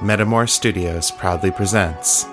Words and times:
Metamor 0.00 0.46
Studios 0.48 1.10
proudly 1.10 1.50
presents 1.50 2.24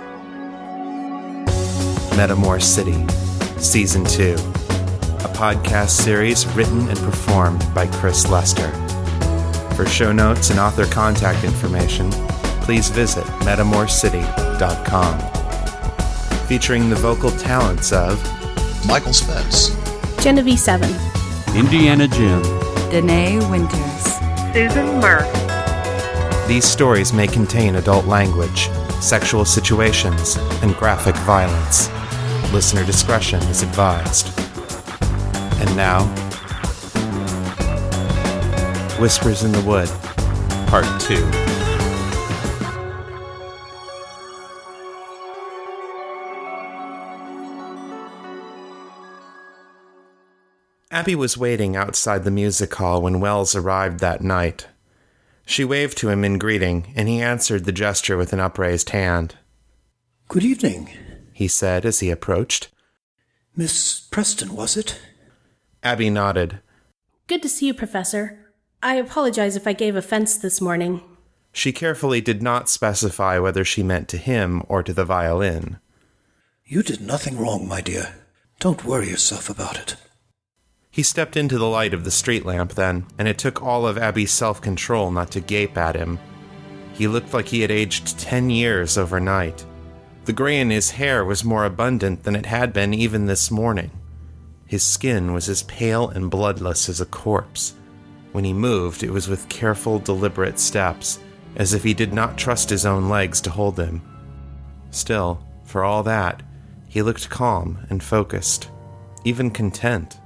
Metamor 2.12 2.62
City, 2.62 3.07
Season 3.57 4.04
2, 4.04 4.34
a 4.34 5.32
podcast 5.34 5.91
series 5.91 6.46
written 6.55 6.89
and 6.89 6.99
performed 6.99 7.66
by 7.73 7.88
Chris 7.88 8.30
Lester. 8.30 8.70
For 9.76 9.86
show 9.86 10.12
notes 10.12 10.49
and 10.49 10.59
author 10.59 10.86
contact 10.88 11.45
information, 11.45 12.12
please 12.62 12.89
visit 12.89 13.23
metamorcity.com. 13.45 15.20
Featuring 16.48 16.89
the 16.89 16.98
vocal 16.98 17.32
talents 17.32 17.93
of 17.93 18.21
Michael 18.86 19.14
Spence, 19.14 19.70
Jenivi 20.21 20.57
7. 20.57 20.89
Indiana 21.55 22.09
Jim, 22.09 22.41
Danae 22.91 23.39
Winters. 23.50 24.20
Susan 24.53 25.00
Murph. 25.00 25.42
These 26.47 26.65
stories 26.65 27.13
may 27.13 27.25
contain 27.25 27.75
adult 27.75 28.05
language, 28.05 28.70
sexual 28.99 29.45
situations, 29.45 30.35
and 30.61 30.75
graphic 30.75 31.16
violence. 31.17 31.89
Listener 32.52 32.85
discretion 32.85 33.41
is 33.43 33.63
advised. 33.63 34.27
And 35.61 35.75
now, 35.77 36.03
Whispers 38.99 39.43
in 39.43 39.53
the 39.53 39.61
Wood, 39.61 39.89
Part 40.67 40.85
2. 41.02 41.16
Abbey 50.91 51.16
was 51.16 51.38
waiting 51.38 51.75
outside 51.75 52.23
the 52.25 52.31
music 52.31 52.73
hall 52.75 53.02
when 53.02 53.19
Wells 53.19 53.55
arrived 53.55 53.99
that 54.02 54.21
night. 54.21 54.67
She 55.45 55.66
waved 55.66 55.97
to 55.99 56.09
him 56.09 56.23
in 56.23 56.38
greeting, 56.38 56.94
and 56.95 57.08
he 57.08 57.22
answered 57.22 57.66
the 57.66 57.72
gesture 57.72 58.17
with 58.17 58.33
an 58.33 58.39
upraised 58.39 58.89
hand. 58.91 59.36
Good 60.27 60.44
evening. 60.44 60.89
He 61.33 61.47
said 61.47 61.85
as 61.85 62.00
he 62.00 62.09
approached. 62.09 62.69
Miss 63.55 64.00
Preston, 64.00 64.55
was 64.55 64.77
it? 64.77 65.00
Abbey 65.83 66.09
nodded. 66.09 66.59
Good 67.27 67.41
to 67.41 67.50
see 67.50 67.67
you, 67.67 67.73
Professor. 67.73 68.39
I 68.81 68.95
apologize 68.95 69.55
if 69.55 69.67
I 69.67 69.73
gave 69.73 69.95
offense 69.95 70.38
this 70.38 70.59
morning. 70.59 71.02
She 71.52 71.72
carefully 71.72 72.19
did 72.19 72.41
not 72.41 72.69
specify 72.69 73.38
whether 73.38 73.63
she 73.63 73.83
meant 73.83 74.07
to 74.09 74.17
him 74.17 74.63
or 74.67 74.81
to 74.81 74.94
the 74.94 75.05
violin. 75.05 75.78
You 76.66 76.81
did 76.81 77.02
nothing 77.02 77.38
wrong, 77.38 77.67
my 77.67 77.81
dear. 77.81 78.16
Don't 78.59 78.85
worry 78.85 79.09
yourself 79.09 79.50
about 79.50 79.78
it. 79.78 79.95
He 80.94 81.02
stepped 81.02 81.36
into 81.36 81.58
the 81.58 81.66
light 81.66 81.95
of 81.95 82.03
the 82.03 82.11
street 82.11 82.45
lamp 82.45 82.75
then, 82.75 83.08
and 83.17 83.27
it 83.27 83.39
took 83.39 83.63
all 83.63 83.88
of 83.88 83.97
Abbey's 83.97 84.30
self 84.30 84.61
control 84.61 85.09
not 85.09 85.31
to 85.31 85.39
gape 85.39 85.75
at 85.75 85.95
him. 85.95 86.19
He 86.94 87.08
looked 87.08 87.33
like 87.33 87.47
he 87.47 87.61
had 87.61 87.72
aged 87.72 88.19
ten 88.19 88.52
years 88.52 88.95
overnight. 88.95 89.66
The 90.25 90.33
gray 90.33 90.59
in 90.59 90.69
his 90.69 90.91
hair 90.91 91.25
was 91.25 91.44
more 91.44 91.66
abundant 91.66 92.22
than 92.22 92.35
it 92.35 92.45
had 92.45 92.73
been 92.73 92.94
even 92.94 93.25
this 93.25 93.50
morning. 93.50 93.89
His 94.67 94.83
skin 94.83 95.33
was 95.33 95.50
as 95.50 95.63
pale 95.63 96.09
and 96.09 96.30
bloodless 96.30 96.88
as 96.88 97.02
a 97.02 97.07
corpse. 97.07 97.73
When 98.31 98.44
he 98.44 98.53
moved, 98.53 99.02
it 99.02 99.09
was 99.09 99.28
with 99.28 99.50
careful, 99.50 99.97
deliberate 99.97 100.59
steps, 100.59 101.17
as 101.55 101.73
if 101.73 101.83
he 101.83 101.95
did 101.95 102.13
not 102.13 102.38
trust 102.38 102.69
his 102.69 102.85
own 102.85 103.09
legs 103.09 103.41
to 103.41 103.50
hold 103.50 103.80
him. 103.80 104.03
Still, 104.91 105.44
for 105.66 105.83
all 105.83 106.03
that, 106.03 106.44
he 106.88 107.02
looked 107.02 107.31
calm 107.31 107.80
and 107.89 108.03
focused, 108.03 108.69
even 109.23 109.50
content. 109.50 110.19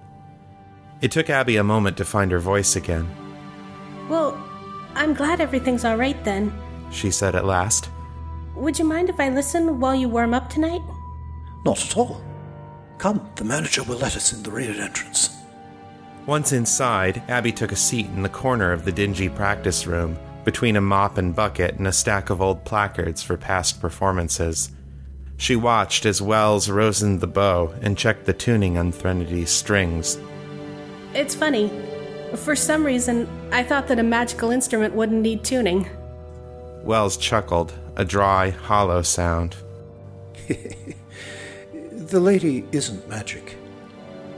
It 1.01 1.11
took 1.11 1.29
Abbey 1.29 1.57
a 1.57 1.63
moment 1.63 1.97
to 1.97 2.05
find 2.05 2.31
her 2.31 2.39
voice 2.39 2.75
again. 2.75 3.07
Well, 4.09 4.41
I'm 4.95 5.13
glad 5.13 5.41
everything's 5.41 5.85
all 5.85 5.97
right 5.97 6.21
then. 6.23 6.51
She 6.91 7.11
said 7.11 7.35
at 7.35 7.45
last. 7.45 7.89
Would 8.55 8.79
you 8.79 8.85
mind 8.85 9.09
if 9.09 9.19
I 9.19 9.29
listen 9.29 9.79
while 9.79 9.93
you 9.93 10.09
warm 10.09 10.33
up 10.33 10.49
tonight? 10.49 10.81
Not 11.65 11.85
at 11.85 11.97
all. 11.97 12.23
Come, 12.97 13.29
the 13.35 13.43
manager 13.43 13.83
will 13.83 13.97
let 13.97 14.15
us 14.15 14.33
in 14.33 14.41
the 14.41 14.49
rear 14.49 14.71
entrance. 14.81 15.35
Once 16.25 16.51
inside, 16.51 17.21
Abbey 17.29 17.51
took 17.51 17.71
a 17.71 17.75
seat 17.75 18.07
in 18.07 18.23
the 18.23 18.29
corner 18.29 18.71
of 18.71 18.83
the 18.83 18.91
dingy 18.91 19.29
practice 19.29 19.85
room, 19.85 20.17
between 20.43 20.75
a 20.75 20.81
mop 20.81 21.17
and 21.17 21.35
bucket 21.35 21.75
and 21.75 21.87
a 21.87 21.91
stack 21.91 22.29
of 22.29 22.41
old 22.41 22.65
placards 22.65 23.21
for 23.21 23.37
past 23.37 23.79
performances. 23.79 24.71
She 25.37 25.55
watched 25.55 26.05
as 26.05 26.21
Wells 26.21 26.69
rosened 26.69 27.21
the 27.21 27.27
bow 27.27 27.73
and 27.81 27.97
checked 27.97 28.25
the 28.25 28.33
tuning 28.33 28.77
on 28.77 28.91
Threnody's 28.91 29.51
strings. 29.51 30.17
It's 31.13 31.35
funny. 31.35 31.71
For 32.35 32.55
some 32.55 32.85
reason, 32.85 33.27
I 33.51 33.63
thought 33.63 33.87
that 33.87 33.99
a 33.99 34.03
magical 34.03 34.51
instrument 34.51 34.93
wouldn't 34.93 35.21
need 35.21 35.43
tuning. 35.43 35.89
Wells 36.83 37.17
chuckled, 37.17 37.73
a 37.95 38.05
dry, 38.05 38.49
hollow 38.49 39.01
sound. 39.01 39.55
The 42.07 42.21
lady 42.21 42.63
isn't 42.71 43.09
magic. 43.09 43.57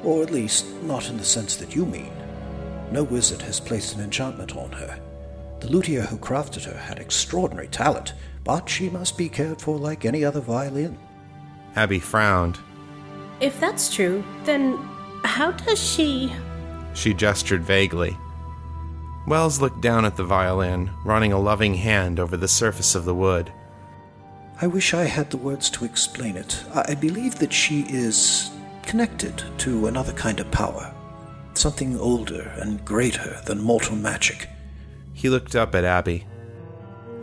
Or 0.03 0.23
at 0.23 0.31
least, 0.31 0.65
not 0.81 1.07
in 1.07 1.17
the 1.17 1.23
sense 1.23 1.55
that 1.57 1.75
you 1.75 1.85
mean. 1.85 2.11
No 2.91 3.03
wizard 3.03 3.43
has 3.43 3.59
placed 3.59 3.93
an 3.93 4.01
enchantment 4.01 4.55
on 4.55 4.71
her. 4.71 4.99
The 5.59 5.67
luthier 5.67 6.01
who 6.01 6.17
crafted 6.17 6.63
her 6.65 6.75
had 6.75 6.97
extraordinary 6.97 7.67
talent, 7.67 8.15
but 8.43 8.67
she 8.67 8.89
must 8.89 9.19
be 9.19 9.29
cared 9.29 9.61
for 9.61 9.77
like 9.77 10.03
any 10.03 10.25
other 10.25 10.39
violin. 10.39 10.97
Abbey 11.75 11.99
frowned. 11.99 12.57
If 13.39 13.59
that's 13.59 13.93
true, 13.93 14.23
then 14.45 14.75
how 15.23 15.51
does 15.51 15.79
she. 15.79 16.33
She 16.93 17.13
gestured 17.13 17.63
vaguely. 17.63 18.17
Wells 19.27 19.61
looked 19.61 19.81
down 19.81 20.05
at 20.05 20.15
the 20.15 20.23
violin, 20.23 20.89
running 21.05 21.33
a 21.33 21.39
loving 21.39 21.75
hand 21.75 22.19
over 22.19 22.35
the 22.35 22.47
surface 22.47 22.95
of 22.95 23.05
the 23.05 23.15
wood. 23.15 23.51
I 24.61 24.67
wish 24.67 24.93
I 24.93 25.05
had 25.05 25.29
the 25.29 25.37
words 25.37 25.69
to 25.71 25.85
explain 25.85 26.35
it. 26.35 26.63
I 26.73 26.95
believe 26.95 27.35
that 27.39 27.53
she 27.53 27.81
is 27.89 28.49
connected 28.83 29.43
to 29.59 29.87
another 29.87 30.13
kind 30.13 30.39
of 30.39 30.51
power. 30.51 30.93
Something 31.53 31.99
older 31.99 32.53
and 32.57 32.83
greater 32.83 33.39
than 33.45 33.61
mortal 33.61 33.95
magic. 33.95 34.49
He 35.13 35.29
looked 35.29 35.55
up 35.55 35.75
at 35.75 35.83
Abbey. 35.83 36.25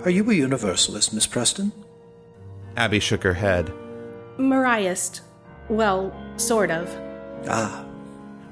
Are 0.04 0.10
you 0.10 0.30
a 0.30 0.34
universalist, 0.34 1.12
Miss 1.12 1.26
Preston? 1.26 1.72
Abbey 2.76 3.00
shook 3.00 3.22
her 3.22 3.34
head. 3.34 3.72
Mariahist. 4.38 5.22
Well, 5.68 6.14
sort 6.36 6.70
of. 6.70 6.94
Ah, 7.48 7.85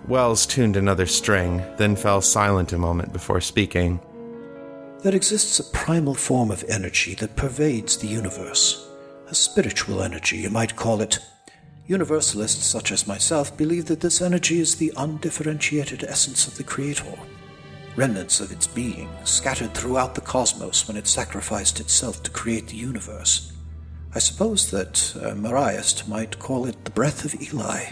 Wells 0.06 0.44
tuned 0.44 0.76
another 0.76 1.06
string, 1.06 1.64
then 1.78 1.96
fell 1.96 2.20
silent 2.20 2.74
a 2.74 2.78
moment 2.78 3.12
before 3.12 3.40
speaking. 3.40 4.00
there 5.04 5.14
exists 5.14 5.58
a 5.60 5.64
primal 5.64 6.14
form 6.14 6.50
of 6.50 6.64
energy 6.66 7.14
that 7.14 7.36
pervades 7.36 7.98
the 7.98 8.06
universe. 8.06 8.88
A 9.28 9.34
spiritual 9.34 10.02
energy, 10.02 10.38
you 10.38 10.50
might 10.50 10.76
call 10.76 11.02
it. 11.02 11.18
Universalists 11.86 12.64
such 12.64 12.90
as 12.90 13.06
myself 13.06 13.54
believe 13.56 13.84
that 13.86 14.00
this 14.00 14.22
energy 14.22 14.60
is 14.60 14.76
the 14.76 14.92
undifferentiated 14.96 16.04
essence 16.04 16.46
of 16.46 16.56
the 16.56 16.64
Creator, 16.64 17.18
remnants 17.96 18.40
of 18.40 18.50
its 18.50 18.66
being 18.66 19.10
scattered 19.24 19.74
throughout 19.74 20.14
the 20.14 20.22
cosmos 20.22 20.88
when 20.88 20.96
it 20.96 21.06
sacrificed 21.06 21.80
itself 21.80 22.22
to 22.22 22.30
create 22.30 22.68
the 22.68 22.76
universe. 22.76 23.52
I 24.14 24.20
suppose 24.20 24.70
that 24.70 25.14
a 25.16 25.34
might 26.08 26.38
call 26.38 26.66
it 26.66 26.82
the 26.84 26.90
breath 26.90 27.24
of 27.26 27.40
Eli. 27.42 27.90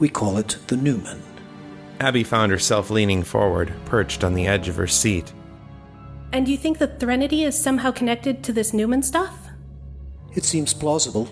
We 0.00 0.08
call 0.08 0.38
it 0.38 0.56
the 0.66 0.76
Numen. 0.76 1.31
Abbey 2.00 2.24
found 2.24 2.50
herself 2.50 2.90
leaning 2.90 3.22
forward, 3.22 3.72
perched 3.84 4.24
on 4.24 4.34
the 4.34 4.46
edge 4.46 4.68
of 4.68 4.76
her 4.76 4.86
seat. 4.86 5.32
And 6.32 6.48
you 6.48 6.56
think 6.56 6.78
that 6.78 6.98
Threnody 6.98 7.44
is 7.44 7.60
somehow 7.60 7.90
connected 7.90 8.42
to 8.44 8.52
this 8.52 8.72
Numen 8.72 9.04
stuff? 9.04 9.48
It 10.34 10.44
seems 10.44 10.72
plausible. 10.72 11.28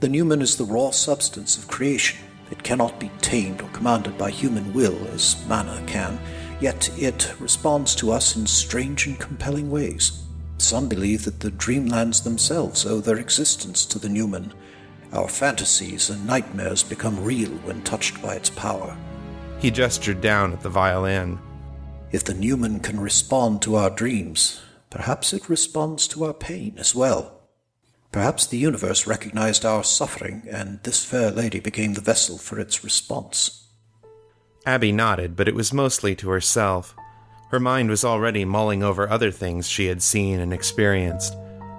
The 0.00 0.08
Numen 0.08 0.42
is 0.42 0.56
the 0.56 0.64
raw 0.64 0.90
substance 0.90 1.56
of 1.56 1.68
creation. 1.68 2.18
It 2.50 2.62
cannot 2.62 3.00
be 3.00 3.10
tamed 3.20 3.62
or 3.62 3.68
commanded 3.68 4.18
by 4.18 4.30
human 4.30 4.72
will 4.74 4.96
as 5.08 5.42
mana 5.48 5.82
can, 5.86 6.18
yet 6.60 6.90
it 6.98 7.32
responds 7.38 7.94
to 7.96 8.12
us 8.12 8.36
in 8.36 8.46
strange 8.46 9.06
and 9.06 9.18
compelling 9.18 9.70
ways. 9.70 10.22
Some 10.58 10.88
believe 10.88 11.24
that 11.24 11.40
the 11.40 11.50
dreamlands 11.50 12.22
themselves 12.22 12.84
owe 12.84 13.00
their 13.00 13.18
existence 13.18 13.86
to 13.86 13.98
the 13.98 14.08
Numen. 14.08 14.52
Our 15.12 15.28
fantasies 15.28 16.10
and 16.10 16.26
nightmares 16.26 16.82
become 16.82 17.24
real 17.24 17.50
when 17.50 17.82
touched 17.82 18.20
by 18.20 18.34
its 18.34 18.50
power. 18.50 18.96
He 19.64 19.70
gestured 19.70 20.20
down 20.20 20.52
at 20.52 20.60
the 20.60 20.68
violin. 20.68 21.38
If 22.12 22.22
the 22.22 22.34
Numen 22.34 22.82
can 22.82 23.00
respond 23.00 23.62
to 23.62 23.76
our 23.76 23.88
dreams, 23.88 24.60
perhaps 24.90 25.32
it 25.32 25.48
responds 25.48 26.06
to 26.08 26.24
our 26.26 26.34
pain 26.34 26.74
as 26.76 26.94
well. 26.94 27.40
Perhaps 28.12 28.46
the 28.46 28.58
universe 28.58 29.06
recognized 29.06 29.64
our 29.64 29.82
suffering, 29.82 30.42
and 30.50 30.82
this 30.82 31.02
fair 31.02 31.30
lady 31.30 31.60
became 31.60 31.94
the 31.94 32.02
vessel 32.02 32.36
for 32.36 32.60
its 32.60 32.84
response. 32.84 33.66
Abbey 34.66 34.92
nodded, 34.92 35.34
but 35.34 35.48
it 35.48 35.54
was 35.54 35.72
mostly 35.72 36.14
to 36.16 36.28
herself. 36.28 36.94
Her 37.48 37.58
mind 37.58 37.88
was 37.88 38.04
already 38.04 38.44
mulling 38.44 38.82
over 38.82 39.08
other 39.08 39.30
things 39.30 39.66
she 39.66 39.86
had 39.86 40.02
seen 40.02 40.40
and 40.40 40.52
experienced, 40.52 41.34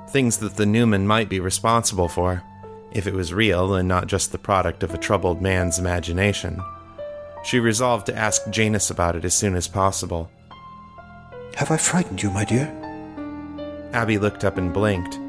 things 0.09 0.39
that 0.39 0.55
the 0.55 0.65
Numen 0.65 1.05
might 1.05 1.29
be 1.29 1.39
responsible 1.39 2.07
for, 2.07 2.41
if 2.93 3.05
it 3.05 3.13
was 3.13 3.31
real 3.31 3.75
and 3.75 3.87
not 3.87 4.07
just 4.07 4.31
the 4.31 4.39
product 4.39 4.81
of 4.81 4.91
a 4.91 4.97
troubled 4.97 5.39
man's 5.39 5.77
imagination. 5.77 6.59
She 7.45 7.59
resolved 7.59 8.07
to 8.07 8.17
ask 8.17 8.49
Janus 8.49 8.89
about 8.89 9.15
it 9.15 9.23
as 9.23 9.35
soon 9.35 9.55
as 9.55 9.67
possible. 9.67 10.31
Have 11.53 11.69
I 11.69 11.77
frightened 11.77 12.23
you, 12.23 12.31
my 12.31 12.43
dear? 12.43 12.73
Abbey 13.93 14.17
looked 14.17 14.43
up 14.43 14.57
and 14.57 14.73
blinked. 14.73 15.19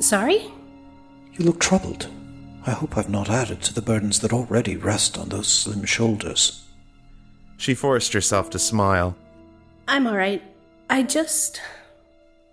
Sorry? 0.00 0.48
You 1.32 1.44
look 1.44 1.58
troubled. 1.58 2.06
I 2.66 2.70
hope 2.70 2.96
I've 2.96 3.10
not 3.10 3.28
added 3.28 3.62
to 3.62 3.74
the 3.74 3.82
burdens 3.82 4.20
that 4.20 4.32
already 4.32 4.76
rest 4.76 5.18
on 5.18 5.28
those 5.28 5.48
slim 5.48 5.84
shoulders. 5.84 6.64
She 7.56 7.74
forced 7.74 8.12
herself 8.12 8.48
to 8.50 8.58
smile. 8.60 9.16
I'm 9.88 10.06
alright. 10.06 10.44
I 10.88 11.02
just. 11.02 11.60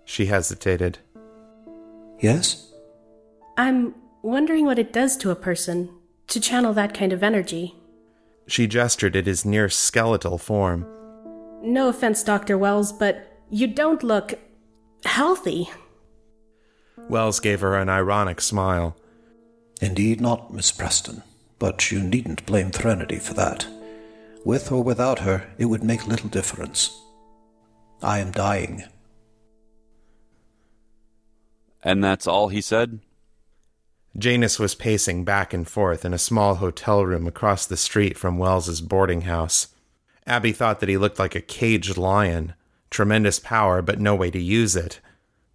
She 0.04 0.26
hesitated. 0.26 0.98
Yes? 2.18 2.72
I'm 3.56 3.94
wondering 4.22 4.64
what 4.64 4.80
it 4.80 4.92
does 4.92 5.16
to 5.18 5.30
a 5.30 5.36
person 5.36 5.88
to 6.26 6.40
channel 6.40 6.72
that 6.74 6.94
kind 6.94 7.12
of 7.12 7.22
energy. 7.22 7.77
She 8.48 8.66
gestured 8.66 9.14
at 9.14 9.26
his 9.26 9.44
near 9.44 9.68
skeletal 9.68 10.38
form. 10.38 10.86
No 11.62 11.88
offense, 11.88 12.22
Dr. 12.22 12.56
Wells, 12.56 12.92
but 12.92 13.44
you 13.50 13.66
don't 13.66 14.02
look 14.02 14.34
healthy. 15.04 15.68
Wells 17.08 17.40
gave 17.40 17.60
her 17.60 17.76
an 17.76 17.90
ironic 17.90 18.40
smile. 18.40 18.96
Indeed 19.82 20.20
not, 20.20 20.52
Miss 20.52 20.72
Preston. 20.72 21.22
But 21.58 21.92
you 21.92 22.00
needn't 22.00 22.46
blame 22.46 22.70
Threnody 22.70 23.18
for 23.18 23.34
that. 23.34 23.66
With 24.44 24.72
or 24.72 24.82
without 24.82 25.20
her, 25.20 25.50
it 25.58 25.66
would 25.66 25.84
make 25.84 26.06
little 26.06 26.30
difference. 26.30 26.98
I 28.02 28.20
am 28.20 28.30
dying. 28.30 28.84
And 31.82 32.02
that's 32.02 32.26
all 32.26 32.48
he 32.48 32.62
said? 32.62 33.00
Janus 34.16 34.58
was 34.58 34.74
pacing 34.74 35.24
back 35.24 35.52
and 35.52 35.68
forth 35.68 36.04
in 36.04 36.14
a 36.14 36.18
small 36.18 36.56
hotel 36.56 37.04
room 37.04 37.26
across 37.26 37.66
the 37.66 37.76
street 37.76 38.16
from 38.16 38.38
Wells's 38.38 38.80
boarding 38.80 39.22
house. 39.22 39.68
Abbey 40.26 40.52
thought 40.52 40.80
that 40.80 40.88
he 40.88 40.96
looked 40.96 41.18
like 41.18 41.34
a 41.34 41.40
caged 41.40 41.96
lion. 41.96 42.54
Tremendous 42.90 43.38
power, 43.38 43.82
but 43.82 44.00
no 44.00 44.14
way 44.14 44.30
to 44.30 44.40
use 44.40 44.76
it. 44.76 45.00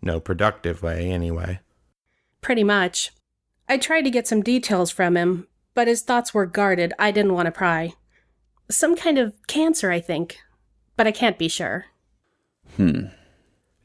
No 0.01 0.19
productive 0.19 0.81
way, 0.81 1.11
anyway. 1.11 1.59
Pretty 2.41 2.63
much. 2.63 3.11
I 3.67 3.77
tried 3.77 4.01
to 4.03 4.11
get 4.11 4.27
some 4.27 4.41
details 4.41 4.91
from 4.91 5.15
him, 5.15 5.47
but 5.73 5.87
his 5.87 6.01
thoughts 6.01 6.33
were 6.33 6.45
guarded. 6.45 6.93
I 6.99 7.11
didn't 7.11 7.33
want 7.33 7.47
to 7.47 7.51
pry. 7.51 7.93
Some 8.69 8.95
kind 8.95 9.17
of 9.17 9.33
cancer, 9.47 9.91
I 9.91 9.99
think, 9.99 10.37
but 10.95 11.07
I 11.07 11.11
can't 11.11 11.37
be 11.37 11.47
sure. 11.47 11.85
Hmm. 12.77 13.07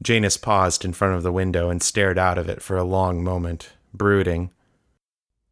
Janus 0.02 0.36
paused 0.36 0.84
in 0.84 0.92
front 0.92 1.14
of 1.14 1.22
the 1.22 1.32
window 1.32 1.70
and 1.70 1.82
stared 1.82 2.18
out 2.18 2.38
of 2.38 2.48
it 2.48 2.62
for 2.62 2.76
a 2.76 2.84
long 2.84 3.22
moment, 3.24 3.70
brooding. 3.92 4.50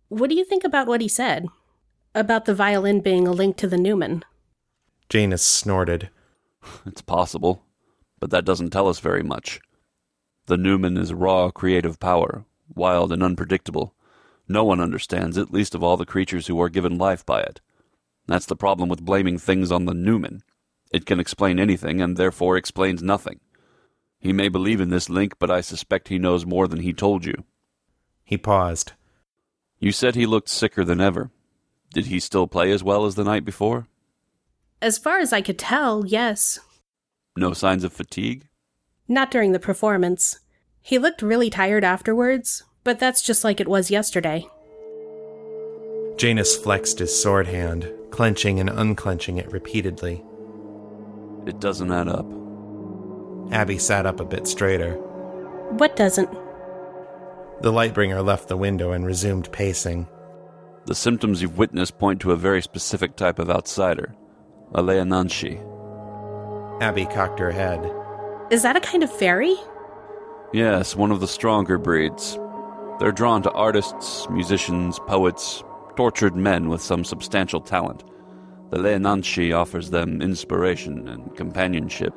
What 0.08 0.30
do 0.30 0.36
you 0.36 0.44
think 0.44 0.62
about 0.62 0.86
what 0.86 1.00
he 1.00 1.08
said? 1.08 1.48
About 2.14 2.44
the 2.44 2.54
violin 2.54 3.00
being 3.00 3.26
a 3.26 3.32
link 3.32 3.56
to 3.56 3.66
the 3.66 3.76
Numen? 3.76 4.22
Janus 5.08 5.42
snorted. 5.42 6.10
It's 6.86 7.02
possible, 7.02 7.64
but 8.18 8.30
that 8.30 8.44
doesn't 8.44 8.70
tell 8.70 8.88
us 8.88 8.98
very 8.98 9.22
much. 9.22 9.60
The 10.46 10.56
Numen 10.56 10.96
is 10.98 11.12
raw 11.12 11.50
creative 11.50 11.98
power, 12.00 12.44
wild 12.74 13.12
and 13.12 13.22
unpredictable. 13.22 13.94
No 14.48 14.64
one 14.64 14.80
understands 14.80 15.36
it, 15.36 15.52
least 15.52 15.74
of 15.74 15.82
all 15.82 15.96
the 15.96 16.06
creatures 16.06 16.46
who 16.46 16.60
are 16.60 16.68
given 16.68 16.98
life 16.98 17.26
by 17.26 17.40
it. 17.40 17.60
That's 18.26 18.46
the 18.46 18.56
problem 18.56 18.88
with 18.88 19.04
blaming 19.04 19.38
things 19.38 19.72
on 19.72 19.84
the 19.86 19.92
Numen. 19.92 20.42
It 20.92 21.04
can 21.04 21.18
explain 21.18 21.58
anything, 21.58 22.00
and 22.00 22.16
therefore 22.16 22.56
explains 22.56 23.02
nothing. 23.02 23.40
He 24.18 24.32
may 24.32 24.48
believe 24.48 24.80
in 24.80 24.90
this 24.90 25.10
link, 25.10 25.34
but 25.38 25.50
I 25.50 25.60
suspect 25.60 26.08
he 26.08 26.18
knows 26.18 26.46
more 26.46 26.68
than 26.68 26.80
he 26.80 26.92
told 26.92 27.24
you. 27.24 27.44
He 28.24 28.38
paused. 28.38 28.92
You 29.86 29.92
said 29.92 30.16
he 30.16 30.26
looked 30.26 30.48
sicker 30.48 30.84
than 30.84 31.00
ever. 31.00 31.30
Did 31.94 32.06
he 32.06 32.18
still 32.18 32.48
play 32.48 32.72
as 32.72 32.82
well 32.82 33.06
as 33.06 33.14
the 33.14 33.22
night 33.22 33.44
before? 33.44 33.86
As 34.82 34.98
far 34.98 35.20
as 35.20 35.32
I 35.32 35.40
could 35.40 35.60
tell, 35.60 36.04
yes. 36.04 36.58
No 37.36 37.52
signs 37.52 37.84
of 37.84 37.92
fatigue? 37.92 38.48
Not 39.06 39.30
during 39.30 39.52
the 39.52 39.60
performance. 39.60 40.40
He 40.82 40.98
looked 40.98 41.22
really 41.22 41.50
tired 41.50 41.84
afterwards, 41.84 42.64
but 42.82 42.98
that's 42.98 43.22
just 43.22 43.44
like 43.44 43.60
it 43.60 43.68
was 43.68 43.88
yesterday. 43.88 44.44
Janus 46.16 46.56
flexed 46.56 46.98
his 46.98 47.16
sword 47.16 47.46
hand, 47.46 47.88
clenching 48.10 48.58
and 48.58 48.68
unclenching 48.68 49.38
it 49.38 49.52
repeatedly. 49.52 50.24
It 51.46 51.60
doesn't 51.60 51.92
add 51.92 52.08
up. 52.08 52.26
Abbey 53.52 53.78
sat 53.78 54.04
up 54.04 54.18
a 54.18 54.24
bit 54.24 54.48
straighter. 54.48 54.94
What 55.78 55.94
doesn't? 55.94 56.45
The 57.62 57.72
Lightbringer 57.72 58.22
left 58.22 58.48
the 58.48 58.56
window 58.56 58.92
and 58.92 59.06
resumed 59.06 59.50
pacing. 59.50 60.06
The 60.84 60.94
symptoms 60.94 61.40
you've 61.40 61.56
witnessed 61.56 61.98
point 61.98 62.20
to 62.20 62.32
a 62.32 62.36
very 62.36 62.60
specific 62.60 63.16
type 63.16 63.38
of 63.38 63.48
outsider, 63.48 64.14
a 64.74 64.82
Leonanshi. 64.82 65.62
Abbey 66.82 67.06
cocked 67.06 67.38
her 67.38 67.50
head. 67.50 67.90
Is 68.50 68.62
that 68.62 68.76
a 68.76 68.80
kind 68.80 69.02
of 69.02 69.10
fairy? 69.10 69.56
Yes, 70.52 70.94
one 70.94 71.10
of 71.10 71.20
the 71.20 71.26
stronger 71.26 71.78
breeds. 71.78 72.38
They're 73.00 73.10
drawn 73.10 73.42
to 73.42 73.50
artists, 73.52 74.28
musicians, 74.28 74.98
poets, 75.06 75.64
tortured 75.96 76.36
men 76.36 76.68
with 76.68 76.82
some 76.82 77.04
substantial 77.04 77.62
talent. 77.62 78.04
The 78.70 78.78
Leanan 78.78 79.22
Sidhe 79.22 79.56
offers 79.56 79.90
them 79.90 80.20
inspiration 80.20 81.08
and 81.08 81.34
companionship, 81.34 82.12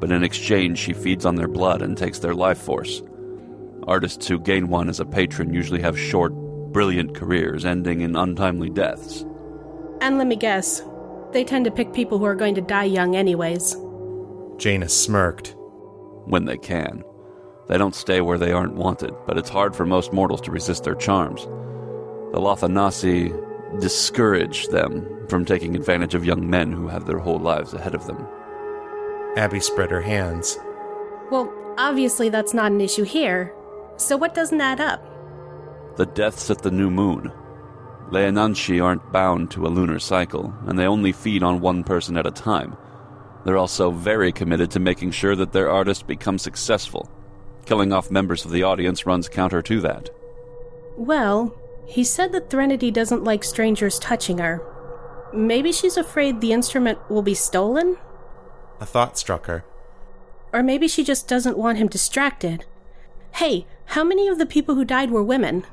but 0.00 0.10
in 0.10 0.24
exchange 0.24 0.78
she 0.78 0.92
feeds 0.94 1.24
on 1.24 1.36
their 1.36 1.48
blood 1.48 1.80
and 1.80 1.96
takes 1.96 2.18
their 2.18 2.34
life 2.34 2.58
force. 2.58 3.02
Artists 3.90 4.28
who 4.28 4.38
gain 4.38 4.68
one 4.68 4.88
as 4.88 5.00
a 5.00 5.04
patron 5.04 5.52
usually 5.52 5.80
have 5.80 5.98
short, 5.98 6.32
brilliant 6.72 7.12
careers 7.12 7.64
ending 7.64 8.02
in 8.02 8.14
untimely 8.14 8.70
deaths. 8.70 9.26
And 10.00 10.16
let 10.16 10.28
me 10.28 10.36
guess, 10.36 10.80
they 11.32 11.42
tend 11.42 11.64
to 11.64 11.72
pick 11.72 11.92
people 11.92 12.16
who 12.16 12.24
are 12.24 12.36
going 12.36 12.54
to 12.54 12.60
die 12.60 12.84
young, 12.84 13.16
anyways. 13.16 13.76
Janus 14.58 14.96
smirked. 14.96 15.56
When 16.26 16.44
they 16.44 16.56
can. 16.56 17.02
They 17.66 17.78
don't 17.78 17.96
stay 17.96 18.20
where 18.20 18.38
they 18.38 18.52
aren't 18.52 18.74
wanted, 18.74 19.12
but 19.26 19.36
it's 19.36 19.48
hard 19.48 19.74
for 19.74 19.84
most 19.84 20.12
mortals 20.12 20.40
to 20.42 20.52
resist 20.52 20.84
their 20.84 20.94
charms. 20.94 21.42
The 21.42 22.38
Lothanasi 22.38 23.80
discourage 23.80 24.68
them 24.68 25.26
from 25.28 25.44
taking 25.44 25.74
advantage 25.74 26.14
of 26.14 26.24
young 26.24 26.48
men 26.48 26.70
who 26.70 26.86
have 26.86 27.06
their 27.06 27.18
whole 27.18 27.40
lives 27.40 27.74
ahead 27.74 27.96
of 27.96 28.06
them. 28.06 28.24
Abbey 29.36 29.58
spread 29.58 29.90
her 29.90 30.00
hands. 30.00 30.56
Well, 31.32 31.52
obviously 31.76 32.28
that's 32.28 32.54
not 32.54 32.70
an 32.70 32.80
issue 32.80 33.02
here. 33.02 33.52
So 34.00 34.16
what 34.16 34.34
doesn't 34.34 34.62
add 34.62 34.80
up? 34.80 35.04
The 35.96 36.06
deaths 36.06 36.50
at 36.50 36.62
the 36.62 36.70
new 36.70 36.90
moon. 36.90 37.30
Leanan 38.10 38.54
Sidhe 38.54 38.82
aren't 38.82 39.12
bound 39.12 39.50
to 39.50 39.66
a 39.66 39.68
lunar 39.68 39.98
cycle, 39.98 40.54
and 40.66 40.78
they 40.78 40.86
only 40.86 41.12
feed 41.12 41.42
on 41.42 41.60
one 41.60 41.84
person 41.84 42.16
at 42.16 42.26
a 42.26 42.30
time. 42.30 42.78
They're 43.44 43.58
also 43.58 43.90
very 43.90 44.32
committed 44.32 44.70
to 44.70 44.80
making 44.80 45.10
sure 45.10 45.36
that 45.36 45.52
their 45.52 45.70
artist 45.70 46.06
becomes 46.06 46.40
successful. 46.40 47.10
Killing 47.66 47.92
off 47.92 48.10
members 48.10 48.46
of 48.46 48.52
the 48.52 48.62
audience 48.62 49.04
runs 49.04 49.28
counter 49.28 49.60
to 49.60 49.80
that. 49.82 50.08
Well, 50.96 51.54
he 51.86 52.02
said 52.02 52.32
that 52.32 52.48
Threnody 52.48 52.90
doesn't 52.90 53.22
like 53.22 53.44
strangers 53.44 53.98
touching 53.98 54.38
her. 54.38 54.62
Maybe 55.34 55.72
she's 55.72 55.98
afraid 55.98 56.40
the 56.40 56.54
instrument 56.54 56.98
will 57.10 57.22
be 57.22 57.34
stolen? 57.34 57.98
A 58.80 58.86
thought 58.86 59.18
struck 59.18 59.44
her. 59.44 59.62
Or 60.54 60.62
maybe 60.62 60.88
she 60.88 61.04
just 61.04 61.28
doesn't 61.28 61.58
want 61.58 61.76
him 61.76 61.86
distracted. 61.86 62.64
Hey, 63.34 63.66
how 63.86 64.04
many 64.04 64.28
of 64.28 64.38
the 64.38 64.46
people 64.46 64.74
who 64.74 64.84
died 64.84 65.10
were 65.10 65.22
women? 65.22 65.64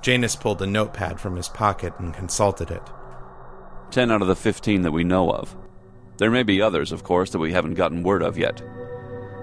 Janus 0.00 0.36
pulled 0.36 0.62
a 0.62 0.66
notepad 0.66 1.20
from 1.20 1.36
his 1.36 1.48
pocket 1.48 1.92
and 1.98 2.14
consulted 2.14 2.70
it. 2.70 2.82
Ten 3.90 4.10
out 4.10 4.22
of 4.22 4.28
the 4.28 4.36
fifteen 4.36 4.82
that 4.82 4.92
we 4.92 5.04
know 5.04 5.30
of. 5.30 5.56
There 6.18 6.30
may 6.30 6.42
be 6.42 6.60
others, 6.60 6.92
of 6.92 7.04
course, 7.04 7.30
that 7.30 7.38
we 7.38 7.52
haven't 7.52 7.74
gotten 7.74 8.02
word 8.02 8.22
of 8.22 8.38
yet. 8.38 8.62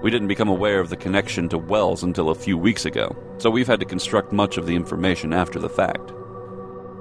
We 0.02 0.10
didn't 0.10 0.28
become 0.28 0.48
aware 0.48 0.78
of 0.80 0.90
the 0.90 0.96
connection 0.96 1.48
to 1.48 1.58
Wells 1.58 2.02
until 2.02 2.30
a 2.30 2.34
few 2.34 2.58
weeks 2.58 2.84
ago, 2.84 3.16
so 3.38 3.50
we've 3.50 3.66
had 3.66 3.80
to 3.80 3.86
construct 3.86 4.32
much 4.32 4.58
of 4.58 4.66
the 4.66 4.76
information 4.76 5.32
after 5.32 5.58
the 5.58 5.70
fact. 5.70 6.12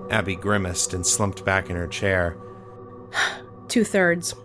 Abbey 0.10 0.36
grimaced 0.36 0.94
and 0.94 1.06
slumped 1.06 1.44
back 1.44 1.70
in 1.70 1.76
her 1.76 1.88
chair. 1.88 2.38
Two 3.68 3.84
thirds. 3.84 4.36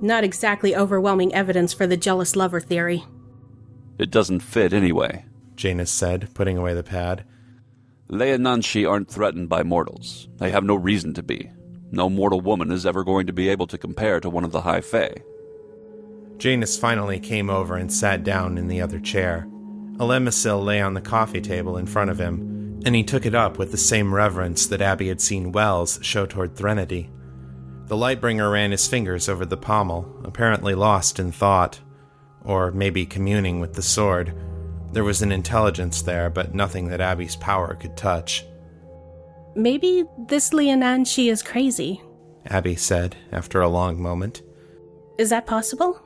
Not 0.00 0.24
exactly 0.24 0.74
overwhelming 0.76 1.34
evidence 1.34 1.72
for 1.72 1.86
the 1.86 1.96
jealous 1.96 2.36
lover 2.36 2.60
theory. 2.60 3.04
It 3.98 4.10
doesn't 4.10 4.40
fit 4.40 4.72
anyway. 4.72 5.24
Janus 5.58 5.90
said, 5.90 6.32
putting 6.34 6.56
away 6.56 6.72
the 6.72 6.84
pad. 6.84 7.24
Leanan 8.08 8.62
Sidhe 8.62 8.88
aren't 8.88 9.10
threatened 9.10 9.48
by 9.48 9.64
mortals. 9.64 10.28
They 10.36 10.52
have 10.52 10.62
no 10.62 10.76
reason 10.76 11.12
to 11.14 11.22
be. 11.22 11.50
No 11.90 12.08
mortal 12.08 12.40
woman 12.40 12.70
is 12.70 12.86
ever 12.86 13.02
going 13.02 13.26
to 13.26 13.32
be 13.32 13.48
able 13.48 13.66
to 13.66 13.76
compare 13.76 14.20
to 14.20 14.30
one 14.30 14.44
of 14.44 14.52
the 14.52 14.60
High 14.60 14.80
Fae. 14.80 15.16
Janus 16.38 16.78
finally 16.78 17.18
came 17.18 17.50
over 17.50 17.76
and 17.76 17.92
sat 17.92 18.22
down 18.22 18.56
in 18.56 18.68
the 18.68 18.80
other 18.80 19.00
chair. 19.00 19.48
A 19.98 20.04
lemicil 20.04 20.64
lay 20.64 20.80
on 20.80 20.94
the 20.94 21.00
coffee 21.00 21.40
table 21.40 21.76
in 21.76 21.86
front 21.86 22.10
of 22.10 22.20
him, 22.20 22.80
and 22.86 22.94
he 22.94 23.02
took 23.02 23.26
it 23.26 23.34
up 23.34 23.58
with 23.58 23.72
the 23.72 23.76
same 23.76 24.14
reverence 24.14 24.68
that 24.68 24.80
Abbey 24.80 25.08
had 25.08 25.20
seen 25.20 25.50
Wells 25.50 25.98
show 26.02 26.24
toward 26.24 26.54
Threnody. 26.54 27.10
The 27.86 27.96
Lightbringer 27.96 28.52
ran 28.52 28.70
his 28.70 28.86
fingers 28.86 29.28
over 29.28 29.44
the 29.44 29.56
pommel, 29.56 30.20
apparently 30.22 30.76
lost 30.76 31.18
in 31.18 31.32
thought, 31.32 31.80
or 32.44 32.70
maybe 32.70 33.04
communing 33.04 33.58
with 33.58 33.74
the 33.74 33.82
sword. 33.82 34.32
There 34.92 35.04
was 35.04 35.22
an 35.22 35.32
intelligence 35.32 36.02
there, 36.02 36.30
but 36.30 36.54
nothing 36.54 36.88
that 36.88 37.00
Abbey's 37.00 37.36
power 37.36 37.74
could 37.74 37.96
touch. 37.96 38.44
Maybe 39.54 40.04
this 40.28 40.50
Leanan 40.50 41.02
Sidhe 41.02 41.30
is 41.30 41.42
crazy. 41.42 42.02
Abbey 42.46 42.76
said 42.76 43.16
after 43.32 43.60
a 43.60 43.68
long 43.68 44.00
moment. 44.00 44.42
Is 45.18 45.30
that 45.30 45.46
possible? 45.46 46.00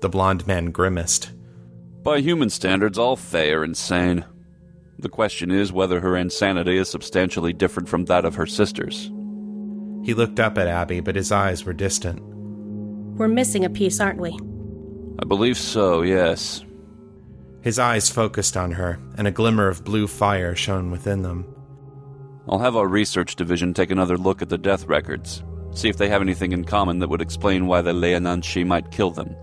The 0.00 0.08
blond 0.08 0.46
man 0.46 0.70
grimaced. 0.70 1.32
By 2.02 2.20
human 2.20 2.48
standards, 2.48 2.96
all 2.96 3.16
Fae 3.16 3.50
are 3.50 3.64
insane. 3.64 4.24
The 4.98 5.08
question 5.08 5.50
is 5.50 5.72
whether 5.72 6.00
her 6.00 6.16
insanity 6.16 6.78
is 6.78 6.88
substantially 6.88 7.52
different 7.52 7.88
from 7.88 8.06
that 8.06 8.24
of 8.24 8.36
her 8.36 8.46
sisters. 8.46 9.10
He 10.02 10.14
looked 10.14 10.40
up 10.40 10.56
at 10.56 10.66
Abbey, 10.66 11.00
but 11.00 11.16
his 11.16 11.32
eyes 11.32 11.64
were 11.64 11.74
distant. 11.74 12.22
We're 13.18 13.28
missing 13.28 13.64
a 13.66 13.70
piece, 13.70 14.00
aren't 14.00 14.20
we? 14.20 14.38
I 15.18 15.26
believe 15.26 15.58
so, 15.58 16.00
yes. 16.00 16.64
His 17.62 17.78
eyes 17.78 18.08
focused 18.08 18.56
on 18.56 18.72
her, 18.72 18.98
and 19.16 19.26
a 19.26 19.32
glimmer 19.32 19.68
of 19.68 19.84
blue 19.84 20.06
fire 20.06 20.56
shone 20.56 20.90
within 20.90 21.22
them. 21.22 21.44
I'll 22.48 22.58
have 22.58 22.76
our 22.76 22.88
research 22.88 23.36
division 23.36 23.74
take 23.74 23.90
another 23.90 24.16
look 24.16 24.40
at 24.40 24.48
the 24.48 24.58
death 24.58 24.86
records, 24.86 25.42
see 25.72 25.88
if 25.88 25.96
they 25.96 26.08
have 26.08 26.22
anything 26.22 26.52
in 26.52 26.64
common 26.64 26.98
that 26.98 27.08
would 27.08 27.20
explain 27.20 27.66
why 27.66 27.82
the 27.82 27.92
Leanan 27.92 28.42
Sidhe 28.42 28.66
might 28.66 28.90
kill 28.90 29.10
them. 29.10 29.36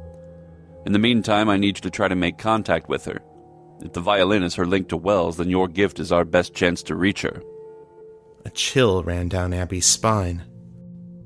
In 0.86 0.94
the 0.94 1.00
meantime, 1.00 1.50
I 1.50 1.58
need 1.58 1.78
you 1.78 1.82
to 1.82 1.90
try 1.90 2.08
to 2.08 2.16
make 2.16 2.38
contact 2.38 2.90
with 2.90 3.06
her. 3.06 3.22
If 3.82 3.94
the 3.94 4.02
violin 4.02 4.42
is 4.42 4.56
her 4.56 4.66
link 4.66 4.90
to 4.90 4.98
Wells, 4.98 5.38
then 5.38 5.50
your 5.50 5.68
gift 5.68 6.00
is 6.00 6.12
our 6.12 6.26
best 6.26 6.56
chance 6.56 6.82
to 6.84 6.96
reach 6.96 7.22
her. 7.22 7.42
A 8.46 8.50
chill 8.50 9.04
ran 9.04 9.28
down 9.28 9.54
Abbey's 9.54 9.86
spine. 9.86 10.44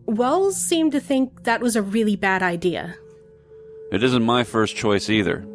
Wells 0.06 0.58
seemed 0.60 0.92
to 0.92 1.00
think 1.00 1.44
that 1.44 1.62
was 1.62 1.76
a 1.76 1.82
really 1.82 2.18
bad 2.18 2.44
idea. 2.44 2.96
It 3.92 4.04
isn't 4.04 4.24
my 4.24 4.44
first 4.44 4.76
choice 4.76 5.10
either, 5.10 5.46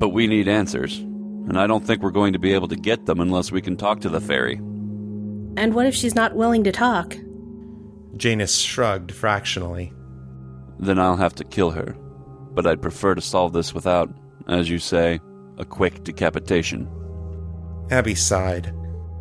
but 0.00 0.08
we 0.08 0.26
need 0.26 0.48
answers, 0.48 0.98
and 0.98 1.60
I 1.60 1.66
don't 1.66 1.86
think 1.86 2.02
we're 2.02 2.10
going 2.10 2.32
to 2.32 2.38
be 2.38 2.54
able 2.54 2.68
to 2.68 2.76
get 2.76 3.04
them 3.04 3.20
unless 3.20 3.52
we 3.52 3.60
can 3.60 3.76
talk 3.76 4.00
to 4.00 4.08
the 4.08 4.20
fairy. 4.20 4.56
And 5.56 5.74
what 5.74 5.86
if 5.86 5.94
she's 5.94 6.14
not 6.14 6.34
willing 6.34 6.64
to 6.64 6.72
talk? 6.72 7.16
Janus 8.16 8.58
shrugged 8.58 9.12
fractionally. 9.12 9.92
Then 10.78 10.98
I'll 10.98 11.16
have 11.16 11.34
to 11.34 11.44
kill 11.44 11.70
her. 11.72 11.94
But 12.52 12.66
I'd 12.66 12.82
prefer 12.82 13.14
to 13.14 13.20
solve 13.20 13.52
this 13.52 13.74
without, 13.74 14.12
as 14.48 14.70
you 14.70 14.78
say, 14.78 15.20
a 15.58 15.64
quick 15.64 16.02
decapitation. 16.02 16.88
Abbey 17.90 18.14
sighed. 18.14 18.74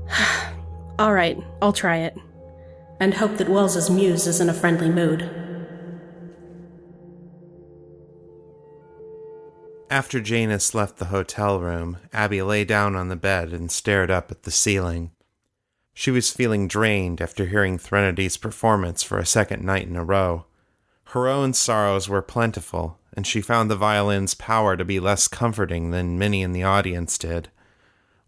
All 0.99 1.13
right, 1.13 1.37
I'll 1.61 1.73
try 1.73 1.97
it. 1.97 2.15
And 3.01 3.13
hope 3.13 3.37
that 3.37 3.49
Wells's 3.49 3.89
muse 3.89 4.27
is 4.27 4.39
in 4.39 4.49
a 4.49 4.53
friendly 4.53 4.89
mood. 4.89 5.29
After 9.91 10.19
Janus 10.19 10.75
left 10.75 10.97
the 10.97 11.05
hotel 11.05 11.59
room, 11.59 11.97
Abbey 12.13 12.43
lay 12.43 12.63
down 12.63 12.95
on 12.95 13.07
the 13.07 13.15
bed 13.15 13.51
and 13.51 13.71
stared 13.71 14.11
up 14.11 14.29
at 14.29 14.43
the 14.43 14.51
ceiling. 14.51 15.09
She 15.95 16.11
was 16.11 16.31
feeling 16.31 16.67
drained 16.67 17.19
after 17.21 17.47
hearing 17.47 17.79
Threnody's 17.79 18.37
performance 18.37 19.01
for 19.01 19.17
a 19.17 19.25
second 19.25 19.63
night 19.63 19.87
in 19.87 19.95
a 19.95 20.03
row. 20.03 20.45
Her 21.05 21.27
own 21.27 21.53
sorrows 21.53 22.07
were 22.07 22.21
plentiful, 22.21 22.99
and 23.13 23.25
she 23.25 23.41
found 23.41 23.71
the 23.71 23.75
violin's 23.75 24.35
power 24.35 24.77
to 24.77 24.85
be 24.85 24.99
less 24.99 25.27
comforting 25.27 25.89
than 25.89 26.19
many 26.19 26.43
in 26.43 26.53
the 26.53 26.63
audience 26.63 27.17
did. 27.17 27.49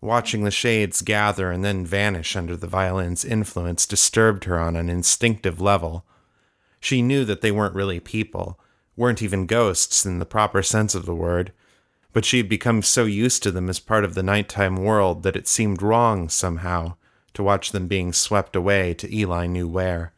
Watching 0.02 0.44
the 0.44 0.50
shades 0.50 1.04
gather 1.04 1.52
and 1.52 1.64
then 1.64 1.86
vanish 1.86 2.36
under 2.36 2.58
the 2.58 2.66
violin's 2.66 3.24
influence 3.24 3.86
disturbed 3.86 4.46
her 4.46 4.60
on 4.60 4.76
an 4.76 4.90
instinctive 4.90 5.62
level. 5.62 6.06
She 6.80 7.04
knew 7.04 7.24
that 7.26 7.42
they 7.42 7.52
weren't 7.52 7.76
really 7.76 8.00
people, 8.00 8.60
weren't 8.96 9.22
even 9.22 9.46
ghosts 9.46 10.06
in 10.06 10.20
the 10.20 10.26
proper 10.26 10.62
sense 10.62 10.96
of 10.96 11.06
the 11.06 11.16
word, 11.16 11.52
but 12.14 12.26
she 12.26 12.38
had 12.38 12.50
become 12.50 12.82
so 12.82 13.06
used 13.06 13.42
to 13.44 13.52
them 13.52 13.70
as 13.70 13.80
part 13.80 14.04
of 14.04 14.16
the 14.16 14.24
nighttime 14.24 14.76
world 14.76 15.24
that 15.24 15.36
it 15.36 15.48
seemed 15.48 15.82
wrong 15.82 16.30
somehow 16.30 16.96
to 17.34 17.44
watch 17.44 17.72
them 17.72 17.88
being 17.88 18.12
swept 18.12 18.56
away 18.56 18.94
to 18.94 19.14
Eli 19.14 19.46
knew 19.48 19.68
where. 19.68 20.14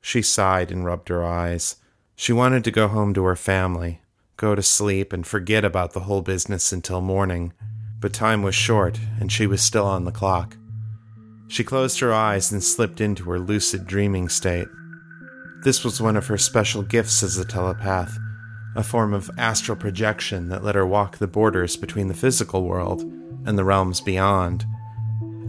She 0.00 0.22
sighed 0.22 0.70
and 0.70 0.84
rubbed 0.84 1.08
her 1.08 1.24
eyes. 1.24 1.76
She 2.16 2.32
wanted 2.32 2.64
to 2.64 2.70
go 2.70 2.88
home 2.88 3.12
to 3.14 3.24
her 3.24 3.36
family, 3.36 4.00
go 4.36 4.54
to 4.54 4.62
sleep, 4.62 5.12
and 5.12 5.26
forget 5.26 5.64
about 5.64 5.92
the 5.92 6.00
whole 6.00 6.22
business 6.22 6.72
until 6.72 7.02
morning, 7.02 7.52
but 8.00 8.14
time 8.14 8.42
was 8.42 8.54
short, 8.54 8.98
and 9.20 9.30
she 9.30 9.46
was 9.46 9.62
still 9.62 9.86
on 9.86 10.06
the 10.06 10.12
clock. 10.12 10.56
She 11.48 11.64
closed 11.64 12.00
her 12.00 12.12
eyes 12.12 12.50
and 12.50 12.64
slipped 12.64 13.00
into 13.00 13.28
her 13.30 13.38
lucid 13.38 13.86
dreaming 13.86 14.28
state. 14.30 14.68
This 15.62 15.84
was 15.84 16.00
one 16.00 16.16
of 16.16 16.26
her 16.28 16.38
special 16.38 16.82
gifts 16.82 17.22
as 17.22 17.36
a 17.36 17.44
telepath, 17.44 18.18
a 18.74 18.82
form 18.82 19.12
of 19.12 19.30
astral 19.36 19.76
projection 19.76 20.48
that 20.48 20.64
let 20.64 20.74
her 20.74 20.86
walk 20.86 21.18
the 21.18 21.26
borders 21.26 21.76
between 21.76 22.08
the 22.08 22.14
physical 22.14 22.64
world 22.64 23.02
and 23.44 23.58
the 23.58 23.64
realms 23.64 24.00
beyond. 24.00 24.64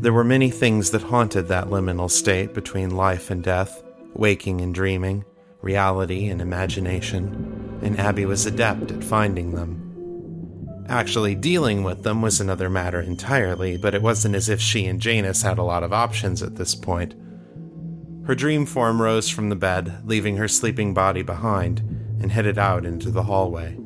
There 0.01 0.11
were 0.11 0.25
many 0.25 0.49
things 0.49 0.91
that 0.91 1.03
haunted 1.03 1.47
that 1.47 1.67
liminal 1.67 2.11
state 2.11 2.53
between 2.53 2.89
life 2.89 3.31
and 3.31 3.41
death, 3.41 3.83
waking 4.13 4.59
and 4.59 4.75
dreaming, 4.75 5.23
reality 5.61 6.27
and 6.27 6.41
imagination, 6.41 7.79
and 7.81 7.97
Abbey 7.97 8.25
was 8.25 8.45
adept 8.45 8.91
at 8.91 9.05
finding 9.05 9.51
them. 9.51 10.85
Actually, 10.89 11.35
dealing 11.35 11.83
with 11.83 12.03
them 12.03 12.21
was 12.21 12.41
another 12.41 12.69
matter 12.69 12.99
entirely, 12.99 13.77
but 13.77 13.95
it 13.95 14.01
wasn't 14.01 14.35
as 14.35 14.49
if 14.49 14.59
she 14.59 14.87
and 14.87 14.99
Janus 14.99 15.43
had 15.43 15.57
a 15.57 15.63
lot 15.63 15.83
of 15.83 15.93
options 15.93 16.43
at 16.43 16.57
this 16.57 16.75
point. 16.75 17.13
Her 18.25 18.35
dream 18.35 18.65
form 18.65 19.01
rose 19.01 19.29
from 19.29 19.49
the 19.49 19.55
bed, 19.55 20.03
leaving 20.05 20.37
her 20.37 20.47
sleeping 20.47 20.93
body 20.93 21.23
behind, 21.23 21.79
and 22.21 22.31
headed 22.31 22.57
out 22.57 22.85
into 22.85 23.09
the 23.09 23.23
hallway. 23.23 23.77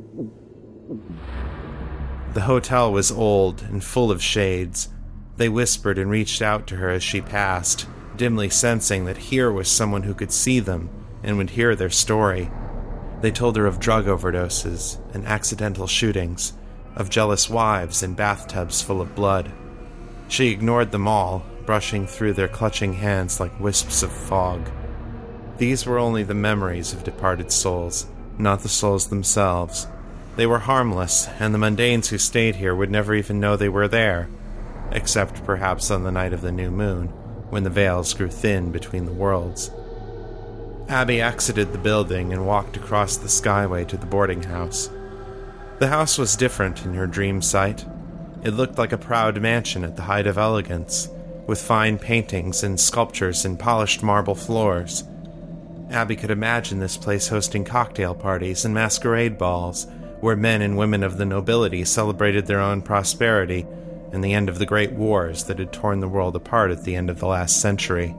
The 2.34 2.42
hotel 2.42 2.92
was 2.92 3.12
old 3.12 3.62
and 3.62 3.82
full 3.82 4.12
of 4.12 4.22
shades. 4.22 4.90
They 5.38 5.48
whispered 5.48 5.98
and 5.98 6.12
reached 6.12 6.42
out 6.42 6.68
to 6.68 6.76
her 6.76 6.90
as 6.90 7.02
she 7.02 7.22
passed, 7.22 7.88
dimly 8.18 8.50
sensing 8.50 9.06
that 9.06 9.18
here 9.18 9.52
was 9.52 9.70
someone 9.70 10.04
who 10.04 10.14
could 10.14 10.34
see 10.34 10.60
them 10.60 10.90
and 11.24 11.38
would 11.38 11.52
hear 11.52 11.76
their 11.76 11.90
story. 11.90 12.52
They 13.22 13.32
told 13.32 13.56
her 13.56 13.66
of 13.66 13.80
drug 13.80 14.06
overdoses 14.06 15.00
and 15.14 15.26
accidental 15.26 15.88
shootings, 15.88 16.54
of 16.96 17.10
jealous 17.10 17.50
wives 17.50 18.04
and 18.04 18.18
bathtubs 18.18 18.82
full 18.82 19.00
of 19.00 19.16
blood. 19.16 19.52
She 20.28 20.50
ignored 20.50 20.92
them 20.92 21.08
all, 21.08 21.46
brushing 21.66 22.08
through 22.08 22.34
their 22.34 22.48
clutching 22.48 22.94
hands 22.94 23.40
like 23.40 23.60
wisps 23.60 24.04
of 24.04 24.12
fog. 24.12 24.70
These 25.58 25.86
were 25.86 25.98
only 25.98 26.24
the 26.24 26.34
memories 26.34 26.94
of 26.94 27.04
departed 27.04 27.52
souls, 27.52 28.08
not 28.38 28.62
the 28.62 28.70
souls 28.70 29.08
themselves. 29.08 29.88
They 30.36 30.46
were 30.46 30.60
harmless, 30.60 31.28
and 31.40 31.54
the 31.54 31.60
mundanes 31.60 32.08
who 32.08 32.18
stayed 32.18 32.56
here 32.56 32.76
would 32.76 32.92
never 32.92 33.16
even 33.16 33.40
know 33.40 33.56
they 33.56 33.70
were 33.70 33.88
there, 33.88 34.28
except 34.92 35.46
perhaps 35.46 35.90
on 35.90 36.04
the 36.04 36.12
night 36.12 36.34
of 36.34 36.42
the 36.42 36.52
new 36.52 36.70
moon, 36.70 37.08
when 37.50 37.64
the 37.64 37.70
veils 37.70 38.14
grew 38.14 38.30
thin 38.30 38.72
between 38.72 39.06
the 39.06 39.14
worlds. 39.14 39.72
Abbey 40.90 41.22
exited 41.22 41.72
the 41.72 41.80
building 41.80 42.34
and 42.34 42.46
walked 42.46 42.78
across 42.78 43.18
the 43.18 43.28
skyway 43.28 43.88
to 43.88 43.98
the 43.98 44.06
boarding 44.06 44.44
house. 44.44 44.90
The 45.80 45.88
house 45.88 46.18
was 46.18 46.36
different 46.36 46.86
in 46.86 46.94
her 46.94 47.08
dream 47.08 47.42
sight. 47.42 47.86
It 48.44 48.52
looked 48.52 48.78
like 48.78 48.92
a 48.92 48.98
proud 48.98 49.42
mansion 49.42 49.84
at 49.84 49.96
the 49.96 50.04
height 50.04 50.28
of 50.28 50.38
elegance, 50.38 51.10
with 51.48 51.62
fine 51.62 51.98
paintings 51.98 52.64
and 52.64 52.80
sculptures 52.80 53.46
and 53.46 53.60
polished 53.60 54.02
marble 54.02 54.36
floors. 54.36 55.04
Abbey 55.92 56.16
could 56.16 56.32
imagine 56.32 56.80
this 56.80 56.98
place 56.98 57.28
hosting 57.28 57.64
cocktail 57.64 58.16
parties 58.16 58.66
and 58.66 58.74
masquerade 58.74 59.38
balls, 59.38 59.88
where 60.20 60.36
men 60.36 60.62
and 60.62 60.78
women 60.78 61.04
of 61.04 61.18
the 61.18 61.26
nobility 61.26 61.86
celebrated 61.86 62.48
their 62.48 62.60
own 62.60 62.82
prosperity 62.82 63.66
and 64.12 64.24
the 64.24 64.34
end 64.34 64.50
of 64.50 64.60
the 64.60 64.66
great 64.66 64.94
wars 64.94 65.44
that 65.44 65.60
had 65.60 65.72
torn 65.72 66.00
the 66.00 66.08
world 66.08 66.36
apart 66.36 66.72
at 66.72 66.84
the 66.84 66.96
end 66.96 67.10
of 67.10 67.20
the 67.20 67.28
last 67.28 67.62
century. 67.62 68.16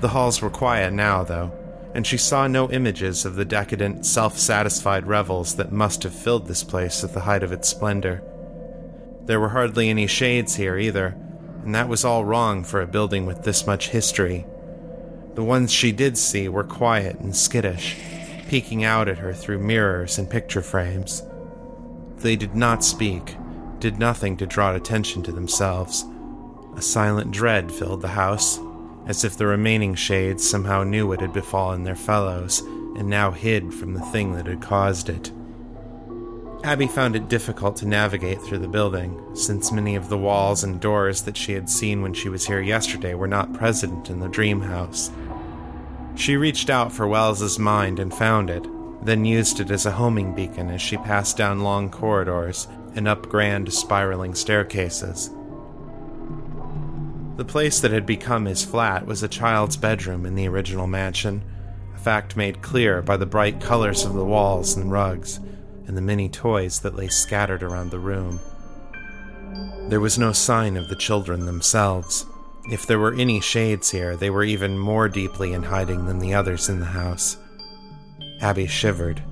The 0.00 0.08
halls 0.08 0.42
were 0.42 0.50
quiet 0.50 0.92
now, 0.92 1.24
though, 1.24 1.52
and 1.94 2.06
she 2.06 2.18
saw 2.18 2.46
no 2.46 2.70
images 2.70 3.24
of 3.24 3.36
the 3.36 3.44
decadent, 3.44 4.04
self 4.04 4.38
satisfied 4.38 5.06
revels 5.06 5.54
that 5.56 5.72
must 5.72 6.02
have 6.02 6.14
filled 6.14 6.46
this 6.46 6.62
place 6.62 7.02
at 7.02 7.14
the 7.14 7.20
height 7.20 7.42
of 7.42 7.52
its 7.52 7.68
splendor. 7.68 8.22
There 9.24 9.40
were 9.40 9.48
hardly 9.48 9.88
any 9.88 10.06
shades 10.06 10.56
here 10.56 10.76
either, 10.76 11.16
and 11.66 11.74
that 11.74 11.88
was 11.88 12.04
all 12.04 12.24
wrong 12.24 12.62
for 12.62 12.80
a 12.80 12.86
building 12.86 13.26
with 13.26 13.42
this 13.42 13.66
much 13.66 13.88
history. 13.88 14.46
The 15.34 15.42
ones 15.42 15.72
she 15.72 15.90
did 15.90 16.16
see 16.16 16.48
were 16.48 16.62
quiet 16.62 17.18
and 17.18 17.34
skittish, 17.34 17.96
peeking 18.48 18.84
out 18.84 19.08
at 19.08 19.18
her 19.18 19.34
through 19.34 19.58
mirrors 19.58 20.16
and 20.16 20.30
picture 20.30 20.62
frames. 20.62 21.24
They 22.18 22.36
did 22.36 22.54
not 22.54 22.84
speak, 22.84 23.34
did 23.80 23.98
nothing 23.98 24.36
to 24.36 24.46
draw 24.46 24.76
attention 24.76 25.24
to 25.24 25.32
themselves. 25.32 26.04
A 26.76 26.80
silent 26.82 27.32
dread 27.32 27.72
filled 27.72 28.00
the 28.00 28.08
house, 28.08 28.60
as 29.08 29.24
if 29.24 29.36
the 29.36 29.48
remaining 29.48 29.96
shades 29.96 30.48
somehow 30.48 30.84
knew 30.84 31.08
what 31.08 31.20
had 31.20 31.32
befallen 31.32 31.82
their 31.82 31.96
fellows 31.96 32.60
and 32.60 33.08
now 33.10 33.32
hid 33.32 33.74
from 33.74 33.94
the 33.94 34.06
thing 34.12 34.34
that 34.34 34.46
had 34.46 34.62
caused 34.62 35.08
it. 35.08 35.32
Abbey 36.66 36.88
found 36.88 37.14
it 37.14 37.28
difficult 37.28 37.76
to 37.76 37.86
navigate 37.86 38.42
through 38.42 38.58
the 38.58 38.66
building, 38.66 39.24
since 39.36 39.70
many 39.70 39.94
of 39.94 40.08
the 40.08 40.18
walls 40.18 40.64
and 40.64 40.80
doors 40.80 41.22
that 41.22 41.36
she 41.36 41.52
had 41.52 41.70
seen 41.70 42.02
when 42.02 42.12
she 42.12 42.28
was 42.28 42.44
here 42.44 42.60
yesterday 42.60 43.14
were 43.14 43.28
not 43.28 43.52
present 43.52 44.10
in 44.10 44.18
the 44.18 44.28
dream 44.28 44.60
house. 44.60 45.12
She 46.16 46.36
reached 46.36 46.68
out 46.68 46.90
for 46.90 47.06
Wells's 47.06 47.56
mind 47.56 48.00
and 48.00 48.12
found 48.12 48.50
it, 48.50 48.66
then 49.00 49.24
used 49.24 49.60
it 49.60 49.70
as 49.70 49.86
a 49.86 49.92
homing 49.92 50.34
beacon 50.34 50.68
as 50.68 50.82
she 50.82 50.96
passed 50.96 51.36
down 51.36 51.60
long 51.60 51.88
corridors 51.88 52.66
and 52.96 53.06
up 53.06 53.28
grand 53.28 53.72
spiraling 53.72 54.34
staircases. 54.34 55.30
The 57.36 57.44
place 57.44 57.78
that 57.78 57.92
had 57.92 58.06
become 58.06 58.44
his 58.44 58.64
flat 58.64 59.06
was 59.06 59.22
a 59.22 59.28
child's 59.28 59.76
bedroom 59.76 60.26
in 60.26 60.34
the 60.34 60.48
original 60.48 60.88
mansion, 60.88 61.44
a 61.94 61.98
fact 61.98 62.36
made 62.36 62.60
clear 62.60 63.02
by 63.02 63.16
the 63.16 63.24
bright 63.24 63.60
colors 63.60 64.04
of 64.04 64.14
the 64.14 64.24
walls 64.24 64.76
and 64.76 64.90
rugs, 64.90 65.38
and 65.86 65.96
the 65.96 66.02
many 66.02 66.28
toys 66.28 66.80
that 66.80 66.96
lay 66.96 67.08
scattered 67.08 67.62
around 67.62 67.90
the 67.90 67.98
room. 67.98 68.40
There 69.88 70.00
was 70.00 70.18
no 70.18 70.32
sign 70.32 70.76
of 70.76 70.88
the 70.88 70.96
children 70.96 71.46
themselves. 71.46 72.26
If 72.70 72.86
there 72.86 72.98
were 72.98 73.14
any 73.14 73.40
shades 73.40 73.90
here, 73.90 74.16
they 74.16 74.30
were 74.30 74.42
even 74.42 74.78
more 74.78 75.08
deeply 75.08 75.52
in 75.52 75.62
hiding 75.62 76.06
than 76.06 76.18
the 76.18 76.34
others 76.34 76.68
in 76.68 76.80
the 76.80 76.86
house. 76.86 77.36
Abbey 78.40 78.66
shivered. 78.66 79.22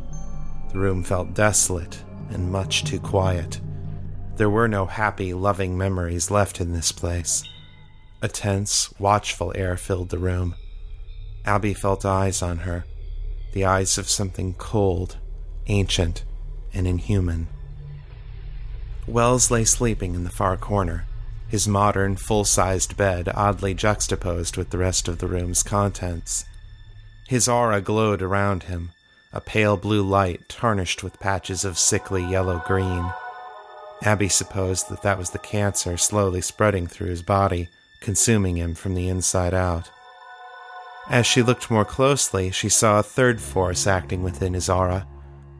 The 0.72 0.78
room 0.78 1.02
felt 1.02 1.34
desolate 1.34 2.02
and 2.30 2.50
much 2.50 2.84
too 2.84 3.00
quiet. 3.00 3.60
There 4.36 4.50
were 4.50 4.68
no 4.68 4.86
happy, 4.86 5.34
loving 5.34 5.76
memories 5.76 6.30
left 6.30 6.60
in 6.60 6.72
this 6.72 6.92
place. 6.92 7.44
A 8.22 8.28
tense, 8.28 8.92
watchful 8.98 9.52
air 9.54 9.76
filled 9.76 10.10
the 10.10 10.18
room. 10.18 10.54
Abbey 11.44 11.74
felt 11.74 12.04
eyes 12.04 12.42
on 12.42 12.58
her, 12.58 12.84
the 13.52 13.64
eyes 13.64 13.98
of 13.98 14.08
something 14.08 14.54
cold, 14.54 15.18
ancient, 15.66 16.24
and 16.74 16.86
inhuman. 16.86 17.48
Wells 19.06 19.50
lay 19.50 19.64
sleeping 19.64 20.14
in 20.14 20.24
the 20.24 20.30
far 20.30 20.56
corner, 20.56 21.06
his 21.48 21.68
modern, 21.68 22.16
full 22.16 22.44
sized 22.44 22.96
bed 22.96 23.28
oddly 23.34 23.74
juxtaposed 23.74 24.56
with 24.56 24.70
the 24.70 24.78
rest 24.78 25.08
of 25.08 25.18
the 25.18 25.28
room's 25.28 25.62
contents. 25.62 26.46
His 27.28 27.48
aura 27.48 27.80
glowed 27.80 28.22
around 28.22 28.64
him, 28.64 28.92
a 29.32 29.40
pale 29.40 29.76
blue 29.76 30.02
light 30.02 30.48
tarnished 30.48 31.02
with 31.02 31.20
patches 31.20 31.64
of 31.64 31.78
sickly 31.78 32.24
yellow 32.24 32.62
green. 32.66 33.12
Abbey 34.02 34.28
supposed 34.28 34.88
that 34.88 35.02
that 35.02 35.18
was 35.18 35.30
the 35.30 35.38
cancer 35.38 35.96
slowly 35.96 36.40
spreading 36.40 36.86
through 36.86 37.08
his 37.08 37.22
body, 37.22 37.68
consuming 38.00 38.56
him 38.56 38.74
from 38.74 38.94
the 38.94 39.08
inside 39.08 39.54
out. 39.54 39.90
As 41.08 41.26
she 41.26 41.42
looked 41.42 41.70
more 41.70 41.84
closely, 41.84 42.50
she 42.50 42.68
saw 42.68 42.98
a 42.98 43.02
third 43.02 43.40
force 43.40 43.86
acting 43.86 44.22
within 44.22 44.54
his 44.54 44.68
aura 44.68 45.06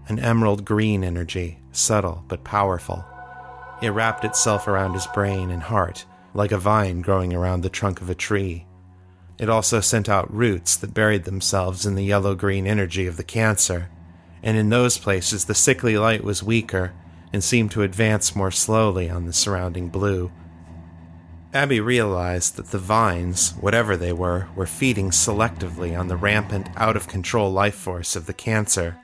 an 0.08 0.18
emerald 0.18 0.64
green 0.64 1.02
energy, 1.02 1.58
subtle 1.73 2.25
but 2.28 2.44
powerful. 2.44 3.04
It 3.80 3.90
wrapped 3.90 4.25
itself 4.25 4.68
around 4.68 4.94
his 4.94 5.06
brain 5.08 5.50
and 5.50 5.62
heart, 5.62 6.04
like 6.34 6.52
a 6.52 6.58
vine 6.58 7.00
growing 7.00 7.32
around 7.32 7.62
the 7.62 7.70
trunk 7.70 8.00
of 8.00 8.11
a 8.11 8.14
tree. 8.14 8.66
It 9.38 9.49
also 9.49 9.80
sent 9.80 10.08
out 10.08 10.32
roots 10.32 10.76
that 10.76 10.94
buried 10.94 11.25
themselves 11.25 11.87
in 11.87 11.94
the 11.94 12.04
yellow 12.04 12.34
green 12.34 12.66
energy 12.66 13.06
of 13.06 13.16
the 13.16 13.25
cancer, 13.25 13.90
and 14.42 14.56
in 14.56 14.68
those 14.68 14.99
places 14.99 15.46
the 15.46 15.54
sickly 15.54 15.96
light 15.96 16.23
was 16.23 16.42
weaker 16.42 16.92
and 17.32 17.42
seemed 17.42 17.70
to 17.73 17.82
advance 17.82 18.37
more 18.37 18.50
slowly 18.50 19.11
on 19.11 19.26
the 19.26 19.32
surrounding 19.32 19.88
blue. 19.88 20.30
Abbey 21.52 21.80
realized 21.80 22.56
that 22.56 22.66
the 22.66 22.78
vines, 22.78 23.52
whatever 23.61 23.96
they 23.96 24.12
were, 24.12 24.49
were 24.54 24.66
feeding 24.66 25.11
selectively 25.11 25.99
on 25.99 26.08
the 26.08 26.16
rampant, 26.16 26.68
out 26.76 26.96
of 26.96 27.08
control 27.08 27.50
life 27.50 27.75
force 27.75 28.16
of 28.16 28.26
the 28.26 28.34
cancer 28.34 28.99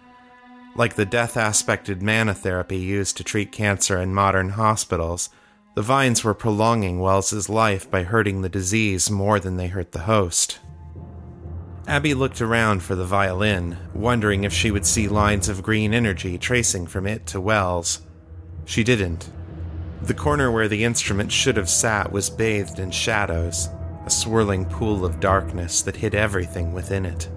like 0.74 0.94
the 0.94 1.04
death 1.04 1.36
aspected 1.36 2.02
mana 2.02 2.34
therapy 2.34 2.78
used 2.78 3.16
to 3.16 3.24
treat 3.24 3.52
cancer 3.52 3.98
in 3.98 4.14
modern 4.14 4.50
hospitals, 4.50 5.30
the 5.74 5.82
vines 5.82 6.24
were 6.24 6.34
prolonging 6.34 7.00
Wells's 7.00 7.48
life 7.48 7.90
by 7.90 8.02
hurting 8.02 8.42
the 8.42 8.48
disease 8.48 9.10
more 9.10 9.38
than 9.38 9.56
they 9.56 9.68
hurt 9.68 9.92
the 9.92 10.00
host. 10.00 10.58
Abbey 11.86 12.14
looked 12.14 12.40
around 12.40 12.82
for 12.82 12.94
the 12.94 13.04
violin, 13.04 13.76
wondering 13.94 14.44
if 14.44 14.52
she 14.52 14.70
would 14.70 14.86
see 14.86 15.08
lines 15.08 15.48
of 15.48 15.62
green 15.62 15.92
energy 15.92 16.38
tracing 16.38 16.86
from 16.86 17.06
it 17.06 17.26
to 17.26 17.40
Wells. 17.40 18.00
She 18.64 18.84
didn't. 18.84 19.30
The 20.02 20.14
corner 20.14 20.50
where 20.50 20.68
the 20.68 20.84
instrument 20.84 21.32
should 21.32 21.56
have 21.56 21.68
sat 21.68 22.12
was 22.12 22.30
bathed 22.30 22.78
in 22.78 22.90
shadows, 22.90 23.68
a 24.06 24.10
swirling 24.10 24.64
pool 24.64 25.04
of 25.04 25.20
darkness 25.20 25.82
that 25.82 25.96
hid 25.96 26.14
everything 26.14 26.72
within 26.72 27.04
it. 27.04 27.28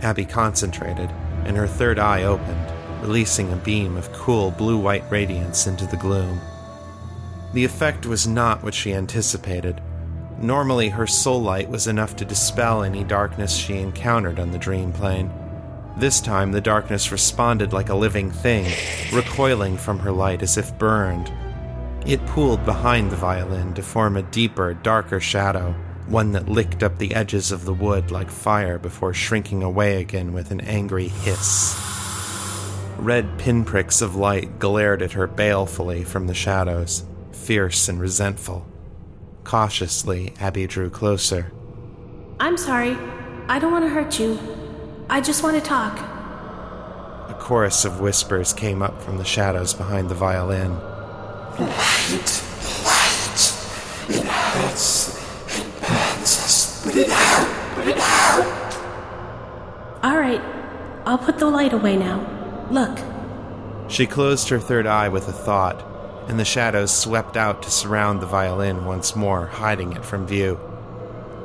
Abbey 0.00 0.24
concentrated, 0.24 1.10
and 1.44 1.56
her 1.56 1.66
third 1.66 1.98
eye 1.98 2.22
opened, 2.22 2.72
releasing 3.02 3.52
a 3.52 3.56
beam 3.56 3.96
of 3.96 4.12
cool 4.12 4.50
blue 4.50 4.78
white 4.78 5.04
radiance 5.10 5.66
into 5.66 5.86
the 5.86 5.96
gloom. 5.96 6.40
The 7.52 7.64
effect 7.64 8.06
was 8.06 8.26
not 8.26 8.62
what 8.62 8.74
she 8.74 8.94
anticipated. 8.94 9.80
Normally, 10.38 10.88
her 10.88 11.06
soul 11.06 11.42
light 11.42 11.68
was 11.68 11.86
enough 11.86 12.16
to 12.16 12.24
dispel 12.24 12.82
any 12.82 13.04
darkness 13.04 13.54
she 13.54 13.78
encountered 13.78 14.40
on 14.40 14.50
the 14.50 14.58
dream 14.58 14.92
plane. 14.92 15.30
This 15.98 16.20
time, 16.20 16.52
the 16.52 16.60
darkness 16.60 17.12
responded 17.12 17.72
like 17.72 17.90
a 17.90 17.94
living 17.94 18.30
thing, 18.30 18.72
recoiling 19.12 19.76
from 19.76 19.98
her 19.98 20.10
light 20.10 20.42
as 20.42 20.56
if 20.56 20.76
burned. 20.78 21.30
It 22.06 22.24
pooled 22.26 22.64
behind 22.64 23.10
the 23.10 23.16
violin 23.16 23.74
to 23.74 23.82
form 23.82 24.16
a 24.16 24.22
deeper, 24.22 24.74
darker 24.74 25.20
shadow, 25.20 25.74
one 26.06 26.32
that 26.32 26.48
licked 26.48 26.82
up 26.82 26.98
the 26.98 27.14
edges 27.14 27.52
of 27.52 27.64
the 27.64 27.74
wood 27.74 28.10
like 28.10 28.30
fire 28.30 28.78
before 28.78 29.14
shrinking 29.14 29.62
away 29.62 30.00
again 30.00 30.32
with 30.32 30.50
an 30.50 30.60
angry 30.62 31.08
hiss. 31.08 31.78
Red 32.98 33.38
pinpricks 33.38 34.00
of 34.00 34.14
light 34.14 34.58
glared 34.58 35.02
at 35.02 35.12
her 35.12 35.26
balefully 35.26 36.04
from 36.04 36.26
the 36.26 36.34
shadows, 36.34 37.04
fierce 37.32 37.88
and 37.88 38.00
resentful. 38.00 38.66
Cautiously, 39.44 40.34
Abbey 40.38 40.66
drew 40.66 40.90
closer. 40.90 41.52
I'm 42.38 42.56
sorry. 42.56 42.96
I 43.48 43.58
don't 43.58 43.72
want 43.72 43.84
to 43.84 43.88
hurt 43.88 44.18
you. 44.18 44.38
I 45.10 45.20
just 45.20 45.42
want 45.42 45.56
to 45.56 45.62
talk. 45.62 45.98
A 45.98 47.36
chorus 47.38 47.84
of 47.84 48.00
whispers 48.00 48.52
came 48.52 48.82
up 48.82 49.02
from 49.02 49.18
the 49.18 49.24
shadows 49.24 49.74
behind 49.74 50.08
the 50.08 50.14
violin. 50.14 50.78
Light, 51.58 52.41
All 60.02 60.18
right. 60.18 60.40
I'll 61.04 61.18
put 61.18 61.38
the 61.38 61.46
light 61.46 61.72
away 61.72 61.96
now. 61.96 62.66
Look. 62.70 62.98
She 63.88 64.06
closed 64.06 64.48
her 64.48 64.58
third 64.58 64.86
eye 64.86 65.08
with 65.08 65.28
a 65.28 65.32
thought, 65.32 65.84
and 66.28 66.38
the 66.38 66.44
shadows 66.44 66.92
swept 66.92 67.36
out 67.36 67.62
to 67.62 67.70
surround 67.70 68.20
the 68.20 68.26
violin 68.26 68.84
once 68.84 69.14
more, 69.14 69.46
hiding 69.46 69.92
it 69.92 70.04
from 70.04 70.26
view. 70.26 70.58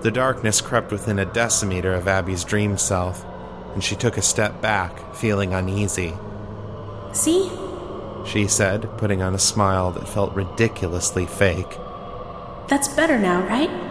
The 0.01 0.11
darkness 0.11 0.61
crept 0.61 0.91
within 0.91 1.19
a 1.19 1.25
decimeter 1.25 1.97
of 1.97 2.07
Abbey's 2.07 2.43
dream 2.43 2.77
self, 2.77 3.25
and 3.73 3.83
she 3.83 3.95
took 3.95 4.17
a 4.17 4.21
step 4.21 4.61
back, 4.61 5.15
feeling 5.15 5.53
uneasy. 5.53 6.13
See? 7.13 7.51
She 8.25 8.47
said, 8.47 8.89
putting 8.97 9.21
on 9.21 9.33
a 9.33 9.39
smile 9.39 9.91
that 9.91 10.07
felt 10.07 10.35
ridiculously 10.35 11.25
fake. 11.25 11.77
That's 12.67 12.87
better 12.87 13.17
now, 13.17 13.41
right? 13.47 13.86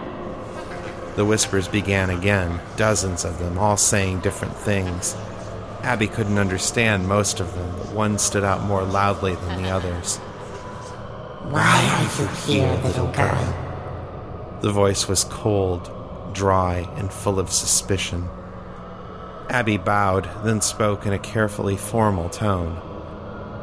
The 1.17 1.25
whispers 1.25 1.67
began 1.67 2.11
again, 2.11 2.61
dozens 2.77 3.25
of 3.25 3.39
them, 3.39 3.59
all 3.59 3.79
saying 3.79 4.21
different 4.21 4.55
things. 4.55 5.17
Abbey 5.83 6.09
couldn't 6.09 6.39
understand 6.39 7.09
most 7.09 7.41
of 7.41 7.55
them, 7.55 7.75
but 7.79 7.93
one 7.93 8.19
stood 8.19 8.45
out 8.45 8.65
more 8.65 8.85
loudly 8.85 9.35
than 9.35 9.63
the 9.63 9.71
others. 9.71 10.19
Why 11.49 11.81
are 11.91 12.23
you 12.23 12.29
here, 12.45 12.81
little 12.85 13.11
girl? 13.13 14.59
The 14.61 14.73
voice 14.73 15.09
was 15.09 15.25
cold, 15.25 15.91
dry, 16.35 16.87
and 16.97 17.11
full 17.11 17.39
of 17.39 17.51
suspicion. 17.51 18.29
Abbey 19.49 19.79
bowed, 19.79 20.29
then 20.45 20.61
spoke 20.61 21.07
in 21.07 21.15
a 21.15 21.19
carefully 21.19 21.79
formal 21.79 22.29
tone. 22.29 22.83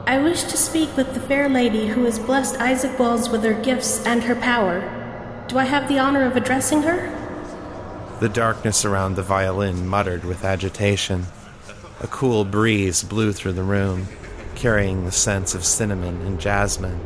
I 0.07 0.17
wish 0.17 0.43
to 0.43 0.57
speak 0.57 0.97
with 0.97 1.13
the 1.13 1.19
fair 1.19 1.47
lady 1.47 1.87
who 1.87 2.05
has 2.05 2.17
blessed 2.17 2.55
Isaac 2.59 2.97
Wells 2.97 3.29
with 3.29 3.43
her 3.43 3.53
gifts 3.53 4.03
and 4.07 4.23
her 4.23 4.35
power. 4.35 4.81
Do 5.49 5.59
I 5.59 5.65
have 5.65 5.87
the 5.87 5.99
honor 5.99 6.25
of 6.25 6.35
addressing 6.35 6.81
her? 6.81 7.22
The 8.19 8.29
darkness 8.29 8.85
around 8.85 9.15
the 9.15 9.23
violin 9.23 9.87
muttered 9.87 10.23
with 10.23 10.45
agitation. 10.45 11.25
A 11.99 12.07
cool 12.07 12.45
breeze 12.45 13.03
blew 13.03 13.33
through 13.33 13.53
the 13.53 13.63
room, 13.63 14.07
carrying 14.55 15.03
the 15.03 15.11
scents 15.11 15.55
of 15.55 15.65
cinnamon 15.65 16.21
and 16.21 16.39
jasmine. 16.39 17.01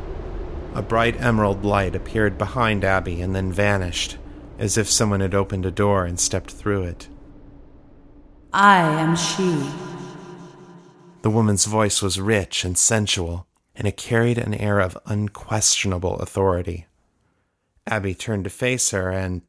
A 0.76 0.82
bright 0.82 1.20
emerald 1.20 1.66
light 1.66 1.96
appeared 1.96 2.38
behind 2.38 2.84
Abbey 2.84 3.22
and 3.22 3.36
then 3.36 3.52
vanished, 3.52 4.18
as 4.60 4.78
if 4.78 4.90
someone 4.90 5.22
had 5.22 5.34
opened 5.34 5.66
a 5.66 5.72
door 5.72 6.06
and 6.06 6.20
stepped 6.20 6.52
through 6.52 6.84
it. 6.84 7.08
I 8.54 8.78
am 8.80 9.16
she. 9.16 9.68
The 11.24 11.30
woman's 11.30 11.66
voice 11.66 12.02
was 12.02 12.20
rich 12.20 12.64
and 12.64 12.78
sensual, 12.78 13.48
and 13.76 13.88
it 13.88 13.98
carried 13.98 14.38
an 14.38 14.54
air 14.54 14.80
of 14.80 14.98
unquestionable 15.06 16.18
authority. 16.18 16.86
Abbey 17.86 18.14
turned 18.14 18.44
to 18.44 18.50
face 18.50 18.92
her 18.92 19.10
and 19.10 19.42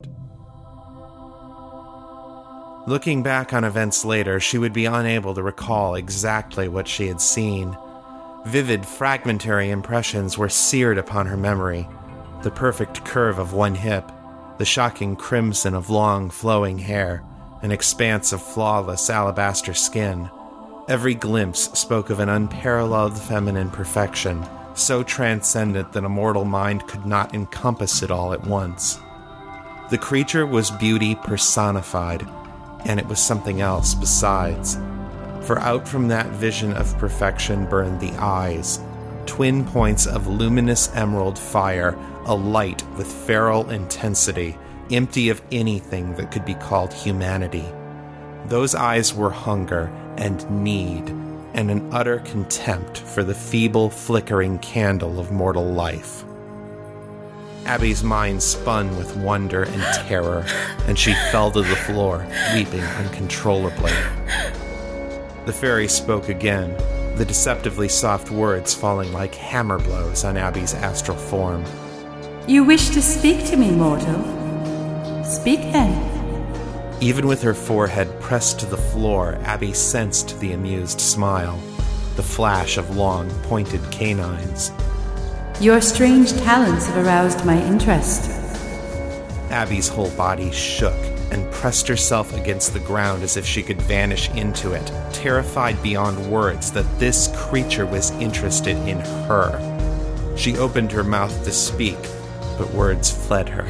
Looking 2.89 3.23
back 3.23 3.53
on 3.53 3.65
events 3.65 4.03
later, 4.03 4.41
she 4.41 4.57
would 4.57 4.73
be 4.73 4.87
unable 4.87 5.35
to 5.35 5.43
recall 5.43 5.95
exactly 5.95 6.69
what 6.69 6.89
she 6.89 7.07
had 7.07 7.21
seen. 7.21 7.77
Vivid, 8.47 8.87
fragmentary 8.87 9.69
impressions 9.69 10.39
were 10.39 10.49
seared 10.49 10.97
upon 10.97 11.27
her 11.27 11.37
memory 11.37 11.87
the 12.43 12.51
perfect 12.51 13.05
curve 13.05 13.39
of 13.39 13.53
one 13.53 13.75
hip, 13.75 14.11
the 14.57 14.65
shocking 14.65 15.17
crimson 15.17 15.75
of 15.75 15.91
long, 15.91 16.31
flowing 16.31 16.79
hair, 16.79 17.23
an 17.61 17.73
expanse 17.73 18.33
of 18.33 18.41
flawless 18.41 19.11
alabaster 19.11 19.75
skin. 19.75 20.31
Every 20.89 21.15
glimpse 21.15 21.65
spoke 21.79 22.09
of 22.09 22.21
an 22.21 22.31
unparalleled 22.31 23.19
feminine 23.21 23.69
perfection, 23.69 24.47
so 24.73 25.03
transcendent 25.03 25.93
that 25.93 26.05
a 26.05 26.09
mortal 26.09 26.47
mind 26.47 26.87
could 26.87 27.05
not 27.05 27.35
encompass 27.35 28.03
it 28.03 28.11
all 28.11 28.33
at 28.33 28.47
once. 28.47 28.99
The 29.91 29.99
creature 29.99 30.47
was 30.47 30.71
beauty 30.71 31.17
personified 31.17 32.27
and 32.85 32.99
it 32.99 33.07
was 33.07 33.19
something 33.19 33.61
else 33.61 33.95
besides. 33.95 34.79
For 35.43 35.59
out 35.59 35.89
from 35.89 36.09
that 36.09 36.27
vision 36.27 36.73
of 36.75 36.97
perfection 36.99 37.67
burned 37.67 38.01
the 38.01 38.13
eyes, 38.19 38.81
twin 39.27 39.65
points 39.65 40.07
of 40.07 40.27
luminous 40.27 40.95
emerald 40.95 41.39
fire, 41.39 41.97
alight 42.27 42.83
with 42.97 43.07
feral 43.07 43.71
intensity, 43.71 44.57
empty 44.91 45.29
of 45.29 45.43
anything 45.53 46.15
that 46.15 46.31
could 46.31 46.45
be 46.45 46.55
called 46.55 46.93
humanity. 46.93 47.65
Those 48.47 48.75
eyes 48.75 49.15
were 49.15 49.31
hunger 49.31 49.91
and 50.17 50.49
need 50.51 51.09
and 51.55 51.71
an 51.71 51.93
utter 51.93 52.21
contempt 52.21 52.99
for 52.99 53.25
the 53.25 53.35
feeble, 53.35 53.91
flickering 53.91 54.59
candle 54.61 55.19
of 55.19 55.33
mortal 55.33 55.65
life. 55.65 56.25
Abbey's 57.69 58.03
mind 58.03 58.43
spun 58.43 58.97
with 58.97 59.15
wonder 59.19 59.65
and 59.65 59.83
terror, 60.09 60.47
and 60.87 60.99
she 60.99 61.13
fell 61.31 61.51
to 61.51 61.61
the 61.61 61.77
floor, 61.77 62.27
weeping 62.55 62.81
uncontrollably. 62.81 63.93
The 65.45 65.53
fairy 65.53 65.87
spoke 65.87 66.31
again, 66.31 66.75
the 67.17 67.27
deceptively 67.27 67.89
soft 67.89 68.31
words 68.31 68.73
falling 68.73 69.13
like 69.13 69.35
hammer 69.35 69.79
blows 69.79 70.25
on 70.25 70.39
Abbey's 70.39 70.73
astral 70.73 71.19
form. 71.19 71.63
You 72.47 72.65
wish 72.65 72.89
to 72.91 73.03
speak 73.03 73.45
to 73.49 73.57
me, 73.59 73.71
mortal? 73.71 74.25
Speak 75.23 75.61
then. 75.61 75.93
Even 77.03 77.27
with 77.27 77.43
her 77.43 77.53
forehead 77.53 78.09
pressed 78.19 78.61
to 78.61 78.67
the 78.67 78.79
floor, 78.79 79.39
Abbey 79.43 79.75
sensed 79.75 80.41
the 80.41 80.53
amused 80.53 81.03
smile, 81.03 81.61
the 82.17 82.23
flash 82.23 82.79
of 82.79 82.97
long, 82.97 83.29
pointed 83.43 83.83
canines. 83.91 84.73
Your 85.61 85.81
strange 85.81 86.33
talents 86.35 86.87
have 86.87 87.05
aroused 87.05 87.45
my 87.45 87.61
interest. 87.67 88.31
Abbey's 89.51 89.89
whole 89.89 90.11
body 90.11 90.53
shook 90.53 90.95
and 91.33 91.51
pressed 91.51 91.89
herself 91.89 92.33
against 92.33 92.75
the 92.75 92.79
ground 92.79 93.25
as 93.25 93.37
if 93.37 93.45
she 93.45 93.65
could 93.65 93.83
vanish 93.83 94.31
into 94.31 94.71
it, 94.73 94.87
terrified 95.13 95.83
beyond 95.83 96.31
words 96.31 96.71
that 96.71 96.87
this 97.01 97.29
creature 97.35 97.87
was 97.87 98.13
interested 98.13 98.77
in 98.87 99.01
her. 99.27 99.59
She 100.37 100.57
opened 100.57 100.93
her 100.93 101.03
mouth 101.03 101.43
to 101.43 101.51
speak, 101.51 101.99
but 102.57 102.73
words 102.73 103.11
fled 103.11 103.49
her. 103.49 103.67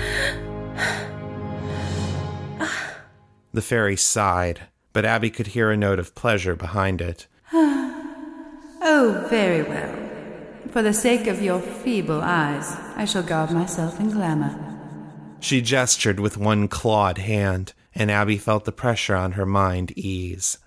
The 3.54 3.62
fairy 3.62 3.96
sighed, 3.96 4.60
but 4.92 5.06
Abbey 5.06 5.30
could 5.30 5.48
hear 5.48 5.70
a 5.70 5.76
note 5.76 5.98
of 5.98 6.14
pleasure 6.14 6.54
behind 6.54 7.00
it. 7.00 7.28
Oh, 8.90 9.26
very 9.28 9.62
well. 9.62 10.07
For 10.72 10.82
the 10.82 10.92
sake 10.92 11.26
of 11.26 11.40
your 11.40 11.60
feeble 11.60 12.20
eyes, 12.20 12.76
I 12.94 13.06
shall 13.06 13.22
garb 13.22 13.50
myself 13.50 13.98
in 13.98 14.10
glamour. 14.10 14.54
She 15.40 15.62
gestured 15.62 16.20
with 16.20 16.36
one 16.36 16.68
clawed 16.68 17.18
hand, 17.18 17.72
and 17.94 18.10
Abbey 18.10 18.36
felt 18.36 18.66
the 18.66 18.72
pressure 18.72 19.16
on 19.16 19.32
her 19.32 19.46
mind 19.46 19.92
ease. 19.96 20.58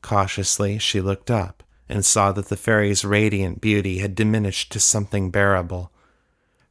Cautiously, 0.00 0.78
she 0.78 1.00
looked 1.00 1.30
up 1.30 1.64
and 1.88 2.04
saw 2.04 2.30
that 2.32 2.48
the 2.48 2.56
fairy's 2.56 3.04
radiant 3.04 3.60
beauty 3.60 3.98
had 3.98 4.14
diminished 4.14 4.70
to 4.72 4.80
something 4.80 5.30
bearable. 5.30 5.90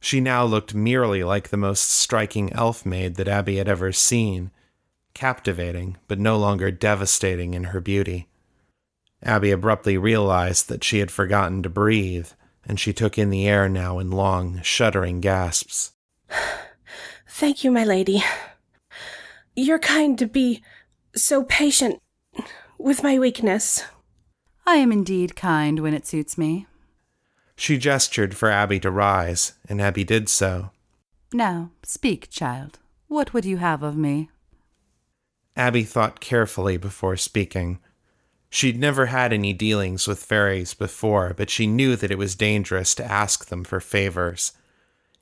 She 0.00 0.20
now 0.20 0.44
looked 0.44 0.74
merely 0.74 1.22
like 1.24 1.50
the 1.50 1.56
most 1.58 1.90
striking 1.90 2.52
elf 2.54 2.86
maid 2.86 3.16
that 3.16 3.28
Abbey 3.28 3.56
had 3.56 3.68
ever 3.68 3.92
seen, 3.92 4.50
captivating, 5.14 5.98
but 6.08 6.18
no 6.18 6.38
longer 6.38 6.70
devastating 6.70 7.52
in 7.54 7.64
her 7.64 7.80
beauty. 7.80 8.28
Abbey 9.22 9.50
abruptly 9.50 9.98
realized 9.98 10.68
that 10.68 10.84
she 10.84 11.00
had 11.00 11.10
forgotten 11.10 11.62
to 11.62 11.68
breathe, 11.68 12.28
and 12.66 12.78
she 12.78 12.92
took 12.92 13.16
in 13.16 13.30
the 13.30 13.48
air 13.48 13.68
now 13.68 13.98
in 13.98 14.10
long, 14.10 14.60
shuddering 14.62 15.20
gasps. 15.20 15.92
Thank 17.28 17.64
you, 17.64 17.70
my 17.70 17.84
lady. 17.84 18.22
You're 19.54 19.78
kind 19.78 20.18
to 20.18 20.26
be 20.26 20.62
so 21.14 21.44
patient 21.44 22.00
with 22.78 23.02
my 23.02 23.18
weakness. 23.18 23.84
I 24.66 24.76
am 24.76 24.92
indeed 24.92 25.36
kind 25.36 25.80
when 25.80 25.94
it 25.94 26.06
suits 26.06 26.36
me. 26.36 26.66
She 27.56 27.78
gestured 27.78 28.36
for 28.36 28.50
Abbey 28.50 28.80
to 28.80 28.90
rise, 28.90 29.54
and 29.68 29.80
Abbey 29.80 30.04
did 30.04 30.28
so. 30.28 30.70
Now, 31.32 31.70
speak, 31.82 32.28
child. 32.30 32.78
What 33.08 33.32
would 33.32 33.44
you 33.44 33.58
have 33.58 33.82
of 33.82 33.96
me? 33.96 34.30
Abbey 35.56 35.84
thought 35.84 36.20
carefully 36.20 36.76
before 36.76 37.16
speaking. 37.16 37.78
She'd 38.56 38.80
never 38.80 39.04
had 39.04 39.34
any 39.34 39.52
dealings 39.52 40.08
with 40.08 40.24
fairies 40.24 40.72
before, 40.72 41.34
but 41.36 41.50
she 41.50 41.66
knew 41.66 41.94
that 41.94 42.10
it 42.10 42.16
was 42.16 42.34
dangerous 42.34 42.94
to 42.94 43.04
ask 43.04 43.48
them 43.48 43.64
for 43.64 43.80
favors. 43.80 44.52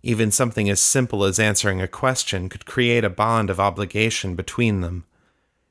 Even 0.05 0.31
something 0.31 0.71
as 0.71 0.79
simple 0.79 1.25
as 1.25 1.41
answering 1.41 1.83
a 1.83 1.89
question 1.89 2.49
could 2.49 2.65
create 2.65 3.03
a 3.03 3.11
bond 3.11 3.51
of 3.51 3.59
obligation 3.59 4.37
between 4.37 4.83
them. 4.83 5.05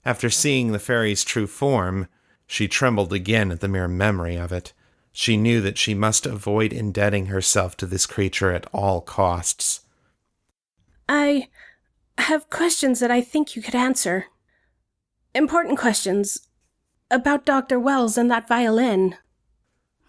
After 0.04 0.30
seeing 0.30 0.73
the 0.73 0.78
fairy's 0.78 1.23
true 1.23 1.47
form, 1.47 2.10
she 2.45 2.67
trembled 2.67 3.13
again 3.13 3.49
at 3.49 3.62
the 3.62 3.69
mere 3.69 3.88
memory 3.88 4.36
of 4.36 4.52
it. 4.52 4.73
She 5.13 5.38
knew 5.38 5.62
that 5.62 5.78
she 5.78 5.93
must 5.93 6.26
avoid 6.26 6.73
indebting 6.73 7.28
herself 7.28 7.78
to 7.78 7.86
this 7.86 8.06
creature 8.06 8.52
at 8.52 8.67
all 8.73 8.99
costs. 8.99 9.86
I 11.08 11.47
have 12.17 12.49
questions 12.49 12.99
that 12.99 13.10
I 13.10 13.21
think 13.21 13.56
you 13.56 13.62
could 13.62 13.73
answer. 13.73 14.26
Important 15.34 15.80
questions 15.80 16.45
about 17.13 17.45
Dr. 17.45 17.80
Wells 17.80 18.17
and 18.17 18.30
that 18.32 18.47
violin. 18.47 19.15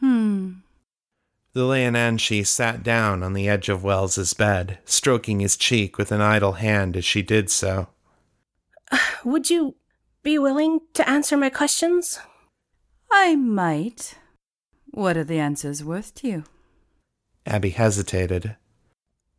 Hmm. 0.00 0.52
The 1.52 1.60
Leanan 1.60 2.18
Sidhe 2.18 2.46
sat 2.46 2.82
down 2.82 3.22
on 3.22 3.32
the 3.32 3.48
edge 3.48 3.68
of 3.68 3.84
Wells's 3.84 4.34
bed, 4.34 4.78
stroking 4.84 5.38
his 5.38 5.56
cheek 5.56 5.98
with 5.98 6.10
an 6.10 6.20
idle 6.20 6.52
hand 6.52 6.96
as 6.96 7.04
she 7.04 7.22
did 7.22 7.48
so. 7.48 7.88
Would 9.24 9.50
you 9.50 9.76
be 10.24 10.38
willing 10.38 10.80
to 10.94 11.08
answer 11.08 11.36
my 11.36 11.50
questions? 11.50 12.18
I 13.10 13.36
might. 13.36 14.16
What 14.90 15.16
are 15.16 15.24
the 15.24 15.38
answers 15.38 15.84
worth 15.84 16.14
to 16.16 16.28
you? 16.28 16.44
Abbey 17.46 17.70
hesitated. 17.70 18.56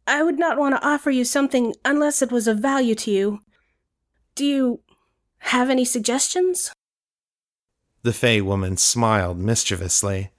I 0.07 0.21
would 0.21 0.37
not 0.37 0.57
want 0.57 0.75
to 0.75 0.87
offer 0.87 1.09
you 1.09 1.25
something 1.25 1.73
unless 1.83 2.21
it 2.21 2.31
was 2.31 2.47
of 2.47 2.59
value 2.59 2.95
to 2.95 3.11
you. 3.11 3.39
Do 4.35 4.45
you 4.45 4.81
have 5.39 5.69
any 5.69 5.83
suggestions? 5.85 6.71
The 8.05 8.13
Fey 8.13 8.39
woman 8.39 8.77
smiled 8.77 9.39
mischievously. 9.39 10.29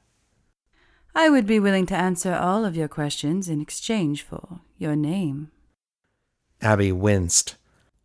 I 1.17 1.29
would 1.29 1.49
be 1.49 1.59
willing 1.59 1.85
to 1.87 1.97
answer 1.97 2.33
all 2.33 2.65
of 2.65 2.77
your 2.77 2.87
questions 2.87 3.49
in 3.49 3.61
exchange 3.61 4.23
for 4.23 4.61
your 4.79 4.95
name. 4.95 5.51
Abbey 6.63 6.93
winced. 6.93 7.57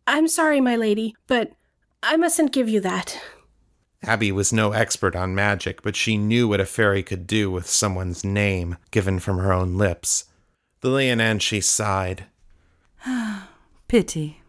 I'm 0.04 0.26
sorry, 0.26 0.60
my 0.60 0.74
lady, 0.74 1.14
but 1.28 1.52
I 2.02 2.16
mustn't 2.16 2.50
give 2.50 2.68
you 2.68 2.80
that. 2.80 3.22
Abbey 4.02 4.32
was 4.32 4.52
no 4.52 4.72
expert 4.72 5.14
on 5.14 5.32
magic, 5.32 5.80
but 5.80 5.94
she 5.94 6.16
knew 6.16 6.48
what 6.48 6.60
a 6.60 6.66
fairy 6.66 7.04
could 7.04 7.28
do 7.28 7.48
with 7.48 7.70
someone's 7.70 8.24
name 8.24 8.78
given 8.90 9.20
from 9.20 9.38
her 9.38 9.52
own 9.52 9.78
lips. 9.78 10.24
The 10.80 10.88
Leanan 10.88 11.38
Sidhe 11.38 11.62
sighed. 11.62 12.24
Pity. 13.86 14.42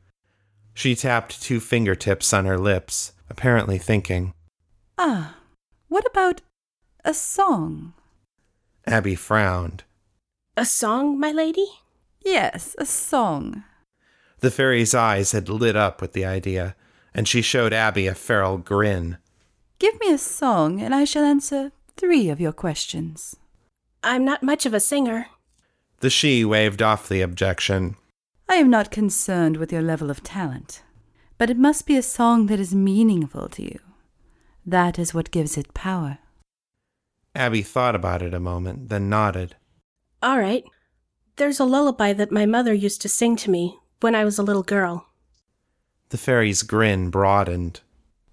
She 0.73 0.95
tapped 0.95 1.39
two 1.39 1.59
fingertips 1.59 2.33
on 2.33 2.45
her 2.45 2.57
lips, 2.57 3.13
apparently 3.29 3.77
thinking. 3.77 4.33
Ah, 4.97 5.37
what 5.87 6.05
about 6.05 6.41
a 7.03 7.13
song? 7.13 7.93
Abbey 8.85 9.15
frowned. 9.15 9.83
A 10.55 10.65
song, 10.65 11.19
my 11.19 11.31
lady? 11.31 11.65
Yes, 12.21 12.75
a 12.77 12.85
song. 12.85 13.63
The 14.39 14.51
fairy's 14.51 14.93
eyes 14.93 15.31
had 15.31 15.49
lit 15.49 15.75
up 15.75 16.01
with 16.01 16.13
the 16.13 16.25
idea, 16.25 16.75
and 17.13 17.27
she 17.27 17.41
showed 17.41 17.73
Abbey 17.73 18.07
a 18.07 18.15
feral 18.15 18.57
grin. 18.57 19.17
Give 19.79 19.99
me 19.99 20.11
a 20.11 20.17
song, 20.17 20.81
and 20.81 20.93
I 20.93 21.05
shall 21.05 21.23
answer 21.23 21.71
three 21.97 22.29
of 22.29 22.39
your 22.39 22.53
questions. 22.53 23.35
I'm 24.03 24.25
not 24.25 24.43
much 24.43 24.65
of 24.65 24.73
a 24.73 24.79
singer. 24.79 25.27
The 26.01 26.09
she 26.09 26.43
waved 26.45 26.81
off 26.81 27.07
the 27.07 27.21
objection. 27.21 27.95
I 28.49 28.55
am 28.55 28.69
not 28.69 28.91
concerned 28.91 29.57
with 29.57 29.71
your 29.71 29.81
level 29.81 30.11
of 30.11 30.23
talent, 30.23 30.83
but 31.37 31.49
it 31.49 31.57
must 31.57 31.87
be 31.87 31.95
a 31.97 32.03
song 32.03 32.47
that 32.47 32.59
is 32.59 32.75
meaningful 32.75 33.47
to 33.49 33.63
you. 33.63 33.79
That 34.65 34.97
is 34.97 35.13
what 35.13 35.31
gives 35.31 35.57
it 35.57 35.73
power. 35.73 36.19
Abbey 37.35 37.63
thought 37.63 37.95
about 37.95 38.21
it 38.21 38.33
a 38.33 38.39
moment, 38.39 38.89
then 38.89 39.09
nodded. 39.09 39.55
All 40.21 40.39
right. 40.39 40.63
There's 41.35 41.59
a 41.59 41.65
lullaby 41.65 42.13
that 42.13 42.31
my 42.31 42.45
mother 42.45 42.73
used 42.73 43.01
to 43.01 43.09
sing 43.09 43.35
to 43.37 43.49
me 43.49 43.79
when 44.01 44.13
I 44.15 44.23
was 44.23 44.37
a 44.37 44.43
little 44.43 44.63
girl. 44.63 45.07
The 46.09 46.17
fairy's 46.17 46.61
grin 46.61 47.09
broadened. 47.09 47.81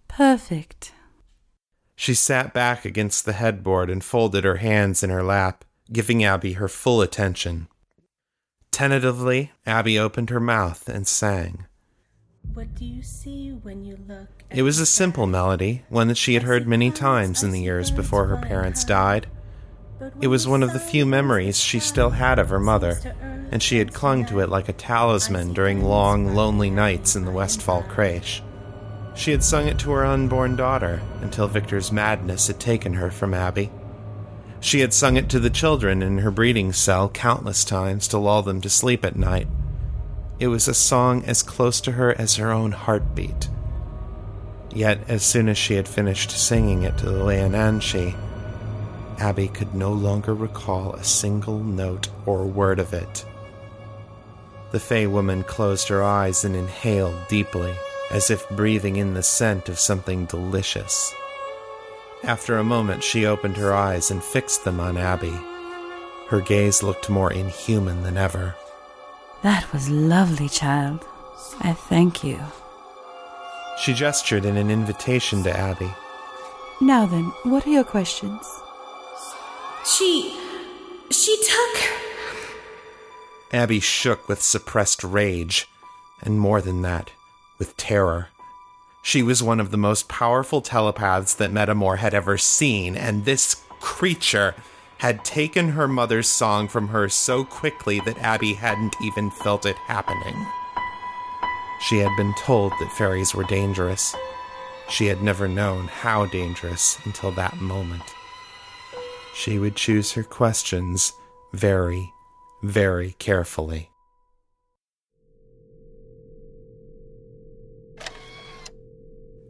Perfect. 0.07 0.93
She 1.97 2.14
sat 2.14 2.53
back 2.53 2.85
against 2.85 3.25
the 3.25 3.33
headboard 3.33 3.90
and 3.90 4.05
folded 4.05 4.45
her 4.45 4.57
hands 4.57 5.03
in 5.03 5.11
her 5.11 5.23
lap, 5.23 5.64
giving 5.93 6.23
Abbey 6.23 6.55
her 6.55 6.69
full 6.69 7.01
attention. 7.01 7.69
Tentatively, 8.71 9.53
Abbey 9.66 9.99
opened 9.99 10.31
her 10.31 10.40
mouth 10.40 10.88
and 10.88 11.07
sang. 11.07 11.66
What 12.55 12.74
do 12.74 12.85
you 12.85 13.03
see 13.03 13.53
when 13.53 13.85
you 13.85 13.96
look? 14.09 14.29
It 14.50 14.62
was 14.62 14.81
a 14.81 14.87
simple 14.87 15.26
melody, 15.26 15.85
one 15.88 16.09
that 16.09 16.16
she 16.16 16.35
had 16.35 16.42
heard 16.42 16.66
many 16.66 16.90
times 16.90 17.42
in 17.42 17.53
the 17.53 17.61
years 17.61 17.90
before 17.90 18.26
her 18.26 18.37
parents 18.37 18.85
died. 18.85 19.29
It 20.20 20.26
was 20.26 20.48
one 20.48 20.62
of 20.62 20.72
the 20.72 20.81
few 20.81 21.07
memories 21.07 21.61
she 21.61 21.79
still 21.79 22.11
had 22.11 22.38
of 22.38 22.48
her 22.48 22.59
mother, 22.59 22.98
and 23.50 23.62
she 23.62 23.79
had 23.79 23.94
clung 23.94 24.26
to 24.26 24.40
it 24.40 24.48
like 24.48 24.68
a 24.68 24.72
talisman 24.72 25.53
during 25.53 25.85
long, 25.85 26.35
lonely 26.35 26.70
nights 26.70 27.14
in 27.14 27.24
the 27.24 27.31
Westfall 27.31 27.83
creche. 27.85 28.42
She 29.14 29.31
had 29.31 29.44
sung 29.44 29.68
it 29.68 29.79
to 29.81 29.92
her 29.92 30.05
unborn 30.05 30.57
daughter 30.57 31.03
until 31.20 31.46
Victor's 31.46 31.92
madness 31.92 32.48
had 32.48 32.59
taken 32.59 32.94
her 32.94 33.11
from 33.11 33.33
Abbey. 33.33 33.70
She 34.61 34.81
had 34.81 34.92
sung 34.92 35.16
it 35.16 35.29
to 35.31 35.38
the 35.38 35.50
children 35.50 36.03
in 36.03 36.18
her 36.18 36.31
breeding 36.31 36.72
cell 36.72 37.09
countless 37.09 37.64
times 37.64 38.09
to 38.09 38.18
lull 38.18 38.42
them 38.42 38.61
to 38.61 38.68
sleep 38.68 39.05
at 39.05 39.16
night. 39.16 39.46
It 40.40 40.48
was 40.48 40.68
a 40.68 40.74
song 40.74 41.22
as 41.26 41.42
close 41.42 41.83
to 41.83 41.92
her 41.92 42.18
as 42.18 42.37
her 42.37 42.50
own 42.50 42.72
heartbeat. 42.72 43.50
Yet, 44.72 45.00
as 45.07 45.22
soon 45.22 45.50
as 45.50 45.59
she 45.59 45.74
had 45.74 45.87
finished 45.87 46.31
singing 46.31 46.83
it 46.83 46.96
to 46.98 47.07
the 47.07 47.22
Leonanshi, 47.22 48.16
Abbey 49.18 49.48
could 49.48 49.74
no 49.74 49.92
longer 49.92 50.35
recall 50.35 50.94
a 50.94 51.05
single 51.05 51.59
note 51.59 52.09
or 52.24 52.46
word 52.46 52.79
of 52.79 52.94
it. 52.94 53.26
The 54.70 54.81
Fey 54.81 55.07
woman 55.07 55.42
closed 55.42 55.88
her 55.88 56.03
eyes 56.03 56.42
and 56.42 56.57
inhaled 56.57 57.29
deeply, 57.29 57.74
as 58.11 58.31
if 58.31 58.48
breathing 58.48 58.96
in 58.96 59.12
the 59.12 59.22
scent 59.22 59.68
of 59.68 59.79
something 59.79 60.24
delicious. 60.24 61.12
After 62.24 62.57
a 62.57 62.64
moment, 62.64 63.03
she 63.03 63.26
opened 63.26 63.59
her 63.59 63.74
eyes 63.74 64.11
and 64.11 64.24
fixed 64.24 64.64
them 64.64 64.81
on 64.81 64.96
Abbey. 64.96 65.38
Her 66.29 66.40
gaze 66.40 66.83
looked 66.83 67.11
more 67.11 67.31
inhuman 67.31 68.05
than 68.05 68.16
ever. 68.16 68.55
That 69.42 69.72
was 69.72 69.88
lovely, 69.88 70.48
child. 70.48 71.05
I 71.61 71.72
thank 71.72 72.22
you. 72.22 72.38
She 73.79 73.94
gestured 73.94 74.44
in 74.44 74.57
an 74.57 74.70
invitation 74.70 75.42
to 75.44 75.57
Abbey. 75.57 75.90
Now 76.81 77.07
then, 77.07 77.24
what 77.44 77.66
are 77.66 77.70
your 77.70 77.85
questions? 77.85 78.46
She. 79.85 80.38
she 81.11 81.37
took. 81.37 81.83
Abbey 83.53 83.81
shook 83.81 84.29
with 84.29 84.42
suppressed 84.42 85.03
rage, 85.03 85.68
and 86.20 86.38
more 86.38 86.61
than 86.61 86.83
that, 86.83 87.11
with 87.59 87.76
terror. 87.76 88.29
She 89.03 89.22
was 89.22 89.42
one 89.42 89.61
of 89.61 89.70
the 89.70 89.79
most 89.79 90.09
powerful 90.09 90.61
telepaths 90.61 91.35
that 91.35 91.50
Metamor 91.50 91.98
had 91.98 92.12
ever 92.12 92.37
seen, 92.37 92.94
and 92.94 93.24
this 93.24 93.62
creature 93.81 94.55
had 95.01 95.25
taken 95.25 95.71
her 95.71 95.89
mother's 95.89 96.29
song 96.29 96.69
from 96.69 96.89
her 96.89 97.09
so 97.09 97.43
quickly 97.43 98.01
that 98.01 98.19
Abbey 98.19 98.53
hadn't 98.53 98.95
even 99.03 99.31
felt 99.31 99.65
it 99.65 99.77
happening. 99.87 100.47
She 101.81 102.01
had 102.01 102.15
been 102.19 102.35
told 102.35 102.73
that 102.73 102.93
fairies 102.93 103.35
were 103.35 103.45
dangerous. 103.45 104.15
She 104.91 105.07
had 105.07 105.23
never 105.23 105.49
known 105.49 105.89
how 105.89 106.27
dangerous 106.27 106.99
until 107.07 107.31
that 107.33 107.59
moment. 107.63 108.03
She 109.35 109.59
would 109.59 109.75
choose 109.75 110.13
her 110.13 110.23
questions 110.23 111.15
very, 111.55 112.13
very 112.63 113.13
carefully. 113.19 113.89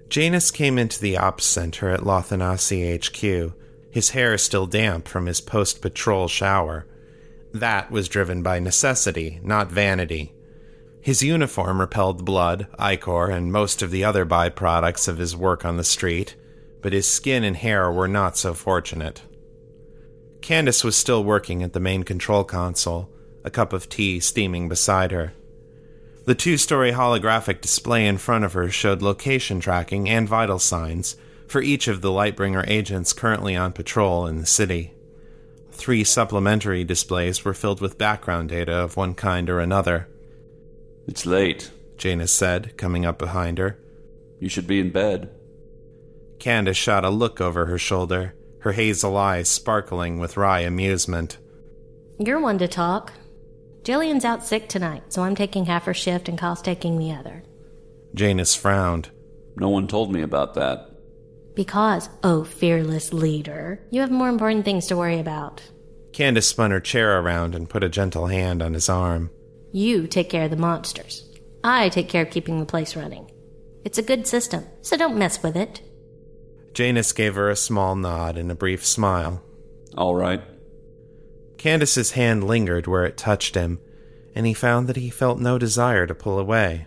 Janus 0.09 0.53
came 0.53 0.79
into 0.79 1.01
the 1.01 1.19
ops 1.19 1.45
center 1.45 1.91
at 1.91 2.05
Lothanasi 2.05 2.95
HQ, 2.95 3.53
his 3.91 4.11
hair 4.11 4.39
still 4.39 4.67
damp 4.67 5.09
from 5.09 5.27
his 5.27 5.41
post 5.41 5.83
patrol 5.83 6.29
shower. 6.29 6.87
That 7.53 7.91
was 7.91 8.09
driven 8.09 8.43
by 8.43 8.61
necessity, 8.61 9.41
not 9.43 9.71
vanity. 9.71 10.33
His 11.01 11.23
uniform 11.23 11.81
repelled 11.81 12.25
blood, 12.25 12.69
ichor, 12.79 13.31
and 13.31 13.53
most 13.53 13.83
of 13.83 13.91
the 13.91 14.05
other 14.05 14.25
byproducts 14.25 15.09
of 15.09 15.19
his 15.19 15.37
work 15.37 15.65
on 15.65 15.77
the 15.77 15.85
street, 15.85 16.37
but 16.83 16.93
his 16.93 17.09
skin 17.09 17.43
and 17.43 17.57
hair 17.57 17.91
were 17.91 18.09
not 18.09 18.37
so 18.37 18.55
fortunate. 18.55 19.23
Candace 20.41 20.85
was 20.85 20.97
still 20.97 21.25
working 21.25 21.63
at 21.63 21.73
the 21.73 21.81
main 21.81 22.03
control 22.03 22.45
console, 22.45 23.11
a 23.45 23.51
cup 23.51 23.73
of 23.73 23.89
tea 23.89 24.21
steaming 24.21 24.69
beside 24.69 25.11
her. 25.11 25.33
The 26.27 26.35
two 26.35 26.59
story 26.59 26.93
holographic 26.93 27.61
display 27.61 28.07
in 28.07 28.19
front 28.19 28.45
of 28.45 28.53
her 28.53 28.71
showed 28.71 29.03
location 29.03 29.59
tracking 29.59 30.09
and 30.09 30.29
vital 30.29 30.59
signs 30.59 31.17
for 31.51 31.61
each 31.61 31.89
of 31.89 32.01
the 32.01 32.11
Lightbringer 32.11 32.65
agents 32.69 33.13
currently 33.13 33.57
on 33.57 33.73
patrol 33.73 34.25
in 34.29 34.39
the 34.39 34.47
city. 34.47 34.95
Three 35.73 36.05
supplementary 36.05 36.85
displays 36.85 37.45
were 37.45 37.55
filled 37.55 37.81
with 37.81 37.99
background 37.99 38.51
data 38.51 38.73
of 38.73 38.97
one 38.97 39.15
kind 39.15 39.51
or 39.51 39.59
another. 39.59 40.07
It's 41.09 41.27
late. 41.27 41.73
Janus 41.97 42.31
said, 42.31 42.77
coming 42.77 43.05
up 43.05 43.19
behind 43.19 43.59
her. 43.59 43.77
You 44.39 44.49
should 44.49 44.69
be 44.69 44.79
in 44.79 44.91
bed. 44.91 45.31
Candace 46.39 46.77
shot 46.77 47.05
a 47.05 47.11
look 47.11 47.41
over 47.41 47.67
her 47.67 47.79
shoulder, 47.79 48.35
her 48.61 48.73
hazel 48.73 49.17
eyes 49.17 49.49
sparkling 49.49 50.21
with 50.21 50.37
wry 50.37 50.61
amusement. 50.61 51.39
You're 52.21 52.41
one 52.41 52.59
to 52.59 52.69
talk. 52.69 53.13
Jillian's 53.83 54.25
out 54.25 54.47
sick 54.47 54.69
tonight, 54.69 55.13
so 55.13 55.23
I'm 55.23 55.35
taking 55.35 55.65
half 55.65 55.87
her 55.87 55.95
shift 55.95 56.29
and 56.29 56.39
Kyle's 56.39 56.63
taking 56.63 56.97
the 56.99 57.11
other. 57.11 57.43
Janus 58.15 58.55
frowned. 58.55 59.11
No 59.57 59.69
one 59.69 59.89
told 59.89 60.13
me 60.13 60.23
about 60.23 60.55
that. 60.55 60.90
Because, 61.55 62.09
oh 62.23 62.45
fearless 62.45 63.13
leader, 63.13 63.81
you 63.91 64.01
have 64.01 64.11
more 64.11 64.29
important 64.29 64.65
things 64.65 64.87
to 64.87 64.97
worry 64.97 65.19
about. 65.19 65.63
Candace 66.13 66.49
spun 66.49 66.71
her 66.71 66.81
chair 66.81 67.21
around 67.21 67.55
and 67.55 67.69
put 67.69 67.85
a 67.85 67.89
gentle 67.89 68.27
hand 68.27 68.63
on 68.63 68.75
his 68.75 68.89
arm. 68.89 69.31
You 69.73 70.07
take 70.07 70.29
care 70.29 70.45
of 70.45 70.51
the 70.51 70.57
monsters. 70.57 71.29
I 71.63 71.89
take 71.89 72.09
care 72.09 72.23
of 72.23 72.31
keeping 72.31 72.59
the 72.59 72.67
place 72.67 72.97
running. 72.97 73.31
It's 73.85 73.99
a 73.99 74.03
good 74.03 74.27
system, 74.27 74.67
so 74.83 74.97
don't 74.97 75.19
mess 75.19 75.43
with 75.43 75.57
it. 75.57 75.81
Janus 76.75 77.13
gave 77.13 77.35
her 77.35 77.51
a 77.51 77.57
small 77.57 77.97
nod 77.97 78.37
and 78.37 78.51
a 78.51 78.55
brief 78.55 78.85
smile. 78.85 79.43
All 79.97 80.15
right. 80.15 80.43
Candace's 81.59 82.13
hand 82.13 82.45
lingered 82.45 82.87
where 82.87 83.05
it 83.05 83.17
touched 83.17 83.55
him, 83.55 83.81
and 84.35 84.47
he 84.47 84.55
found 84.55 84.89
that 84.89 84.97
he 84.97 85.11
felt 85.11 85.39
no 85.39 85.59
desire 85.59 86.07
to 86.07 86.15
pull 86.15 86.39
away. 86.39 86.87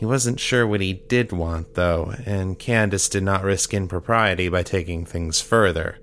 He 0.00 0.06
wasn't 0.06 0.40
sure 0.40 0.66
what 0.66 0.80
he 0.80 0.94
did 0.94 1.30
want, 1.30 1.74
though, 1.74 2.14
and 2.24 2.58
Candace 2.58 3.06
did 3.10 3.22
not 3.22 3.44
risk 3.44 3.74
impropriety 3.74 4.48
by 4.48 4.62
taking 4.62 5.04
things 5.04 5.42
further. 5.42 5.98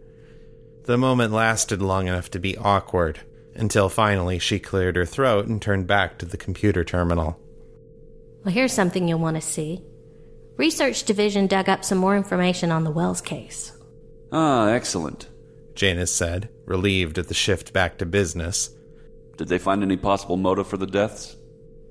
The 0.84 1.00
moment 1.00 1.34
lasted 1.34 1.82
long 1.82 2.08
enough 2.08 2.30
to 2.30 2.40
be 2.40 2.56
awkward, 2.58 3.22
until 3.56 3.90
finally 3.90 4.38
she 4.38 4.60
cleared 4.60 4.98
her 4.98 5.06
throat 5.08 5.48
and 5.48 5.60
turned 5.60 5.88
back 5.88 6.20
to 6.20 6.28
the 6.28 6.38
computer 6.38 6.84
terminal. 6.84 7.40
Well, 8.46 8.54
here's 8.54 8.72
something 8.72 9.08
you'll 9.08 9.18
want 9.18 9.38
to 9.38 9.42
see. 9.42 9.82
Research 10.58 11.02
Division 11.02 11.48
dug 11.48 11.68
up 11.68 11.84
some 11.84 11.98
more 11.98 12.16
information 12.16 12.72
on 12.72 12.84
the 12.84 12.92
Wells 12.92 13.20
case. 13.20 13.76
Ah, 14.32 14.68
excellent. 14.68 15.28
Janus 15.74 16.14
said, 16.14 16.50
relieved 16.66 17.18
at 17.18 17.30
the 17.30 17.34
shift 17.34 17.74
back 17.74 17.98
to 17.98 18.06
business. 18.06 18.70
Did 19.38 19.48
they 19.48 19.58
find 19.58 19.82
any 19.82 19.98
possible 19.98 20.38
motive 20.38 20.68
for 20.68 20.78
the 20.78 20.86
deaths? 20.86 21.36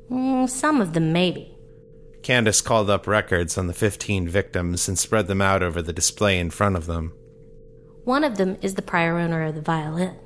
Mm, 0.09 0.49
some 0.49 0.81
of 0.81 0.92
them, 0.92 1.12
maybe. 1.12 1.56
Candace 2.27 2.61
called 2.61 2.91
up 2.91 3.07
records 3.07 3.57
on 3.57 3.69
the 3.69 3.73
15 3.73 4.29
victims 4.29 4.89
and 4.89 4.99
spread 4.99 5.29
them 5.29 5.41
out 5.41 5.62
over 5.62 5.81
the 5.81 5.93
display 5.93 6.41
in 6.41 6.51
front 6.51 6.75
of 6.75 6.87
them. 6.87 7.12
One 8.03 8.25
of 8.25 8.37
them 8.37 8.57
is 8.61 8.75
the 8.75 8.83
prior 8.83 9.17
owner 9.17 9.45
of 9.45 9.55
the 9.55 9.61
violin. 9.61 10.17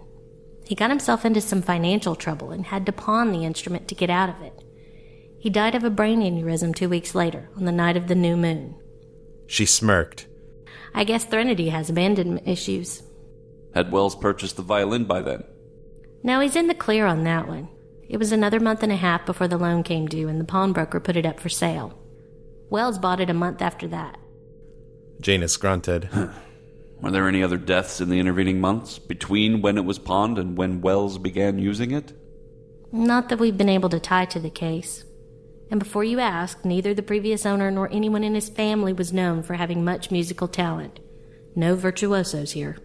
He 0.65 0.75
got 0.75 0.89
himself 0.89 1.27
into 1.27 1.43
some 1.43 1.61
financial 1.61 2.17
trouble 2.17 2.53
and 2.53 2.65
had 2.65 2.87
to 2.87 2.93
pawn 2.93 3.33
the 3.33 3.45
instrument 3.45 3.87
to 3.89 3.95
get 3.95 4.09
out 4.09 4.31
of 4.31 4.41
it. 4.41 4.65
He 5.39 5.51
died 5.51 5.75
of 5.75 5.85
a 5.85 5.91
brain 5.91 6.23
aneurysm 6.23 6.75
two 6.75 6.89
weeks 6.89 7.15
later, 7.15 7.51
on 7.55 7.67
the 7.67 7.71
night 7.71 7.99
of 7.99 8.09
the 8.09 8.15
new 8.15 8.35
moon. 8.35 8.77
She 9.47 9.67
smirked. 9.67 10.27
I 10.95 11.05
guess 11.05 11.27
Threnody 11.27 11.69
has 11.69 11.91
abandonment 11.91 12.49
issues. 12.49 13.03
Had 13.75 13.93
Wells 13.93 14.17
purchased 14.17 14.57
the 14.57 14.63
violin 14.63 15.05
by 15.05 15.21
then? 15.21 15.45
Now 16.23 16.41
he's 16.41 16.57
in 16.57 16.67
the 16.67 16.75
clear 16.75 17.05
on 17.05 17.25
that 17.25 17.47
one. 17.47 17.69
It 18.11 18.19
was 18.19 18.33
another 18.33 18.59
month 18.59 18.83
and 18.83 18.91
a 18.91 18.97
half 18.97 19.25
before 19.25 19.47
the 19.47 19.57
loan 19.57 19.85
came 19.85 20.07
due 20.07 20.27
and 20.27 20.41
the 20.41 20.45
pawnbroker 20.45 20.99
put 20.99 21.17
it 21.17 21.25
up 21.25 21.39
for 21.39 21.49
sale. 21.49 21.97
Wells 22.69 22.99
bought 22.99 23.21
it 23.21 23.31
a 23.31 23.35
month 23.35 23.63
after 23.63 23.87
that. 23.87 24.19
Janus 25.21 25.57
grunted. 25.57 26.09
Were 27.01 27.13
there 27.13 27.29
any 27.29 27.41
other 27.41 27.57
deaths 27.57 28.01
in 28.01 28.11
the 28.11 28.19
intervening 28.19 28.61
months 28.61 28.99
between 28.99 29.63
when 29.63 29.79
it 29.79 29.85
was 29.85 30.01
pawned 30.01 30.39
and 30.39 30.59
when 30.59 30.81
Wells 30.81 31.19
began 31.19 31.61
using 31.61 31.93
it? 31.93 32.13
Not 32.91 33.29
that 33.29 33.39
we've 33.39 33.57
been 33.57 33.69
able 33.69 33.89
to 33.91 34.01
tie 34.01 34.25
to 34.25 34.41
the 34.41 34.51
case. 34.51 35.05
And 35.71 35.79
before 35.79 36.03
you 36.03 36.19
ask, 36.19 36.65
neither 36.65 36.93
the 36.93 37.05
previous 37.05 37.47
owner 37.47 37.71
nor 37.71 37.89
anyone 37.93 38.25
in 38.25 38.35
his 38.35 38.49
family 38.49 38.93
was 38.93 39.13
known 39.13 39.45
for 39.45 39.55
having 39.55 39.85
much 39.85 40.11
musical 40.11 40.49
talent. 40.49 40.99
No 41.55 41.77
virtuosos 41.77 42.53
here. 42.53 42.77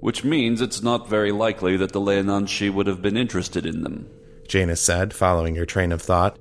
Which 0.00 0.24
means 0.24 0.60
it's 0.60 0.82
not 0.82 1.08
very 1.08 1.32
likely 1.32 1.78
that 1.78 1.92
the 1.92 2.02
Leanan 2.02 2.44
Sidhe 2.44 2.74
would 2.74 2.86
have 2.86 3.00
been 3.00 3.16
interested 3.16 3.64
in 3.64 3.82
them. 3.82 4.10
Janus 4.48 4.80
said, 4.80 5.12
following 5.12 5.56
her 5.56 5.66
train 5.66 5.92
of 5.92 6.02
thought. 6.02 6.38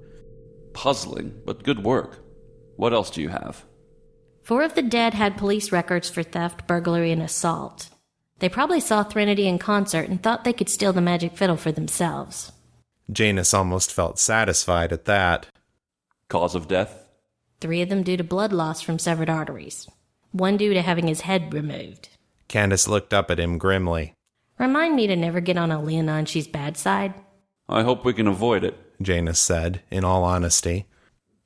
Puzzling, 0.73 1.39
but 1.45 1.63
good 1.63 1.83
work. 1.83 2.19
What 2.75 2.93
else 2.93 3.09
do 3.09 3.21
you 3.21 3.29
have? 3.29 3.65
Four 4.41 4.63
of 4.63 4.75
the 4.75 4.81
dead 4.81 5.13
had 5.13 5.37
police 5.37 5.71
records 5.71 6.09
for 6.09 6.23
theft, 6.23 6.67
burglary, 6.67 7.11
and 7.11 7.21
assault. 7.21 7.89
They 8.39 8.49
probably 8.49 8.81
saw 8.81 9.03
Threnody 9.03 9.47
in 9.47 9.57
concert 9.57 10.09
and 10.09 10.21
thought 10.21 10.43
they 10.43 10.51
could 10.51 10.69
steal 10.69 10.91
the 10.91 11.01
magic 11.01 11.37
fiddle 11.37 11.55
for 11.55 11.71
themselves. 11.71 12.51
Janus 13.11 13.53
almost 13.53 13.93
felt 13.93 14.19
satisfied 14.19 14.91
at 14.91 15.05
that. 15.05 15.47
Cause 16.27 16.55
of 16.55 16.67
death? 16.67 17.07
Three 17.61 17.81
of 17.81 17.89
them 17.89 18.03
due 18.03 18.17
to 18.17 18.23
blood 18.23 18.51
loss 18.51 18.81
from 18.81 18.99
severed 18.99 19.29
arteries. 19.29 19.87
One 20.31 20.57
due 20.57 20.73
to 20.73 20.81
having 20.81 21.07
his 21.07 21.21
head 21.21 21.53
removed. 21.53 22.09
Candace 22.49 22.87
looked 22.87 23.13
up 23.13 23.31
at 23.31 23.39
him 23.39 23.57
grimly. 23.57 24.13
Remind 24.59 24.95
me 24.95 25.07
to 25.07 25.15
never 25.15 25.39
get 25.39 25.57
on 25.57 25.71
a 25.71 26.25
she's 26.25 26.47
bad 26.47 26.75
side. 26.75 27.13
I 27.67 27.83
hope 27.83 28.03
we 28.03 28.13
can 28.13 28.27
avoid 28.27 28.63
it. 28.63 28.77
Janus 29.01 29.39
said, 29.39 29.81
in 29.89 30.03
all 30.03 30.23
honesty. 30.23 30.85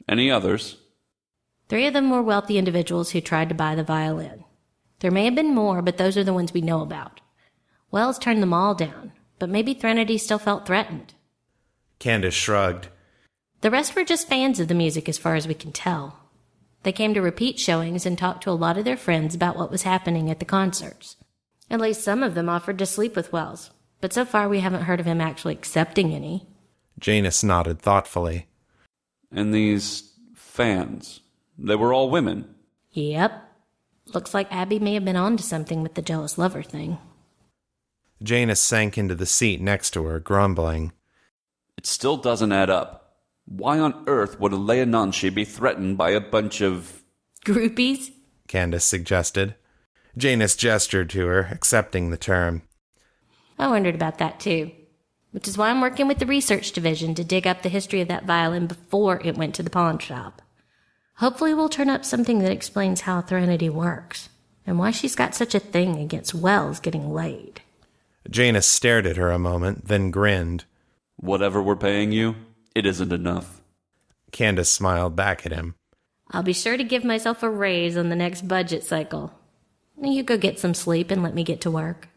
Any 0.07 0.31
others? 0.31 0.77
Three 1.69 1.85
of 1.85 1.93
them 1.93 2.09
were 2.09 2.21
wealthy 2.21 2.57
individuals 2.57 3.11
who 3.11 3.21
tried 3.21 3.49
to 3.49 3.55
buy 3.55 3.75
the 3.75 3.83
violin. 3.83 4.43
There 4.99 5.11
may 5.11 5.25
have 5.25 5.35
been 5.35 5.53
more, 5.53 5.81
but 5.81 5.97
those 5.97 6.17
are 6.17 6.23
the 6.23 6.33
ones 6.33 6.53
we 6.53 6.61
know 6.61 6.81
about. 6.81 7.21
Wells 7.91 8.17
turned 8.17 8.41
them 8.41 8.53
all 8.53 8.73
down, 8.73 9.11
but 9.39 9.49
maybe 9.49 9.73
Threnody 9.73 10.17
still 10.17 10.39
felt 10.39 10.65
threatened. 10.65 11.13
Candace 11.99 12.33
shrugged. 12.33 12.87
The 13.61 13.71
rest 13.71 13.95
were 13.95 14.03
just 14.03 14.27
fans 14.27 14.59
of 14.59 14.67
the 14.67 14.73
music 14.73 15.09
as 15.09 15.17
far 15.17 15.35
as 15.35 15.47
we 15.47 15.53
can 15.53 15.71
tell. 15.71 16.19
They 16.83 16.91
came 16.91 17.13
to 17.13 17.21
repeat 17.21 17.59
showings 17.59 18.05
and 18.05 18.17
talked 18.17 18.43
to 18.43 18.51
a 18.51 18.51
lot 18.51 18.77
of 18.77 18.85
their 18.85 18.97
friends 18.97 19.35
about 19.35 19.57
what 19.57 19.71
was 19.71 19.83
happening 19.83 20.29
at 20.29 20.39
the 20.39 20.45
concerts. 20.45 21.17
At 21.69 21.81
least 21.81 22.03
some 22.03 22.23
of 22.23 22.33
them 22.33 22.49
offered 22.49 22.77
to 22.79 22.85
sleep 22.85 23.15
with 23.15 23.33
Wells, 23.33 23.71
but 24.01 24.13
so 24.13 24.25
far 24.25 24.47
we 24.47 24.59
haven't 24.59 24.83
heard 24.83 24.99
of 24.99 25.05
him 25.05 25.21
actually 25.21 25.53
accepting 25.53 26.13
any. 26.13 26.45
Janus 26.99 27.43
nodded 27.43 27.79
thoughtfully. 27.79 28.47
And 29.31 29.53
these 29.53 30.13
fans, 30.33 31.21
they 31.57 31.75
were 31.75 31.93
all 31.93 32.09
women. 32.09 32.55
Yep. 32.91 33.43
Looks 34.13 34.33
like 34.33 34.51
Abbey 34.51 34.79
may 34.79 34.93
have 34.93 35.05
been 35.05 35.15
onto 35.15 35.43
something 35.43 35.83
with 35.83 35.95
the 35.95 36.01
jealous 36.01 36.37
lover 36.37 36.63
thing. 36.63 36.97
Janus 38.23 38.59
sank 38.59 38.97
into 38.97 39.15
the 39.15 39.25
seat 39.25 39.61
next 39.61 39.91
to 39.91 40.05
her, 40.05 40.19
grumbling. 40.19 40.93
It 41.77 41.85
still 41.85 42.17
doesn't 42.17 42.51
add 42.51 42.69
up. 42.69 43.17
Why 43.45 43.79
on 43.79 44.03
earth 44.07 44.39
would 44.39 44.53
a 44.53 44.57
Leanan 44.57 45.11
Sidhe 45.11 45.35
be 45.35 45.45
threatened 45.45 45.97
by 45.97 46.11
a 46.11 46.19
bunch 46.19 46.61
of. 46.61 47.03
Groupies? 47.45 48.11
Candace 48.47 48.85
suggested. 48.85 49.55
Janus 50.17 50.55
gestured 50.55 51.09
to 51.11 51.27
her, 51.27 51.47
accepting 51.51 52.09
the 52.09 52.17
term. 52.17 52.63
I 53.57 53.67
wondered 53.67 53.95
about 53.95 54.17
that 54.19 54.39
too. 54.39 54.71
Which 55.31 55.47
is 55.47 55.57
why 55.57 55.69
I'm 55.69 55.81
working 55.81 56.07
with 56.07 56.19
the 56.19 56.25
research 56.25 56.71
division 56.71 57.13
to 57.15 57.23
dig 57.23 57.45
up 57.45 57.61
the 57.61 57.69
history 57.69 58.01
of 58.01 58.07
that 58.07 58.25
violin 58.25 58.67
before 58.67 59.21
it 59.23 59.37
went 59.37 59.55
to 59.55 59.63
the 59.63 59.69
pawn 59.69 59.99
shop. 59.99 60.41
Hopefully, 61.15 61.53
we'll 61.53 61.69
turn 61.69 61.89
up 61.89 62.05
something 62.05 62.39
that 62.39 62.51
explains 62.51 63.01
how 63.01 63.21
Threnody 63.21 63.69
works 63.69 64.29
and 64.65 64.77
why 64.77 64.91
she's 64.91 65.15
got 65.15 65.33
such 65.33 65.55
a 65.55 65.59
thing 65.59 65.97
against 65.99 66.35
Wells 66.35 66.79
getting 66.79 67.11
laid. 67.13 67.61
Janus 68.29 68.67
stared 68.67 69.07
at 69.07 69.17
her 69.17 69.31
a 69.31 69.39
moment, 69.39 69.87
then 69.87 70.11
grinned. 70.11 70.65
Whatever 71.15 71.61
we're 71.61 71.75
paying 71.75 72.11
you, 72.11 72.35
it 72.75 72.85
isn't 72.85 73.13
enough. 73.13 73.61
Candace 74.31 74.71
smiled 74.71 75.15
back 75.15 75.45
at 75.45 75.53
him. 75.53 75.75
I'll 76.29 76.43
be 76.43 76.53
sure 76.53 76.77
to 76.77 76.83
give 76.83 77.03
myself 77.03 77.41
a 77.41 77.49
raise 77.49 77.97
on 77.97 78.09
the 78.09 78.15
next 78.15 78.47
budget 78.47 78.83
cycle. 78.83 79.33
You 80.01 80.21
go 80.23 80.37
get 80.37 80.59
some 80.59 80.73
sleep 80.73 81.09
and 81.09 81.23
let 81.23 81.33
me 81.33 81.43
get 81.43 81.61
to 81.61 81.71
work. 81.71 82.09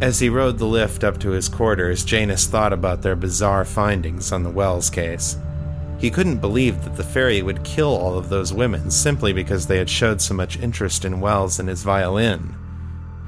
As 0.00 0.20
he 0.20 0.28
rode 0.28 0.58
the 0.58 0.64
lift 0.64 1.02
up 1.02 1.18
to 1.18 1.30
his 1.30 1.48
quarters, 1.48 2.04
Janus 2.04 2.46
thought 2.46 2.72
about 2.72 3.02
their 3.02 3.16
bizarre 3.16 3.64
findings 3.64 4.30
on 4.30 4.44
the 4.44 4.50
Wells 4.50 4.90
case. 4.90 5.36
He 5.98 6.08
couldn't 6.08 6.38
believe 6.38 6.84
that 6.84 6.94
the 6.96 7.02
fairy 7.02 7.42
would 7.42 7.64
kill 7.64 7.96
all 7.96 8.16
of 8.16 8.28
those 8.28 8.52
women 8.52 8.92
simply 8.92 9.32
because 9.32 9.66
they 9.66 9.78
had 9.78 9.90
showed 9.90 10.20
so 10.20 10.34
much 10.34 10.60
interest 10.60 11.04
in 11.04 11.20
Wells 11.20 11.58
and 11.58 11.68
his 11.68 11.82
violin. 11.82 12.54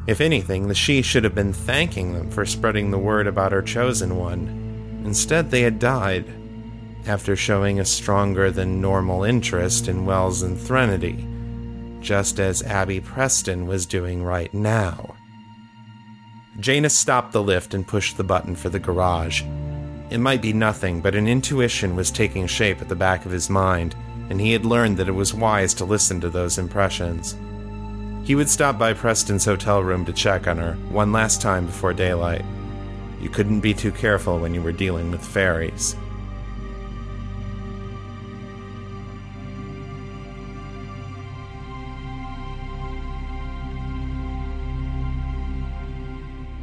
If 0.07 0.21
anything, 0.21 0.69
the 0.69 0.75
Sidhe 0.75 1.05
should 1.05 1.25
have 1.25 1.35
been 1.35 1.53
thanking 1.53 2.13
them 2.13 2.31
for 2.31 2.47
spreading 2.47 2.93
the 2.93 2.99
word 2.99 3.27
about 3.27 3.51
her 3.51 3.63
chosen 3.63 4.17
one. 4.17 5.03
Instead, 5.05 5.51
they 5.51 5.63
had 5.63 5.81
died, 5.81 6.33
after 7.05 7.35
showing 7.35 7.81
a 7.81 7.85
stronger 7.85 8.53
than 8.53 8.81
normal 8.81 9.25
interest 9.25 9.89
in 9.89 10.07
Wells 10.07 10.43
and 10.43 10.59
Threnody, 10.59 11.27
just 12.01 12.39
as 12.39 12.63
Abbey 12.63 13.01
Preston 13.01 13.67
was 13.67 13.87
doing 13.87 14.23
right 14.23 14.53
now. 14.55 15.17
Janus 16.61 16.95
stopped 16.95 17.33
the 17.33 17.43
lift 17.43 17.73
and 17.73 17.87
pushed 17.87 18.19
the 18.19 18.25
button 18.25 18.55
for 18.55 18.69
the 18.69 18.79
garage. 18.79 19.43
It 20.11 20.19
might 20.19 20.43
be 20.43 20.53
nothing, 20.53 21.01
but 21.01 21.15
an 21.15 21.27
intuition 21.27 21.97
was 21.97 22.11
taking 22.11 22.47
shape 22.47 22.83
at 22.83 22.89
the 22.91 22.95
back 22.95 23.25
of 23.25 23.33
his 23.33 23.49
mind, 23.49 23.97
and 24.29 24.39
he 24.39 24.53
had 24.53 24.67
learned 24.67 24.99
that 24.99 25.09
it 25.09 25.13
was 25.13 25.33
wise 25.33 25.73
to 25.75 25.87
listen 25.87 26.21
to 26.21 26.29
those 26.29 26.59
impressions. 26.59 27.35
He 28.25 28.35
would 28.35 28.51
stop 28.51 28.79
by 28.79 28.93
Preston's 28.93 29.47
hotel 29.47 29.83
room 29.83 30.05
to 30.05 30.13
check 30.13 30.47
on 30.47 30.59
her, 30.59 30.75
one 30.91 31.13
last 31.13 31.41
time 31.41 31.65
before 31.65 31.95
daylight. 31.95 32.45
You 33.23 33.31
couldn't 33.31 33.61
be 33.61 33.73
too 33.73 33.93
careful 33.93 34.39
when 34.39 34.53
you 34.53 34.61
were 34.61 34.73
dealing 34.73 35.11
with 35.11 35.25
fairies. 35.25 35.97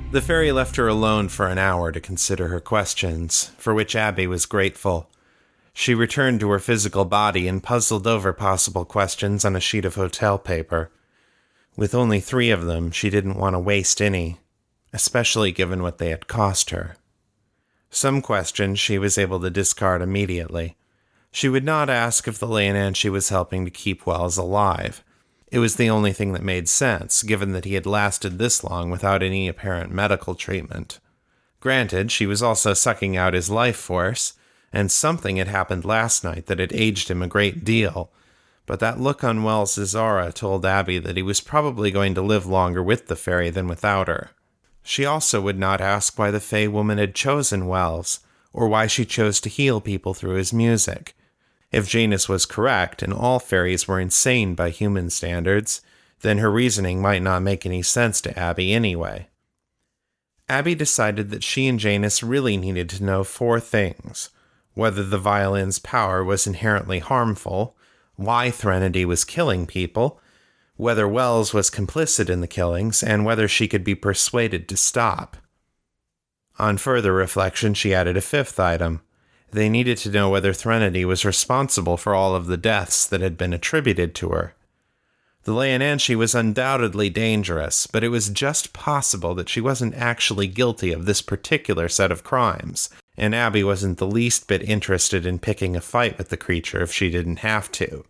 The 0.09 0.21
fairy 0.21 0.53
left 0.53 0.77
her 0.77 0.87
alone 0.87 1.27
for 1.27 1.47
an 1.47 1.57
hour 1.57 1.91
to 1.91 1.99
consider 1.99 2.47
her 2.47 2.61
questions, 2.61 3.51
for 3.57 3.73
which 3.73 3.93
Abbey 3.93 4.25
was 4.25 4.45
grateful. 4.45 5.09
She 5.73 5.93
returned 5.93 6.39
to 6.39 6.49
her 6.51 6.59
physical 6.59 7.03
body 7.03 7.45
and 7.45 7.61
puzzled 7.61 8.07
over 8.07 8.31
possible 8.31 8.85
questions 8.85 9.43
on 9.43 9.53
a 9.55 9.59
sheet 9.59 9.83
of 9.83 9.95
hotel 9.95 10.39
paper. 10.39 10.91
With 11.75 11.93
only 11.93 12.21
three 12.21 12.51
of 12.51 12.65
them, 12.65 12.89
she 12.89 13.09
didn't 13.09 13.37
want 13.37 13.53
to 13.55 13.59
waste 13.59 14.01
any, 14.01 14.39
especially 14.93 15.51
given 15.51 15.83
what 15.83 15.97
they 15.97 16.09
had 16.09 16.27
cost 16.27 16.69
her. 16.69 16.95
Some 17.89 18.21
questions 18.21 18.79
she 18.79 18.97
was 18.97 19.17
able 19.17 19.41
to 19.41 19.49
discard 19.49 20.01
immediately. 20.01 20.77
She 21.31 21.49
would 21.49 21.65
not 21.65 21.89
ask 21.89 22.29
if 22.29 22.39
the 22.39 22.47
Leanan 22.47 22.93
Sidhe 22.93 23.11
was 23.11 23.27
helping 23.27 23.65
to 23.65 23.71
keep 23.71 24.05
Wells 24.05 24.37
alive. 24.37 25.03
It 25.49 25.59
was 25.59 25.77
the 25.77 25.89
only 25.89 26.11
thing 26.11 26.33
that 26.33 26.43
made 26.43 26.67
sense, 26.67 27.23
given 27.23 27.53
that 27.53 27.65
he 27.65 27.75
had 27.75 27.85
lasted 27.85 28.37
this 28.37 28.63
long 28.63 28.89
without 28.89 29.23
any 29.23 29.47
apparent 29.47 29.91
medical 29.91 30.35
treatment. 30.35 30.99
Granted, 31.59 32.11
she 32.11 32.25
was 32.25 32.43
also 32.43 32.73
sucking 32.73 33.15
out 33.15 33.33
his 33.33 33.49
life 33.49 33.77
force, 33.77 34.33
and 34.73 34.91
something 34.91 35.37
had 35.37 35.47
happened 35.47 35.85
last 35.85 36.23
night 36.23 36.47
that 36.47 36.59
had 36.59 36.73
aged 36.73 37.09
him 37.09 37.21
a 37.21 37.27
great 37.27 37.63
deal. 37.63 38.11
But 38.65 38.81
that 38.81 38.99
look 38.99 39.23
on 39.23 39.43
Wells's 39.43 39.95
aura 39.95 40.33
told 40.33 40.65
Abbey 40.65 40.99
that 40.99 41.15
he 41.15 41.23
was 41.23 41.39
probably 41.39 41.89
going 41.89 42.13
to 42.15 42.21
live 42.21 42.45
longer 42.45 42.83
with 42.83 43.07
the 43.07 43.15
fairy 43.15 43.49
than 43.49 43.67
without 43.67 44.09
her. 44.09 44.31
She 44.83 45.05
also 45.05 45.41
would 45.41 45.57
not 45.57 45.81
ask 45.81 46.17
why 46.19 46.31
the 46.31 46.41
Fey 46.41 46.67
woman 46.67 46.97
had 46.97 47.15
chosen 47.15 47.67
Wells, 47.67 48.19
or 48.51 48.67
why 48.67 48.87
she 48.87 49.05
chose 49.05 49.39
to 49.41 49.49
heal 49.49 49.79
people 49.79 50.13
through 50.13 50.35
his 50.35 50.51
music. 50.51 51.15
If 51.71 51.87
Janus 51.89 52.29
was 52.29 52.45
correct 52.45 53.01
and 53.01 53.13
all 53.13 53.39
fairies 53.39 53.87
were 53.87 53.99
insane 53.99 54.55
by 54.55 54.69
human 54.69 55.09
standards, 55.09 55.81
then 56.21 56.37
her 56.37 56.51
reasoning 56.51 57.01
might 57.01 57.21
not 57.21 57.43
make 57.43 57.65
any 57.65 57.81
sense 57.81 58.21
to 58.21 58.37
Abbey 58.37 58.73
anyway. 58.73 59.27
Abbey 60.49 60.75
decided 60.75 61.29
that 61.29 61.43
she 61.43 61.67
and 61.67 61.79
Janus 61.79 62.23
really 62.23 62.55
needed 62.55 62.89
to 62.89 63.03
know 63.03 63.23
four 63.23 63.59
things 63.59 64.29
whether 64.73 65.03
the 65.03 65.17
violin's 65.17 65.79
power 65.79 66.23
was 66.23 66.45
inherently 66.45 66.99
harmful, 66.99 67.75
why 68.15 68.51
Threnody 68.51 69.05
was 69.05 69.23
killing 69.23 69.65
people, 69.65 70.21
whether 70.75 71.07
Wells 71.07 71.51
was 71.51 71.71
complicit 71.71 72.29
in 72.29 72.41
the 72.41 72.47
killings, 72.47 73.01
and 73.01 73.25
whether 73.25 73.47
she 73.47 73.67
could 73.67 73.83
be 73.83 73.95
persuaded 73.95 74.69
to 74.69 74.77
stop. 74.77 75.35
On 76.59 76.77
further 76.77 77.11
reflection, 77.11 77.73
she 77.73 77.91
added 77.91 78.17
a 78.17 78.21
fifth 78.21 78.59
item 78.59 79.01
they 79.51 79.69
needed 79.69 79.97
to 79.99 80.11
know 80.11 80.29
whether 80.29 80.53
Threnody 80.53 81.05
was 81.05 81.25
responsible 81.25 81.97
for 81.97 82.13
all 82.13 82.35
of 82.35 82.47
the 82.47 82.57
deaths 82.57 83.05
that 83.07 83.21
had 83.21 83.37
been 83.37 83.53
attributed 83.53 84.13
to 84.15 84.29
her. 84.29 84.53
The 85.43 85.53
Leanan 85.53 85.97
Sidhe 85.97 86.17
was 86.17 86.35
undoubtedly 86.35 87.09
dangerous, 87.09 87.87
but 87.87 88.03
it 88.03 88.09
was 88.09 88.27
just 88.27 88.73
possible 88.73 89.33
that 89.35 89.47
she 89.47 89.61
wasn't 89.61 89.95
actually 89.95 90.47
guilty 90.47 90.91
of 90.91 91.05
this 91.05 91.21
particular 91.21 91.87
set 91.87 92.11
of 92.11 92.23
crimes, 92.23 92.89
and 93.15 93.33
Abbey 93.33 93.63
wasn't 93.63 93.97
the 93.97 94.07
least 94.07 94.47
bit 94.47 94.61
interested 94.61 95.25
in 95.25 95.39
picking 95.39 95.75
a 95.75 95.81
fight 95.81 96.17
with 96.17 96.27
the 96.27 96.35
creature 96.35 96.81
if 96.81 96.91
she 96.91 97.09
didn't 97.09 97.39
have 97.39 97.71
to. 97.71 98.03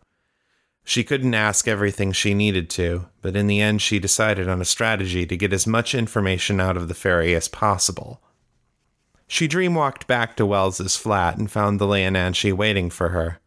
She 0.83 1.03
couldn't 1.03 1.35
ask 1.35 1.67
everything 1.67 2.11
she 2.11 2.33
needed 2.33 2.69
to, 2.71 3.07
but 3.21 3.35
in 3.35 3.45
the 3.45 3.61
end 3.61 3.81
she 3.83 3.99
decided 3.99 4.47
on 4.47 4.59
a 4.59 4.65
strategy 4.65 5.27
to 5.27 5.37
get 5.37 5.53
as 5.53 5.67
much 5.67 5.93
information 5.93 6.59
out 6.59 6.75
of 6.75 6.87
the 6.87 6.95
fairy 6.95 7.35
as 7.35 7.47
possible. 7.47 8.19
She 9.27 9.47
dreamwalked 9.47 10.07
back 10.07 10.35
to 10.37 10.45
Wells's 10.45 10.95
flat 10.95 11.37
and 11.37 11.51
found 11.51 11.79
the 11.79 11.85
Leanan 11.85 12.33
Sidhe 12.33 12.53
waiting 12.53 12.89
for 12.89 13.09
her. 13.09 13.39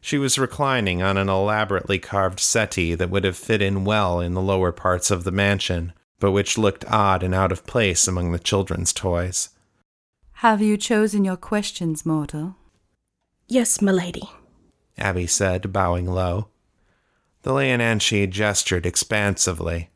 She 0.00 0.18
was 0.18 0.38
reclining 0.38 1.02
on 1.02 1.16
an 1.16 1.28
elaborately 1.28 1.98
carved 1.98 2.40
settee 2.40 2.94
that 2.94 3.10
would 3.10 3.24
have 3.24 3.36
fit 3.36 3.62
in 3.62 3.84
well 3.84 4.20
in 4.20 4.34
the 4.34 4.42
lower 4.42 4.72
parts 4.72 5.10
of 5.10 5.24
the 5.24 5.32
mansion, 5.32 5.92
but 6.18 6.32
which 6.32 6.58
looked 6.58 6.84
odd 6.88 7.22
and 7.22 7.34
out 7.34 7.52
of 7.52 7.66
place 7.66 8.08
among 8.08 8.32
the 8.32 8.38
children's 8.38 8.92
toys. 8.92 9.50
Have 10.34 10.60
you 10.60 10.76
chosen 10.76 11.24
your 11.24 11.36
questions, 11.36 12.06
mortal? 12.06 12.56
Yes, 13.48 13.80
milady. 13.80 14.28
Abbey 14.96 15.26
said, 15.26 15.72
bowing 15.72 16.06
low. 16.06 16.48
The 17.42 17.52
Leanan 17.52 17.98
Sidhe 17.98 18.30
gestured 18.30 18.86
expansively. 18.86 19.90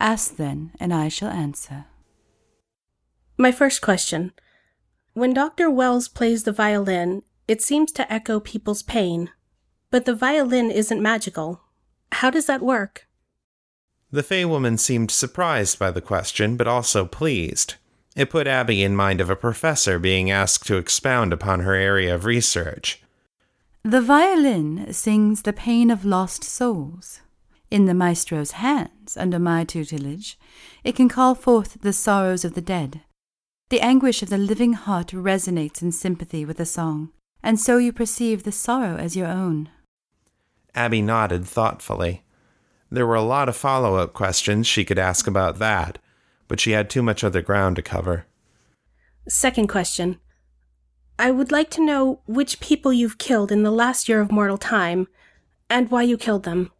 Ask 0.00 0.36
then, 0.36 0.72
and 0.78 0.92
I 0.92 1.08
shall 1.08 1.30
answer. 1.30 1.86
My 3.36 3.52
first 3.52 3.80
question 3.80 4.32
when 5.18 5.34
Dr. 5.34 5.68
Wells 5.68 6.08
plays 6.08 6.44
the 6.44 6.52
violin, 6.52 7.22
it 7.46 7.60
seems 7.60 7.90
to 7.92 8.12
echo 8.12 8.38
people's 8.38 8.82
pain. 8.82 9.30
But 9.90 10.04
the 10.04 10.14
violin 10.14 10.70
isn't 10.70 11.02
magical. 11.02 11.62
How 12.12 12.30
does 12.30 12.46
that 12.46 12.62
work? 12.62 13.06
The 14.10 14.22
Fey 14.22 14.44
woman 14.44 14.78
seemed 14.78 15.10
surprised 15.10 15.78
by 15.78 15.90
the 15.90 16.00
question, 16.00 16.56
but 16.56 16.68
also 16.68 17.04
pleased. 17.04 17.74
It 18.16 18.30
put 18.30 18.46
Abbey 18.46 18.82
in 18.82 18.96
mind 18.96 19.20
of 19.20 19.28
a 19.28 19.36
professor 19.36 19.98
being 19.98 20.30
asked 20.30 20.66
to 20.66 20.76
expound 20.76 21.32
upon 21.32 21.60
her 21.60 21.74
area 21.74 22.14
of 22.14 22.24
research. 22.24 23.02
The 23.82 24.00
violin 24.00 24.92
sings 24.92 25.42
the 25.42 25.52
pain 25.52 25.90
of 25.90 26.04
lost 26.04 26.42
souls. 26.42 27.20
In 27.70 27.84
the 27.84 27.94
maestro's 27.94 28.52
hands, 28.52 29.16
under 29.16 29.38
my 29.38 29.64
tutelage, 29.64 30.38
it 30.84 30.96
can 30.96 31.08
call 31.08 31.34
forth 31.34 31.78
the 31.82 31.92
sorrows 31.92 32.44
of 32.44 32.54
the 32.54 32.62
dead. 32.62 33.02
The 33.70 33.80
anguish 33.80 34.22
of 34.22 34.30
the 34.30 34.38
living 34.38 34.72
heart 34.72 35.08
resonates 35.08 35.82
in 35.82 35.92
sympathy 35.92 36.46
with 36.46 36.56
the 36.56 36.64
song, 36.64 37.10
and 37.42 37.60
so 37.60 37.76
you 37.76 37.92
perceive 37.92 38.42
the 38.42 38.52
sorrow 38.52 38.96
as 38.96 39.14
your 39.14 39.26
own. 39.26 39.68
Abbey 40.74 41.02
nodded 41.02 41.44
thoughtfully. 41.44 42.24
There 42.90 43.06
were 43.06 43.14
a 43.14 43.22
lot 43.22 43.48
of 43.48 43.56
follow 43.56 43.96
up 43.96 44.14
questions 44.14 44.66
she 44.66 44.86
could 44.86 44.98
ask 44.98 45.26
about 45.26 45.58
that, 45.58 45.98
but 46.46 46.60
she 46.60 46.70
had 46.70 46.88
too 46.88 47.02
much 47.02 47.22
other 47.22 47.42
ground 47.42 47.76
to 47.76 47.82
cover. 47.82 48.24
Second 49.28 49.66
question. 49.66 50.18
I 51.18 51.30
would 51.30 51.52
like 51.52 51.68
to 51.70 51.84
know 51.84 52.20
which 52.26 52.60
people 52.60 52.92
you've 52.92 53.18
killed 53.18 53.52
in 53.52 53.64
the 53.64 53.70
last 53.70 54.08
year 54.08 54.22
of 54.22 54.32
mortal 54.32 54.56
time, 54.56 55.08
and 55.68 55.90
why 55.90 56.04
you 56.04 56.16
killed 56.16 56.44
them. 56.44 56.72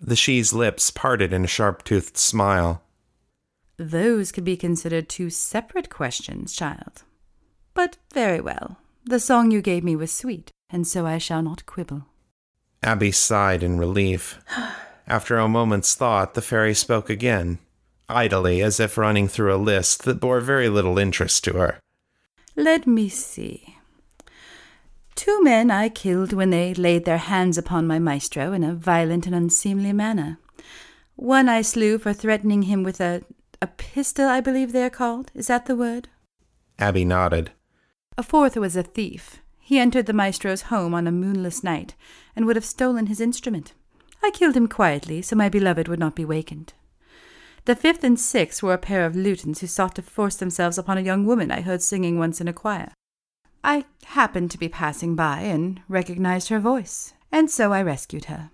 The 0.00 0.16
Sidhe's 0.16 0.54
lips 0.54 0.90
parted 0.90 1.34
in 1.34 1.44
a 1.44 1.48
sharp 1.48 1.84
toothed 1.84 2.16
smile. 2.16 2.82
Those 3.80 4.30
could 4.30 4.44
be 4.44 4.58
considered 4.58 5.08
two 5.08 5.30
separate 5.30 5.88
questions, 5.88 6.52
child. 6.52 7.02
But 7.72 7.96
very 8.12 8.38
well. 8.38 8.76
The 9.06 9.18
song 9.18 9.50
you 9.50 9.62
gave 9.62 9.82
me 9.82 9.96
was 9.96 10.12
sweet, 10.12 10.50
and 10.68 10.86
so 10.86 11.06
I 11.06 11.16
shall 11.16 11.40
not 11.40 11.64
quibble. 11.64 12.04
Abbey 12.82 13.10
sighed 13.10 13.62
in 13.62 13.78
relief. 13.78 14.38
After 15.06 15.38
a 15.38 15.48
moment's 15.48 15.94
thought, 15.94 16.34
the 16.34 16.42
fairy 16.42 16.74
spoke 16.74 17.08
again, 17.08 17.58
idly, 18.06 18.60
as 18.60 18.80
if 18.80 18.98
running 18.98 19.28
through 19.28 19.54
a 19.54 19.56
list 19.56 20.02
that 20.02 20.20
bore 20.20 20.40
very 20.40 20.68
little 20.68 20.98
interest 20.98 21.42
to 21.44 21.54
her. 21.54 21.80
Let 22.56 22.86
me 22.86 23.08
see. 23.08 23.76
Two 25.14 25.42
men 25.42 25.70
I 25.70 25.88
killed 25.88 26.34
when 26.34 26.50
they 26.50 26.74
laid 26.74 27.06
their 27.06 27.16
hands 27.16 27.56
upon 27.56 27.86
my 27.86 27.98
maestro 27.98 28.52
in 28.52 28.62
a 28.62 28.74
violent 28.74 29.24
and 29.24 29.34
unseemly 29.34 29.94
manner. 29.94 30.38
One 31.16 31.48
I 31.48 31.62
slew 31.62 31.96
for 31.96 32.12
threatening 32.12 32.64
him 32.64 32.82
with 32.82 33.00
a 33.00 33.22
a 33.62 33.66
pistol, 33.66 34.26
I 34.26 34.40
believe 34.40 34.72
they 34.72 34.84
are 34.84 34.90
called. 34.90 35.30
Is 35.34 35.48
that 35.48 35.66
the 35.66 35.76
word? 35.76 36.08
Abbey 36.78 37.04
nodded. 37.04 37.50
A 38.16 38.22
fourth 38.22 38.56
was 38.56 38.76
a 38.76 38.82
thief. 38.82 39.42
He 39.58 39.78
entered 39.78 40.06
the 40.06 40.12
maestro's 40.12 40.62
home 40.62 40.94
on 40.94 41.06
a 41.06 41.12
moonless 41.12 41.62
night 41.62 41.94
and 42.34 42.46
would 42.46 42.56
have 42.56 42.64
stolen 42.64 43.06
his 43.06 43.20
instrument. 43.20 43.74
I 44.22 44.30
killed 44.30 44.56
him 44.56 44.66
quietly, 44.66 45.22
so 45.22 45.36
my 45.36 45.48
beloved 45.48 45.88
would 45.88 45.98
not 45.98 46.16
be 46.16 46.24
wakened. 46.24 46.72
The 47.66 47.76
fifth 47.76 48.02
and 48.02 48.18
sixth 48.18 48.62
were 48.62 48.72
a 48.72 48.78
pair 48.78 49.04
of 49.04 49.14
lutins 49.14 49.60
who 49.60 49.66
sought 49.66 49.94
to 49.96 50.02
force 50.02 50.36
themselves 50.36 50.78
upon 50.78 50.98
a 50.98 51.02
young 51.02 51.26
woman 51.26 51.50
I 51.50 51.60
heard 51.60 51.82
singing 51.82 52.18
once 52.18 52.40
in 52.40 52.48
a 52.48 52.52
choir. 52.52 52.92
I 53.62 53.84
happened 54.06 54.50
to 54.52 54.58
be 54.58 54.68
passing 54.68 55.14
by 55.14 55.40
and 55.40 55.82
recognized 55.86 56.48
her 56.48 56.58
voice, 56.58 57.12
and 57.30 57.50
so 57.50 57.72
I 57.72 57.82
rescued 57.82 58.24
her. 58.26 58.50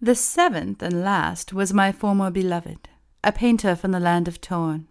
The 0.00 0.14
seventh 0.14 0.82
and 0.82 1.04
last 1.04 1.52
was 1.52 1.74
my 1.74 1.92
former 1.92 2.30
beloved, 2.30 2.88
a 3.22 3.32
painter 3.32 3.76
from 3.76 3.92
the 3.92 4.00
land 4.00 4.28
of 4.28 4.40
Torn. 4.40 4.88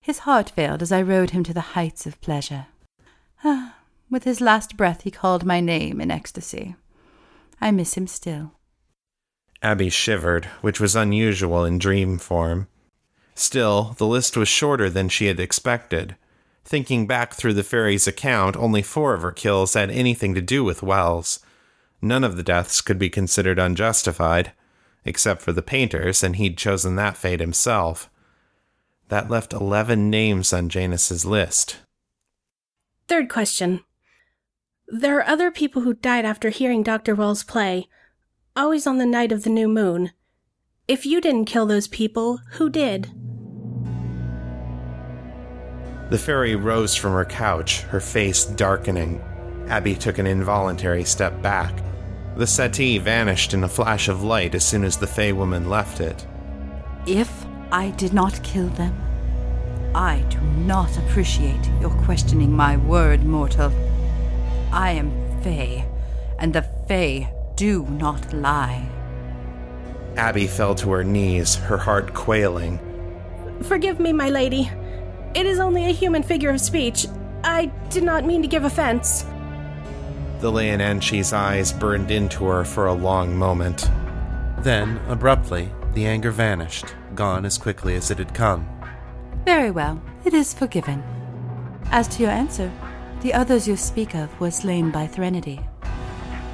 His 0.00 0.20
heart 0.20 0.50
failed 0.50 0.82
as 0.82 0.92
I 0.92 1.02
rode 1.02 1.30
him 1.30 1.42
to 1.44 1.54
the 1.54 1.72
heights 1.74 2.06
of 2.06 2.20
pleasure. 2.20 2.66
Ah, 3.42 3.76
with 4.10 4.24
his 4.24 4.40
last 4.40 4.76
breath 4.76 5.02
he 5.02 5.10
called 5.10 5.44
my 5.44 5.60
name 5.60 6.00
in 6.00 6.10
ecstasy. 6.10 6.76
I 7.60 7.70
miss 7.70 7.94
him 7.94 8.06
still. 8.06 8.52
Abbey 9.62 9.88
shivered, 9.88 10.44
which 10.60 10.78
was 10.78 10.94
unusual 10.94 11.64
in 11.64 11.78
dream 11.78 12.18
form. 12.18 12.68
Still, 13.34 13.94
the 13.98 14.06
list 14.06 14.36
was 14.36 14.48
shorter 14.48 14.90
than 14.90 15.08
she 15.08 15.26
had 15.26 15.40
expected. 15.40 16.16
Thinking 16.64 17.06
back 17.06 17.34
through 17.34 17.54
the 17.54 17.64
fairy's 17.64 18.06
account, 18.06 18.56
only 18.56 18.82
four 18.82 19.14
of 19.14 19.22
her 19.22 19.32
kills 19.32 19.74
had 19.74 19.90
anything 19.90 20.34
to 20.34 20.42
do 20.42 20.62
with 20.62 20.82
Wells. 20.82 21.40
None 22.00 22.24
of 22.24 22.36
the 22.36 22.42
deaths 22.42 22.80
could 22.80 22.98
be 22.98 23.10
considered 23.10 23.58
unjustified, 23.58 24.52
except 25.04 25.42
for 25.42 25.52
the 25.52 25.62
painter's, 25.62 26.22
and 26.22 26.36
he'd 26.36 26.58
chosen 26.58 26.96
that 26.96 27.16
fate 27.16 27.40
himself. 27.40 28.10
That 29.08 29.30
left 29.30 29.52
eleven 29.52 30.10
names 30.10 30.52
on 30.52 30.68
Janus's 30.68 31.24
list. 31.24 31.78
Third 33.06 33.28
question. 33.28 33.80
There 34.88 35.18
are 35.18 35.26
other 35.26 35.50
people 35.50 35.82
who 35.82 35.94
died 35.94 36.24
after 36.24 36.50
hearing 36.50 36.82
Dr. 36.82 37.14
Wells 37.14 37.42
play, 37.42 37.88
always 38.56 38.86
on 38.86 38.98
the 38.98 39.06
night 39.06 39.32
of 39.32 39.42
the 39.42 39.50
new 39.50 39.68
moon. 39.68 40.12
If 40.86 41.06
you 41.06 41.20
didn't 41.20 41.46
kill 41.46 41.66
those 41.66 41.88
people, 41.88 42.40
who 42.52 42.68
did? 42.68 43.10
The 46.10 46.18
fairy 46.18 46.54
rose 46.54 46.94
from 46.94 47.12
her 47.12 47.24
couch, 47.24 47.80
her 47.82 48.00
face 48.00 48.44
darkening. 48.44 49.22
Abbey 49.68 49.94
took 49.94 50.18
an 50.18 50.26
involuntary 50.26 51.04
step 51.04 51.40
back. 51.40 51.72
The 52.36 52.46
settee 52.46 52.98
vanished 52.98 53.54
in 53.54 53.62
a 53.62 53.68
flash 53.68 54.08
of 54.08 54.24
light 54.24 54.56
as 54.56 54.64
soon 54.64 54.82
as 54.82 54.96
the 54.96 55.06
Fey 55.06 55.32
woman 55.32 55.68
left 55.68 56.00
it. 56.00 56.26
If 57.06 57.30
I 57.70 57.90
did 57.90 58.12
not 58.12 58.42
kill 58.42 58.68
them, 58.70 58.94
I 59.94 60.18
do 60.28 60.40
not 60.40 60.96
appreciate 60.98 61.70
your 61.80 61.90
questioning 62.04 62.52
my 62.52 62.76
word, 62.76 63.24
mortal. 63.24 63.72
I 64.72 64.90
am 64.90 65.12
Fey, 65.42 65.84
and 66.40 66.52
the 66.52 66.62
Fey 66.88 67.32
do 67.54 67.84
not 67.84 68.32
lie. 68.32 68.88
Abbey 70.16 70.48
fell 70.48 70.74
to 70.76 70.90
her 70.90 71.04
knees, 71.04 71.54
her 71.54 71.78
heart 71.78 72.14
quailing. 72.14 72.80
Forgive 73.62 74.00
me, 74.00 74.12
my 74.12 74.30
lady. 74.30 74.70
It 75.34 75.46
is 75.46 75.60
only 75.60 75.84
a 75.84 75.92
human 75.92 76.24
figure 76.24 76.50
of 76.50 76.60
speech. 76.60 77.06
I 77.44 77.66
did 77.90 78.02
not 78.02 78.24
mean 78.24 78.42
to 78.42 78.48
give 78.48 78.64
offense. 78.64 79.24
The 80.44 80.52
Leanan 80.52 81.00
Sidhe's 81.00 81.32
eyes 81.32 81.72
burned 81.72 82.10
into 82.10 82.44
her 82.44 82.64
for 82.64 82.88
a 82.88 82.92
long 82.92 83.34
moment. 83.34 83.90
Then, 84.58 85.00
abruptly, 85.08 85.70
the 85.94 86.04
anger 86.04 86.30
vanished, 86.30 86.94
gone 87.14 87.46
as 87.46 87.56
quickly 87.56 87.94
as 87.94 88.10
it 88.10 88.18
had 88.18 88.34
come. 88.34 88.68
Very 89.46 89.70
well, 89.70 90.02
it 90.22 90.34
is 90.34 90.52
forgiven. 90.52 91.02
As 91.86 92.08
to 92.08 92.24
your 92.24 92.30
answer, 92.30 92.70
the 93.22 93.32
others 93.32 93.66
you 93.66 93.74
speak 93.74 94.14
of 94.14 94.38
were 94.38 94.50
slain 94.50 94.90
by 94.90 95.06
Threnody. 95.06 95.60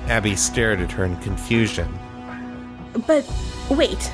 Abbey 0.06 0.36
stared 0.36 0.80
at 0.80 0.92
her 0.92 1.04
in 1.04 1.16
confusion. 1.16 1.92
But 3.08 3.28
wait, 3.68 4.12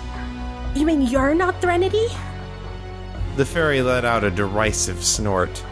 you 0.75 0.87
mean 0.87 1.03
you're 1.03 1.35
not 1.35 1.61
Threnody? 1.61 2.09
The 3.37 3.45
fairy 3.45 3.83
let 3.83 4.07
out 4.07 4.25
a 4.25 4.31
derisive 4.31 5.05
snort. 5.05 5.63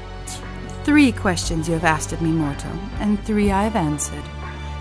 Three 0.84 1.12
questions 1.12 1.66
you 1.66 1.72
have 1.72 1.84
asked 1.84 2.12
of 2.12 2.20
me, 2.20 2.30
mortal, 2.30 2.70
and 2.98 3.18
three 3.24 3.50
I 3.50 3.64
have 3.64 3.74
answered. 3.74 4.22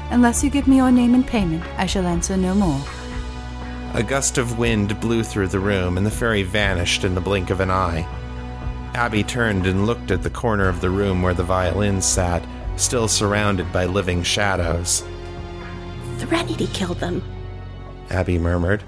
Unless 0.10 0.44
you 0.44 0.50
give 0.50 0.68
me 0.68 0.76
your 0.76 0.92
name 0.92 1.16
in 1.16 1.24
payment, 1.24 1.64
I 1.78 1.86
shall 1.86 2.06
answer 2.06 2.36
no 2.36 2.54
more. 2.54 2.82
A 3.94 4.04
gust 4.04 4.38
of 4.38 4.60
wind 4.60 5.00
blew 5.00 5.24
through 5.24 5.48
the 5.48 5.62
room, 5.62 5.98
and 5.98 6.06
the 6.06 6.12
fairy 6.12 6.44
vanished 6.44 7.06
in 7.06 7.16
the 7.16 7.22
blink 7.22 7.50
of 7.50 7.62
an 7.62 7.72
eye. 7.72 8.06
Abbey 8.96 9.24
turned 9.24 9.66
and 9.66 9.86
looked 9.86 10.12
at 10.12 10.24
the 10.24 10.30
corner 10.30 10.68
of 10.68 10.82
the 10.82 10.90
room 10.90 11.22
where 11.22 11.34
the 11.34 11.42
violin 11.42 12.02
sat, 12.02 12.46
still 12.76 13.08
surrounded 13.08 13.72
by 13.72 13.86
living 13.86 14.24
shadows. 14.24 15.06
Threnody 16.18 16.68
killed 16.68 17.00
them. 17.00 17.24
Abbey 18.10 18.38
murmured. 18.38 18.84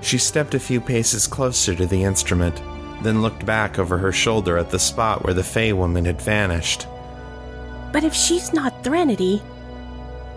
She 0.00 0.18
stepped 0.18 0.54
a 0.54 0.60
few 0.60 0.80
paces 0.80 1.28
closer 1.28 1.76
to 1.76 1.86
the 1.86 2.02
instrument, 2.02 2.60
then 3.02 3.22
looked 3.22 3.44
back 3.46 3.78
over 3.78 3.98
her 3.98 4.12
shoulder 4.12 4.56
at 4.58 4.70
the 4.70 4.78
spot 4.78 5.24
where 5.24 5.34
the 5.34 5.44
Fey 5.44 5.72
woman 5.72 6.04
had 6.04 6.20
vanished. 6.20 6.86
But 7.92 8.04
if 8.04 8.14
she's 8.14 8.52
not 8.52 8.82
Threnody, 8.84 9.42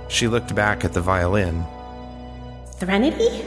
She 0.10 0.28
looked 0.28 0.56
back 0.56 0.84
at 0.84 0.94
the 0.94 1.02
violin. 1.02 1.64
Threnody? 2.78 3.44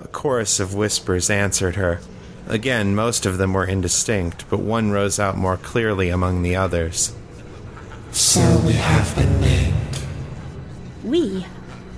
A 0.00 0.08
chorus 0.08 0.60
of 0.60 0.74
whispers 0.74 1.30
answered 1.30 1.76
her. 1.76 2.00
Again, 2.46 2.94
most 2.94 3.26
of 3.26 3.38
them 3.38 3.54
were 3.54 3.64
indistinct, 3.64 4.44
but 4.50 4.60
one 4.60 4.90
rose 4.90 5.18
out 5.18 5.36
more 5.36 5.56
clearly 5.56 6.10
among 6.10 6.42
the 6.42 6.56
others. 6.56 7.14
So 8.12 8.40
we 8.66 8.74
have 8.74 9.14
been 9.16 9.40
named. 9.40 9.74
We. 11.04 11.46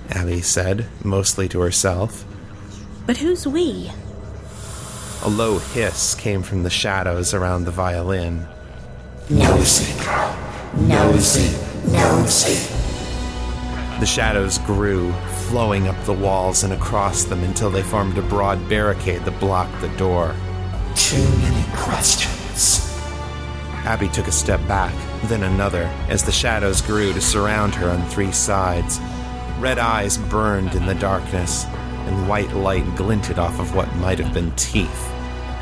Abbey 0.09 0.41
said, 0.41 0.87
mostly 1.03 1.47
to 1.49 1.59
herself. 1.59 2.25
But 3.05 3.17
who's 3.17 3.45
we? 3.47 3.91
A 5.23 5.29
low 5.29 5.59
hiss 5.59 6.15
came 6.15 6.41
from 6.41 6.63
the 6.63 6.69
shadows 6.71 7.35
around 7.35 7.65
the 7.65 7.71
violin. 7.71 8.47
Nosy 9.29 9.93
girl. 10.03 10.35
Nosy. 10.75 11.55
Nosy. 11.91 12.73
The 13.99 14.07
shadows 14.07 14.57
grew, 14.57 15.13
flowing 15.47 15.87
up 15.87 16.03
the 16.05 16.13
walls 16.13 16.63
and 16.63 16.73
across 16.73 17.25
them 17.25 17.43
until 17.43 17.69
they 17.69 17.83
formed 17.83 18.17
a 18.17 18.23
broad 18.23 18.67
barricade 18.67 19.23
that 19.25 19.39
blocked 19.39 19.79
the 19.79 19.89
door. 19.89 20.35
Too 20.95 21.23
many 21.37 21.65
questions. 21.75 22.91
Abbey 23.85 24.09
took 24.09 24.27
a 24.27 24.31
step 24.31 24.65
back, 24.67 24.93
then 25.25 25.43
another, 25.43 25.83
as 26.09 26.23
the 26.23 26.31
shadows 26.31 26.81
grew 26.81 27.13
to 27.13 27.21
surround 27.21 27.75
her 27.75 27.91
on 27.91 28.03
three 28.09 28.31
sides. 28.31 28.99
Red 29.59 29.77
eyes 29.77 30.17
burned 30.17 30.73
in 30.73 30.87
the 30.87 30.95
darkness, 30.95 31.67
and 32.07 32.27
white 32.27 32.53
light 32.53 32.85
glinted 32.95 33.39
off 33.39 33.59
of 33.59 33.75
what 33.75 33.93
might 33.97 34.19
have 34.19 34.33
been 34.33 34.51
teeth. 34.55 35.11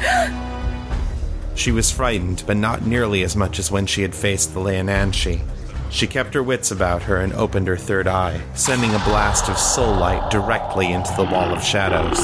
she 1.55 1.71
was 1.71 1.91
frightened, 1.91 2.43
but 2.47 2.57
not 2.57 2.85
nearly 2.85 3.23
as 3.23 3.35
much 3.35 3.59
as 3.59 3.71
when 3.71 3.85
she 3.85 4.01
had 4.01 4.15
faced 4.15 4.53
the 4.53 4.59
Leanan 4.59 5.11
Sidhe. 5.11 5.41
She 5.89 6.05
kept 6.05 6.35
her 6.35 6.43
wits 6.43 6.71
about 6.71 7.03
her 7.03 7.17
and 7.17 7.33
opened 7.33 7.67
her 7.67 7.77
third 7.77 8.07
eye, 8.07 8.39
sending 8.53 8.93
a 8.93 8.99
blast 8.99 9.49
of 9.49 9.57
soul 9.57 9.95
light 9.95 10.29
directly 10.29 10.91
into 10.91 11.11
the 11.15 11.23
wall 11.23 11.51
of 11.51 11.63
shadows. 11.63 12.23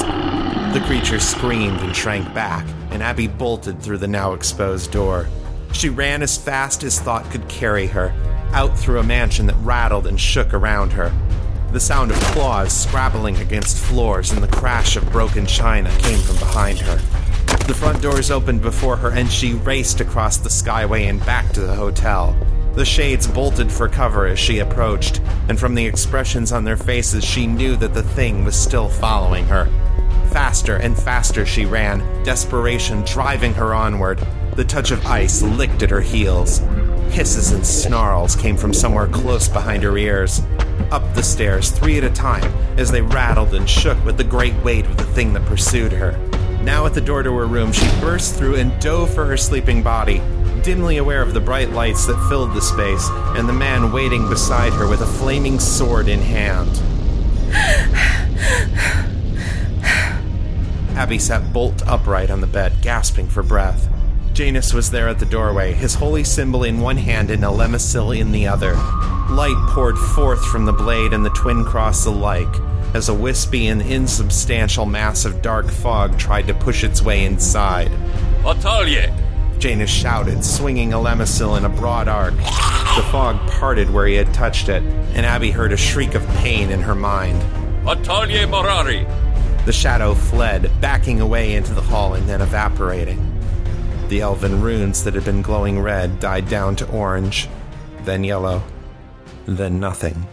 The 0.73 0.85
creature 0.85 1.19
screamed 1.19 1.79
and 1.81 1.95
shrank 1.95 2.31
back, 2.33 2.67
and 2.91 3.01
Abbey 3.01 3.27
bolted 3.27 3.81
through 3.81 3.97
the 3.97 4.07
now 4.07 4.33
exposed 4.33 4.91
door. 4.91 5.27
She 5.73 5.89
ran 5.89 6.21
as 6.21 6.37
fast 6.37 6.83
as 6.83 6.99
thought 6.99 7.29
could 7.31 7.47
carry 7.49 7.87
her, 7.87 8.13
out 8.53 8.77
through 8.77 8.99
a 8.99 9.03
mansion 9.03 9.47
that 9.47 9.55
rattled 9.61 10.05
and 10.05 10.19
shook 10.19 10.53
around 10.53 10.93
her. 10.93 11.11
The 11.75 11.81
sound 11.81 12.11
of 12.11 12.17
claws 12.31 12.71
scrabbling 12.71 13.35
against 13.35 13.83
floors 13.83 14.31
and 14.31 14.41
the 14.41 14.47
crash 14.47 14.95
of 14.95 15.11
broken 15.11 15.45
china 15.45 15.89
came 15.99 16.19
from 16.19 16.37
behind 16.37 16.79
her. 16.79 16.95
The 17.67 17.73
front 17.73 18.01
doors 18.01 18.31
opened 18.31 18.61
before 18.61 18.95
her, 18.95 19.09
and 19.09 19.29
she 19.29 19.55
raced 19.55 19.99
across 19.99 20.37
the 20.37 20.47
skyway 20.47 21.09
and 21.09 21.19
back 21.25 21.51
to 21.51 21.59
the 21.59 21.75
hotel. 21.75 22.33
The 22.75 22.85
shades 22.85 23.27
bolted 23.27 23.69
for 23.69 23.89
cover 23.89 24.25
as 24.25 24.39
she 24.39 24.59
approached, 24.59 25.19
and 25.49 25.59
from 25.59 25.75
the 25.75 25.85
expressions 25.85 26.53
on 26.53 26.63
their 26.63 26.77
faces, 26.77 27.25
she 27.25 27.45
knew 27.45 27.75
that 27.75 27.93
the 27.93 28.03
thing 28.03 28.45
was 28.45 28.55
still 28.55 28.87
following 28.87 29.43
her. 29.47 29.65
Faster 30.31 30.77
and 30.77 30.97
faster 30.97 31.45
she 31.45 31.65
ran, 31.65 31.99
desperation 32.23 33.01
driving 33.01 33.53
her 33.53 33.73
onward. 33.73 34.25
The 34.55 34.63
touch 34.63 34.91
of 34.91 35.05
ice 35.05 35.41
licked 35.41 35.83
at 35.83 35.89
her 35.89 35.99
heels. 35.99 36.59
Hisses 37.09 37.51
and 37.51 37.67
snarls 37.67 38.37
came 38.37 38.55
from 38.55 38.73
somewhere 38.73 39.07
close 39.07 39.49
behind 39.49 39.83
her 39.83 39.97
ears. 39.97 40.41
Up 40.91 41.13
the 41.13 41.23
stairs, 41.23 41.71
three 41.71 41.97
at 41.97 42.03
a 42.03 42.09
time, 42.09 42.43
as 42.77 42.91
they 42.91 43.01
rattled 43.01 43.53
and 43.53 43.69
shook 43.69 44.03
with 44.05 44.17
the 44.17 44.23
great 44.23 44.55
weight 44.63 44.85
of 44.85 44.97
the 44.97 45.03
thing 45.03 45.33
that 45.33 45.45
pursued 45.45 45.91
her. 45.91 46.17
Now 46.61 46.85
at 46.85 46.93
the 46.93 47.01
door 47.01 47.23
to 47.23 47.35
her 47.37 47.45
room, 47.45 47.71
she 47.71 47.87
burst 47.99 48.35
through 48.35 48.55
and 48.55 48.79
dove 48.81 49.13
for 49.13 49.25
her 49.25 49.37
sleeping 49.37 49.83
body, 49.83 50.21
dimly 50.63 50.97
aware 50.97 51.21
of 51.21 51.33
the 51.33 51.39
bright 51.39 51.69
lights 51.71 52.05
that 52.07 52.27
filled 52.27 52.53
the 52.53 52.61
space 52.61 53.07
and 53.37 53.47
the 53.47 53.53
man 53.53 53.91
waiting 53.91 54.27
beside 54.29 54.73
her 54.73 54.87
with 54.87 55.01
a 55.01 55.05
flaming 55.05 55.59
sword 55.59 56.07
in 56.07 56.19
hand. 56.19 56.71
Abbey 60.97 61.19
sat 61.19 61.53
bolt 61.53 61.85
upright 61.85 62.31
on 62.31 62.41
the 62.41 62.47
bed, 62.47 62.73
gasping 62.81 63.27
for 63.27 63.43
breath. 63.43 63.87
Janus 64.35 64.73
was 64.73 64.91
there 64.91 65.07
at 65.07 65.19
the 65.19 65.25
doorway, 65.25 65.71
his 65.71 65.95
holy 65.95 66.25
symbol 66.25 66.65
in 66.65 66.81
one 66.81 66.97
hand 66.97 67.31
and 67.31 67.41
Elemasil 67.41 68.19
in 68.19 68.33
the 68.33 68.47
other. 68.47 68.73
Light 69.29 69.55
poured 69.69 69.97
forth 69.97 70.43
from 70.47 70.65
the 70.65 70.73
blade 70.73 71.13
and 71.13 71.25
the 71.25 71.29
twin 71.29 71.63
cross 71.63 72.05
alike, 72.05 72.53
as 72.93 73.07
a 73.07 73.13
wispy 73.13 73.67
and 73.67 73.81
insubstantial 73.81 74.85
mass 74.85 75.23
of 75.23 75.41
dark 75.41 75.71
fog 75.71 76.19
tried 76.19 76.47
to 76.47 76.53
push 76.53 76.83
its 76.83 77.01
way 77.01 77.23
inside. 77.23 77.89
Atelier! 78.45 79.09
Janus 79.57 79.89
shouted, 79.89 80.43
swinging 80.43 80.89
Elemasil 80.89 81.57
in 81.57 81.63
a 81.63 81.69
broad 81.69 82.09
arc. 82.09 82.35
The 82.35 83.07
fog 83.11 83.37
parted 83.51 83.89
where 83.89 84.05
he 84.05 84.15
had 84.15 84.33
touched 84.33 84.67
it, 84.67 84.83
and 85.13 85.25
Abbey 85.25 85.51
heard 85.51 85.71
a 85.71 85.77
shriek 85.77 86.13
of 86.13 86.27
pain 86.39 86.71
in 86.71 86.81
her 86.81 86.93
mind. 86.93 87.41
Atelier 87.87 88.47
Morari! 88.47 89.05
The 89.65 89.71
shadow 89.71 90.13
fled, 90.13 90.69
backing 90.81 91.21
away 91.21 91.53
into 91.53 91.73
the 91.73 91.81
hall 91.81 92.15
and 92.15 92.27
then 92.27 92.41
evaporating. 92.41 93.34
The 94.07 94.21
elven 94.21 94.61
runes 94.61 95.03
that 95.03 95.15
had 95.15 95.25
been 95.25 95.41
glowing 95.41 95.79
red 95.79 96.19
died 96.19 96.47
down 96.47 96.75
to 96.77 96.89
orange, 96.91 97.49
then 98.03 98.23
yellow, 98.23 98.61
then 99.45 99.79
nothing. 99.79 100.27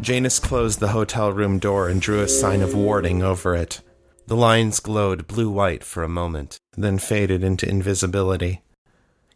Janus 0.00 0.38
closed 0.38 0.80
the 0.80 0.88
hotel 0.88 1.30
room 1.30 1.58
door 1.58 1.88
and 1.88 2.00
drew 2.00 2.20
a 2.20 2.28
sign 2.28 2.62
of 2.62 2.74
warding 2.74 3.22
over 3.22 3.54
it. 3.54 3.82
The 4.26 4.36
lines 4.36 4.80
glowed 4.80 5.26
blue 5.26 5.50
white 5.50 5.84
for 5.84 6.02
a 6.02 6.08
moment, 6.08 6.58
then 6.76 6.98
faded 6.98 7.44
into 7.44 7.68
invisibility. 7.68 8.62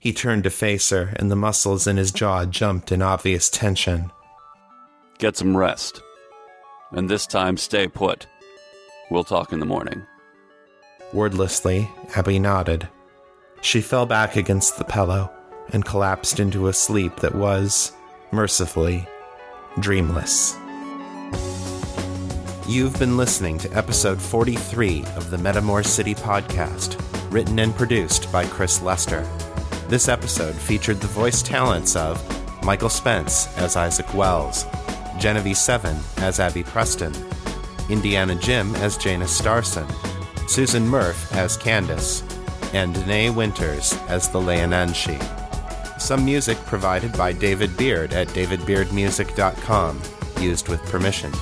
He 0.00 0.12
turned 0.12 0.44
to 0.44 0.50
face 0.50 0.90
her, 0.90 1.12
and 1.16 1.30
the 1.30 1.36
muscles 1.36 1.86
in 1.86 1.98
his 1.98 2.12
jaw 2.12 2.46
jumped 2.46 2.90
in 2.92 3.02
obvious 3.02 3.50
tension. 3.50 4.10
Get 5.18 5.36
some 5.36 5.56
rest. 5.56 6.02
And 6.92 7.10
this 7.10 7.26
time, 7.26 7.56
stay 7.56 7.88
put. 7.88 8.26
We'll 9.10 9.24
talk 9.24 9.52
in 9.52 9.60
the 9.60 9.66
morning. 9.66 10.06
Wordlessly, 11.16 11.90
Abbey 12.14 12.38
nodded. 12.38 12.86
She 13.62 13.80
fell 13.80 14.04
back 14.04 14.36
against 14.36 14.76
the 14.76 14.84
pillow 14.84 15.32
and 15.72 15.82
collapsed 15.82 16.40
into 16.40 16.68
a 16.68 16.74
sleep 16.74 17.16
that 17.20 17.34
was, 17.34 17.92
mercifully, 18.32 19.08
dreamless. 19.80 20.54
You've 22.68 22.98
been 22.98 23.16
listening 23.16 23.56
to 23.60 23.72
episode 23.72 24.20
43 24.20 25.04
of 25.16 25.30
the 25.30 25.38
Metamor 25.38 25.86
City 25.86 26.14
podcast, 26.14 27.00
written 27.32 27.58
and 27.60 27.74
produced 27.74 28.30
by 28.30 28.44
Chris 28.44 28.82
Lester. 28.82 29.26
This 29.88 30.08
episode 30.08 30.54
featured 30.54 31.00
the 31.00 31.06
voice 31.06 31.40
talents 31.40 31.96
of 31.96 32.22
Michael 32.62 32.90
Spence 32.90 33.46
as 33.56 33.74
Isaac 33.74 34.12
Wells, 34.12 34.64
Jenivi 35.16 35.56
Seven 35.56 35.96
as 36.18 36.40
Abbey 36.40 36.62
Preston, 36.62 37.14
Indiana 37.88 38.34
Jim 38.34 38.74
as 38.76 38.98
Janus 38.98 39.34
Starson, 39.34 39.86
Susan 40.46 40.86
Murph 40.86 41.32
as 41.34 41.56
Candace, 41.56 42.22
and 42.72 42.94
Danae 42.94 43.30
Winters 43.30 43.92
as 44.08 44.28
the 44.28 44.38
Leanan 44.38 44.90
Sidhe. 44.90 46.00
Some 46.00 46.24
music 46.24 46.58
provided 46.66 47.16
by 47.16 47.32
David 47.32 47.76
Beard 47.76 48.12
at 48.12 48.28
davidbeardmusic.com, 48.28 50.02
used 50.40 50.68
with 50.68 50.82
permission. 50.84 51.32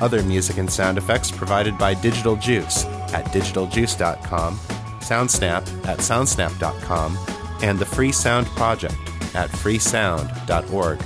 Other 0.00 0.22
music 0.22 0.58
and 0.58 0.70
sound 0.70 0.98
effects 0.98 1.30
provided 1.30 1.78
by 1.78 1.94
Digital 1.94 2.36
Juice 2.36 2.84
at 3.14 3.26
digitaljuice.com, 3.26 4.58
SoundSnap 5.00 5.86
at 5.86 5.98
soundsnap.com, 5.98 7.18
and 7.62 7.78
the 7.78 7.86
Free 7.86 8.12
Sound 8.12 8.46
Project 8.48 8.96
at 9.34 9.50
freesound.org. 9.50 11.00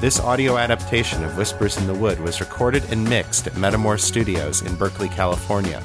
This 0.00 0.20
audio 0.20 0.56
adaptation 0.58 1.24
of 1.24 1.36
Whispers 1.36 1.76
in 1.76 1.88
the 1.88 1.94
Wood 1.94 2.20
was 2.20 2.40
recorded 2.40 2.84
and 2.90 3.02
mixed 3.02 3.48
at 3.48 3.54
Metamor 3.54 3.98
Studios 3.98 4.62
in 4.62 4.76
Berkeley, 4.76 5.08
California. 5.08 5.82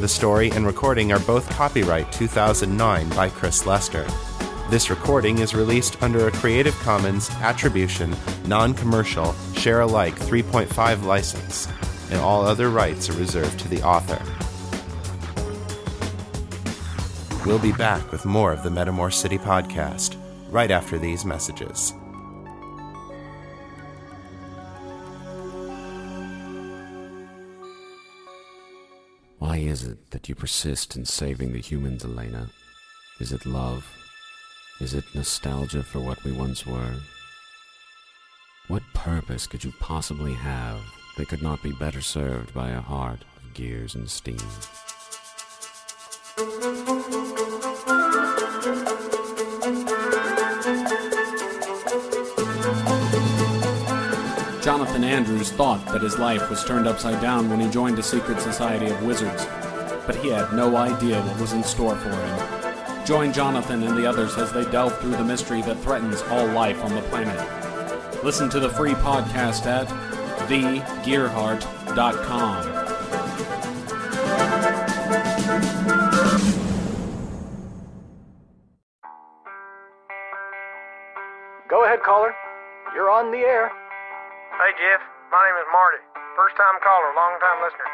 The 0.00 0.08
story 0.08 0.50
and 0.50 0.66
recording 0.66 1.10
are 1.10 1.20
both 1.20 1.48
copyright 1.48 2.12
2009 2.12 3.08
by 3.10 3.30
Chris 3.30 3.64
Lester. 3.64 4.06
This 4.68 4.90
recording 4.90 5.38
is 5.38 5.54
released 5.54 6.02
under 6.02 6.28
a 6.28 6.32
Creative 6.32 6.78
Commons 6.80 7.30
Attribution, 7.40 8.14
Non 8.44 8.74
Commercial, 8.74 9.34
Share 9.54 9.80
Alike 9.80 10.14
3.5 10.14 11.04
license, 11.04 11.66
and 12.10 12.20
all 12.20 12.44
other 12.44 12.68
rights 12.68 13.08
are 13.08 13.14
reserved 13.14 13.58
to 13.60 13.68
the 13.68 13.82
author. 13.82 14.22
We'll 17.46 17.58
be 17.58 17.72
back 17.72 18.12
with 18.12 18.26
more 18.26 18.52
of 18.52 18.62
the 18.62 18.70
Metamor 18.70 19.14
City 19.14 19.38
podcast 19.38 20.14
right 20.50 20.70
after 20.70 20.98
these 20.98 21.24
messages. 21.24 21.94
Why 29.56 29.62
is 29.62 29.84
it 29.84 30.10
that 30.10 30.28
you 30.28 30.34
persist 30.34 30.96
in 30.96 31.06
saving 31.06 31.54
the 31.54 31.62
humans, 31.62 32.04
Elena? 32.04 32.50
Is 33.20 33.32
it 33.32 33.46
love? 33.46 33.86
Is 34.82 34.92
it 34.92 35.14
nostalgia 35.14 35.82
for 35.82 35.98
what 35.98 36.22
we 36.24 36.30
once 36.30 36.66
were? 36.66 36.96
What 38.68 38.82
purpose 38.92 39.46
could 39.46 39.64
you 39.64 39.72
possibly 39.80 40.34
have 40.34 40.82
that 41.16 41.28
could 41.28 41.40
not 41.40 41.62
be 41.62 41.72
better 41.72 42.02
served 42.02 42.52
by 42.52 42.68
a 42.68 42.82
heart 42.82 43.24
of 43.38 43.54
gears 43.54 43.94
and 43.94 44.10
steam? 44.10 44.36
Jonathan 54.96 55.18
Andrews 55.18 55.50
thought 55.50 55.84
that 55.92 56.00
his 56.00 56.18
life 56.18 56.48
was 56.48 56.64
turned 56.64 56.88
upside 56.88 57.20
down 57.20 57.50
when 57.50 57.60
he 57.60 57.68
joined 57.68 57.98
a 57.98 58.02
secret 58.02 58.40
society 58.40 58.86
of 58.86 59.02
wizards, 59.02 59.44
but 60.06 60.16
he 60.16 60.30
had 60.30 60.54
no 60.54 60.74
idea 60.74 61.20
what 61.20 61.38
was 61.38 61.52
in 61.52 61.62
store 61.62 61.96
for 61.96 62.08
him. 62.08 63.04
Join 63.04 63.30
Jonathan 63.30 63.82
and 63.82 63.94
the 63.94 64.06
others 64.06 64.38
as 64.38 64.50
they 64.54 64.64
delve 64.70 64.98
through 64.98 65.10
the 65.10 65.22
mystery 65.22 65.60
that 65.60 65.78
threatens 65.80 66.22
all 66.30 66.46
life 66.46 66.82
on 66.82 66.94
the 66.94 67.02
planet. 67.02 67.38
Listen 68.24 68.48
to 68.48 68.58
the 68.58 68.70
free 68.70 68.94
podcast 68.94 69.66
at 69.66 69.86
thegearheart.com. 70.48 72.75
time 86.56 86.80
caller, 86.80 87.12
long 87.14 87.36
time 87.38 87.60
listener. 87.62 87.90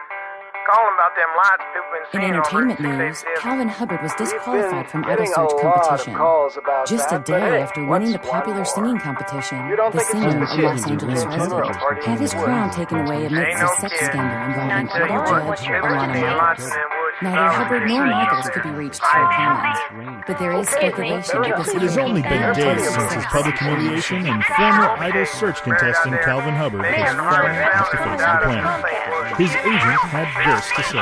Calling 0.63 0.95
about 0.95 1.13
them 1.19 1.31
lights 1.35 1.67
people 1.75 1.91
been 1.91 2.05
In 2.15 2.31
entertainment 2.31 2.79
news, 2.79 3.25
Calvin 3.39 3.69
Hubbard 3.69 4.01
was 4.01 4.15
disqualified 4.15 4.89
from 4.89 5.05
Idol 5.05 5.27
Search 5.27 5.51
a 5.51 5.59
competition. 5.59 6.15
Just 6.87 7.11
a 7.11 7.19
day 7.19 7.41
hey, 7.41 7.63
after 7.63 7.85
winning 7.85 8.13
the 8.13 8.21
popular 8.21 8.65
singing 8.65 8.99
competition, 8.99 9.59
the 9.91 9.99
singer, 9.99 10.39
a 10.39 10.47
a 10.47 10.63
Los 10.63 10.87
Angeles 10.87 11.25
resident, 11.25 11.77
had 12.05 12.21
his 12.21 12.33
crown 12.35 12.71
taken 12.71 12.99
away 12.99 13.27
amidst 13.27 13.63
a 13.63 13.69
sex 13.81 14.07
scandal 14.07 14.39
involving 14.47 14.87
Tell 14.87 15.09
you 15.09 15.15
idol 15.19 15.49
what, 15.49 15.59
judge 15.59 15.83
Alana 15.83 16.37
Michaels. 16.39 17.02
In 17.27 17.33
them 17.33 17.39
Neither 17.39 17.55
Hubbard 17.55 17.89
nor 17.89 18.07
Michaels 18.07 18.51
could 18.51 18.63
be 18.63 18.71
reached 18.71 19.01
for 19.01 19.27
comment, 19.31 20.27
but 20.27 20.39
there 20.39 20.53
is 20.59 20.69
speculation 20.69 21.43
that 21.43 21.57
this 21.59 21.69
It 21.75 21.83
has 21.83 21.99
only 21.99 22.23
been 22.23 22.53
days 22.55 22.83
since 22.83 23.13
his 23.13 23.25
public 23.27 23.59
humiliation, 23.59 24.27
and 24.27 24.45
former 24.45 24.91
Idol 24.99 25.27
search 25.27 25.63
contestant 25.63 26.21
Calvin 26.23 26.55
Hubbard 26.55 26.85
has 26.85 27.15
fallen 27.15 27.55
off 27.79 27.91
the 27.91 27.99
face 27.99 28.23
of 28.23 28.27
the 28.27 28.43
planet. 28.43 28.83
His 29.39 29.55
agent 29.65 30.03
had 30.13 30.29
this 30.45 30.67
to 30.77 30.83
say. 30.83 31.01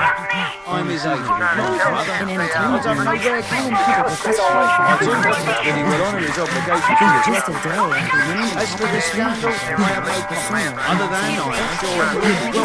I'm 0.71 0.87
his 0.87 1.03
agent. 1.03 1.27
In 1.27 2.37
entertainment 2.37 2.37
news, 2.37 2.53
Calvin 2.53 3.75
Hubbard 3.75 4.12
was 4.12 4.21
discharged 4.23 4.77
from 4.77 4.87
I 4.87 4.95
his 5.01 5.09
told 5.09 5.18
him 5.18 5.25
position 5.25 5.51
that 5.51 5.64
he 5.66 5.83
will 5.83 6.05
honour 6.05 6.21
his 6.21 6.39
obligation 6.39 6.95
in 7.01 7.11
just 7.27 7.49
a 7.49 7.57
day 7.64 7.81
after 7.81 8.21
winning 8.29 8.53
As 8.61 8.71
for 8.77 8.87
the 8.87 9.01
scandal, 9.01 9.51
I 9.51 9.89
have 9.99 10.05
no 10.05 10.21
comment. 10.31 10.79
Other 10.85 11.09
than 11.11 11.25
I 11.27 11.59
am 11.59 11.75
sure 11.81 12.05
it 12.07 12.23
will 12.23 12.39
be. 12.55 12.61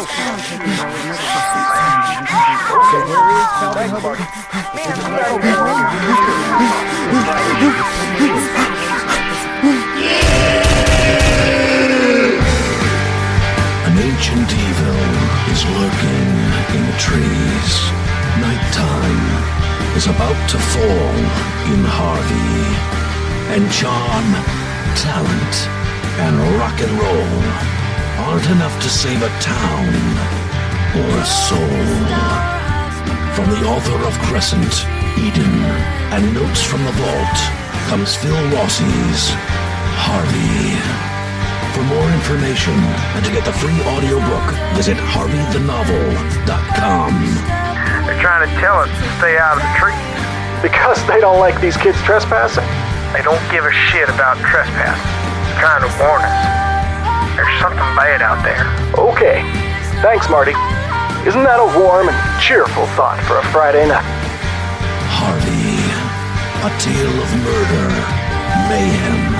So 2.86 3.02
where 3.10 3.26
is 3.34 3.45
An 3.46 3.54
ancient 13.98 14.50
evil 14.50 14.98
is 15.52 15.62
lurking 15.78 16.30
in 16.74 16.82
the 16.86 16.96
trees. 16.98 17.72
Nighttime 18.42 19.26
is 19.96 20.06
about 20.06 20.48
to 20.50 20.58
fall 20.58 21.14
in 21.70 21.84
Harvey. 21.86 22.66
And 23.54 23.70
charm, 23.70 24.34
talent, 24.98 25.54
and 26.18 26.34
rock 26.58 26.80
and 26.80 26.90
roll 26.98 27.44
aren't 28.26 28.50
enough 28.50 28.76
to 28.82 28.88
save 28.88 29.22
a 29.22 29.30
town 29.40 29.94
or 30.98 31.18
a 31.20 31.24
soul. 31.24 32.55
From 33.36 33.52
the 33.52 33.68
author 33.68 34.00
of 34.08 34.16
Crescent, 34.32 34.88
Eden, 35.20 35.60
and 36.08 36.24
Notes 36.32 36.64
from 36.64 36.80
the 36.88 36.94
Vault 36.96 37.38
comes 37.84 38.16
Phil 38.16 38.32
Rossi's 38.56 39.28
Harvey. 40.00 40.72
For 41.76 41.84
more 41.84 42.08
information 42.16 42.72
and 43.12 43.20
to 43.20 43.28
get 43.36 43.44
the 43.44 43.52
free 43.52 43.76
audiobook, 43.92 44.40
visit 44.72 44.96
harveythenovel.com. 44.96 47.12
They're 48.08 48.24
trying 48.24 48.48
to 48.48 48.52
tell 48.56 48.80
us 48.80 48.88
to 48.88 49.04
stay 49.20 49.36
out 49.36 49.60
of 49.60 49.68
the 49.68 49.72
trees. 49.76 50.00
Because 50.64 50.96
they 51.04 51.20
don't 51.20 51.36
like 51.38 51.60
these 51.60 51.76
kids 51.76 52.00
trespassing? 52.08 52.64
They 53.12 53.20
don't 53.20 53.44
give 53.52 53.68
a 53.68 53.72
shit 53.92 54.08
about 54.08 54.40
trespassing. 54.48 55.12
They're 55.44 55.60
trying 55.60 55.84
to 55.84 55.92
warn 56.00 56.24
us. 56.24 56.32
There's 57.36 57.52
something 57.60 57.84
bad 58.00 58.24
out 58.24 58.40
there. 58.40 58.64
Okay. 58.96 59.44
Thanks, 60.00 60.24
Marty. 60.32 60.56
Isn't 61.26 61.42
that 61.42 61.58
a 61.58 61.66
warm 61.76 62.08
and 62.08 62.40
cheerful 62.40 62.86
thought 62.94 63.18
for 63.26 63.38
a 63.38 63.44
Friday 63.50 63.82
night? 63.82 64.06
Harvey, 65.10 65.74
a 66.62 66.70
tale 66.78 67.18
of 67.18 67.30
murder, 67.42 67.90
mayhem, 68.70 69.35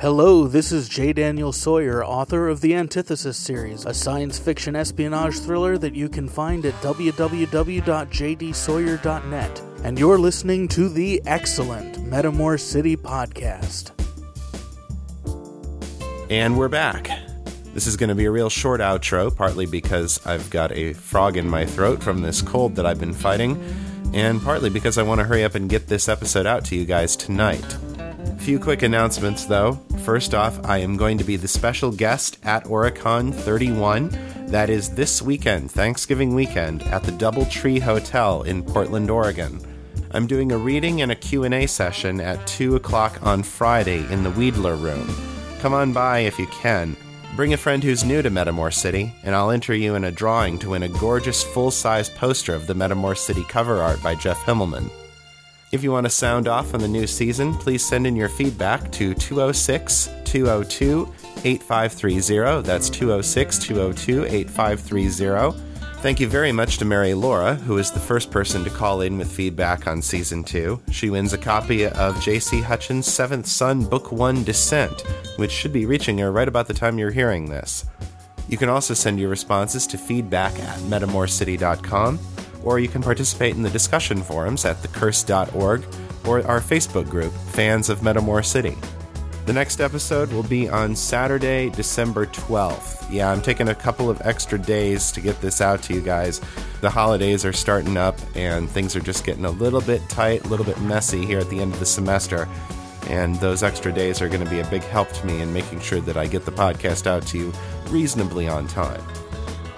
Hello, 0.00 0.46
this 0.46 0.72
is 0.72 0.88
J. 0.88 1.12
Daniel 1.12 1.52
Sawyer, 1.52 2.02
author 2.02 2.48
of 2.48 2.62
the 2.62 2.74
Antithesis 2.74 3.36
series, 3.36 3.84
a 3.84 3.92
science 3.92 4.38
fiction 4.38 4.74
espionage 4.74 5.38
thriller 5.40 5.76
that 5.76 5.94
you 5.94 6.08
can 6.08 6.26
find 6.26 6.64
at 6.64 6.72
www.jdsawyer.net. 6.76 9.62
And 9.84 9.98
you're 9.98 10.18
listening 10.18 10.68
to 10.68 10.88
the 10.88 11.20
excellent 11.26 11.96
Metamor 11.96 12.58
City 12.58 12.96
podcast. 12.96 13.90
And 16.30 16.56
we're 16.56 16.68
back. 16.68 17.10
This 17.74 17.86
is 17.86 17.98
going 17.98 18.08
to 18.08 18.14
be 18.14 18.24
a 18.24 18.30
real 18.30 18.48
short 18.48 18.80
outro, 18.80 19.36
partly 19.36 19.66
because 19.66 20.26
I've 20.26 20.48
got 20.48 20.72
a 20.72 20.94
frog 20.94 21.36
in 21.36 21.46
my 21.46 21.66
throat 21.66 22.02
from 22.02 22.22
this 22.22 22.40
cold 22.40 22.76
that 22.76 22.86
I've 22.86 23.00
been 23.00 23.12
fighting, 23.12 23.62
and 24.14 24.40
partly 24.40 24.70
because 24.70 24.96
I 24.96 25.02
want 25.02 25.18
to 25.18 25.26
hurry 25.26 25.44
up 25.44 25.54
and 25.54 25.68
get 25.68 25.88
this 25.88 26.08
episode 26.08 26.46
out 26.46 26.64
to 26.64 26.74
you 26.74 26.86
guys 26.86 27.16
tonight. 27.16 27.76
Few 28.40 28.58
quick 28.58 28.82
announcements 28.82 29.44
though. 29.44 29.74
First 30.02 30.34
off, 30.34 30.64
I 30.64 30.78
am 30.78 30.96
going 30.96 31.18
to 31.18 31.24
be 31.24 31.36
the 31.36 31.46
special 31.46 31.92
guest 31.92 32.38
at 32.42 32.64
OryCon 32.64 33.34
31. 33.34 34.08
That 34.46 34.70
is 34.70 34.88
this 34.88 35.20
weekend, 35.20 35.70
Thanksgiving 35.70 36.34
weekend, 36.34 36.82
at 36.84 37.02
the 37.02 37.12
Doubletree 37.12 37.82
Hotel 37.82 38.42
in 38.42 38.62
Portland, 38.62 39.10
Oregon. 39.10 39.60
I'm 40.12 40.26
doing 40.26 40.52
a 40.52 40.58
reading 40.58 41.02
and 41.02 41.12
a 41.12 41.16
Q&A 41.16 41.66
session 41.66 42.18
at 42.18 42.44
2 42.46 42.76
o'clock 42.76 43.22
on 43.22 43.42
Friday 43.42 44.10
in 44.10 44.24
the 44.24 44.30
Weedler 44.30 44.82
Room. 44.82 45.14
Come 45.60 45.74
on 45.74 45.92
by 45.92 46.20
if 46.20 46.38
you 46.38 46.46
can. 46.46 46.96
Bring 47.36 47.52
a 47.52 47.58
friend 47.58 47.84
who's 47.84 48.04
new 48.04 48.22
to 48.22 48.30
Metamor 48.30 48.72
City, 48.72 49.14
and 49.22 49.34
I'll 49.34 49.50
enter 49.50 49.74
you 49.74 49.94
in 49.94 50.04
a 50.04 50.10
drawing 50.10 50.58
to 50.60 50.70
win 50.70 50.82
a 50.82 50.88
gorgeous 50.88 51.44
full-size 51.44 52.08
poster 52.08 52.54
of 52.54 52.66
the 52.66 52.74
Metamor 52.74 53.16
City 53.16 53.44
cover 53.44 53.82
art 53.82 54.02
by 54.02 54.14
Jeff 54.14 54.38
Himmelman. 54.38 54.90
If 55.72 55.84
you 55.84 55.92
want 55.92 56.04
to 56.06 56.10
sound 56.10 56.48
off 56.48 56.74
on 56.74 56.80
the 56.80 56.88
new 56.88 57.06
season, 57.06 57.54
please 57.54 57.86
send 57.86 58.04
in 58.04 58.16
your 58.16 58.28
feedback 58.28 58.90
to 58.92 59.14
206 59.14 60.10
202 60.24 61.14
8530. 61.44 62.66
That's 62.66 62.90
206 62.90 63.58
202 63.60 64.24
8530. 64.24 65.70
Thank 66.00 66.18
you 66.18 66.26
very 66.26 66.50
much 66.50 66.78
to 66.78 66.84
Mary 66.84 67.14
Laura, 67.14 67.54
who 67.54 67.78
is 67.78 67.92
the 67.92 68.00
first 68.00 68.32
person 68.32 68.64
to 68.64 68.70
call 68.70 69.02
in 69.02 69.16
with 69.16 69.30
feedback 69.30 69.86
on 69.86 70.02
season 70.02 70.42
2. 70.42 70.80
She 70.90 71.08
wins 71.08 71.34
a 71.34 71.38
copy 71.38 71.86
of 71.86 72.20
J.C. 72.20 72.62
Hutchins' 72.62 73.06
Seventh 73.06 73.46
Son 73.46 73.84
Book 73.84 74.10
1 74.10 74.42
Descent, 74.42 75.02
which 75.36 75.52
should 75.52 75.72
be 75.72 75.86
reaching 75.86 76.18
her 76.18 76.32
right 76.32 76.48
about 76.48 76.66
the 76.66 76.74
time 76.74 76.98
you're 76.98 77.12
hearing 77.12 77.48
this. 77.48 77.84
You 78.48 78.58
can 78.58 78.68
also 78.68 78.94
send 78.94 79.20
your 79.20 79.28
responses 79.28 79.86
to 79.86 79.96
feedback 79.96 80.58
at 80.58 80.80
metamorcity.com, 80.80 82.18
or 82.64 82.78
you 82.78 82.88
can 82.88 83.02
participate 83.02 83.54
in 83.54 83.62
the 83.62 83.70
discussion 83.70 84.22
forums 84.22 84.64
at 84.64 84.76
thecurse.org 84.76 85.84
or 86.26 86.46
our 86.46 86.60
Facebook 86.60 87.08
group, 87.08 87.32
Fans 87.32 87.88
of 87.88 88.00
Metamor 88.00 88.44
City. 88.44 88.76
The 89.46 89.54
next 89.54 89.80
episode 89.80 90.30
will 90.32 90.44
be 90.44 90.68
on 90.68 90.94
Saturday, 90.94 91.70
December 91.70 92.26
12th. 92.26 93.10
Yeah, 93.10 93.32
I'm 93.32 93.42
taking 93.42 93.68
a 93.68 93.74
couple 93.74 94.08
of 94.08 94.20
extra 94.24 94.58
days 94.58 95.10
to 95.12 95.20
get 95.20 95.40
this 95.40 95.60
out 95.60 95.82
to 95.84 95.94
you 95.94 96.00
guys. 96.00 96.40
The 96.82 96.90
holidays 96.90 97.44
are 97.44 97.52
starting 97.52 97.96
up 97.96 98.16
and 98.36 98.70
things 98.70 98.94
are 98.94 99.00
just 99.00 99.24
getting 99.24 99.46
a 99.46 99.50
little 99.50 99.80
bit 99.80 100.08
tight, 100.08 100.44
a 100.44 100.48
little 100.48 100.66
bit 100.66 100.80
messy 100.82 101.24
here 101.26 101.38
at 101.38 101.48
the 101.48 101.58
end 101.60 101.72
of 101.72 101.80
the 101.80 101.86
semester. 101.86 102.46
And 103.08 103.34
those 103.36 103.62
extra 103.64 103.92
days 103.92 104.22
are 104.22 104.28
going 104.28 104.44
to 104.44 104.50
be 104.50 104.60
a 104.60 104.66
big 104.66 104.82
help 104.82 105.10
to 105.12 105.26
me 105.26 105.40
in 105.40 105.52
making 105.52 105.80
sure 105.80 106.00
that 106.02 106.16
I 106.16 106.26
get 106.26 106.44
the 106.44 106.52
podcast 106.52 107.06
out 107.06 107.26
to 107.28 107.38
you 107.38 107.52
reasonably 107.88 108.46
on 108.46 108.68
time. 108.68 109.02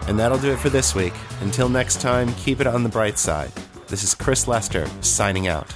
And 0.09 0.19
that'll 0.19 0.39
do 0.39 0.53
it 0.53 0.59
for 0.59 0.69
this 0.69 0.95
week. 0.95 1.15
Until 1.41 1.69
next 1.69 2.01
time, 2.01 2.33
keep 2.35 2.61
it 2.61 2.67
on 2.67 2.83
the 2.83 2.89
bright 2.89 3.19
side. 3.19 3.53
This 3.87 4.03
is 4.03 4.15
Chris 4.15 4.49
Lester 4.49 4.87
signing 5.01 5.49
out. 5.49 5.75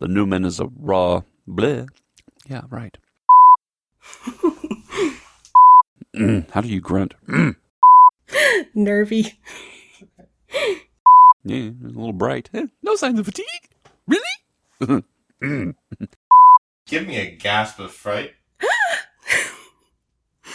The 0.00 0.06
Newman 0.06 0.44
is 0.44 0.60
a 0.60 0.66
raw 0.78 1.22
bleh. 1.48 1.88
Yeah, 2.48 2.62
right. 2.70 2.96
Mm, 6.16 6.50
how 6.50 6.60
do 6.62 6.68
you 6.68 6.80
grunt? 6.80 7.14
Mm. 7.28 7.54
Nervy. 8.74 9.38
Yeah, 11.44 11.70
a 11.70 11.86
little 11.86 12.12
bright. 12.12 12.50
Eh, 12.52 12.66
No 12.82 12.94
signs 12.96 13.18
of 13.18 13.24
fatigue. 13.24 13.46
Really? 14.06 15.04
Give 16.86 17.06
me 17.06 17.16
a 17.16 17.30
gasp 17.36 17.78
of 17.78 17.90
fright. 17.92 18.32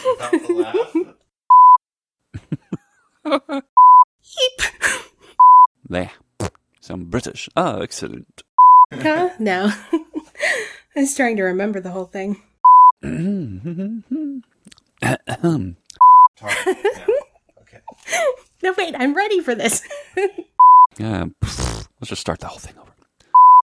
Without 0.04 0.30
the 0.32 1.14
laugh. 3.24 3.40
there. 5.88 6.10
Some 6.80 7.04
British. 7.06 7.48
Ah, 7.56 7.78
excellent. 7.80 8.42
Huh? 8.92 9.30
No. 9.40 9.72
I 9.92 11.00
was 11.00 11.16
trying 11.16 11.36
to 11.38 11.42
remember 11.44 11.80
the 11.80 11.90
whole 11.90 12.04
thing. 12.04 12.40
Ahem. 15.02 15.76
No, 18.62 18.72
wait, 18.78 18.94
I'm 18.98 19.14
ready 19.14 19.40
for 19.40 19.54
this. 19.54 19.82
pff, 20.96 21.88
let's 22.00 22.08
just 22.08 22.22
start 22.22 22.40
the 22.40 22.46
whole 22.46 22.58
thing 22.58 22.74
over. 22.78 22.93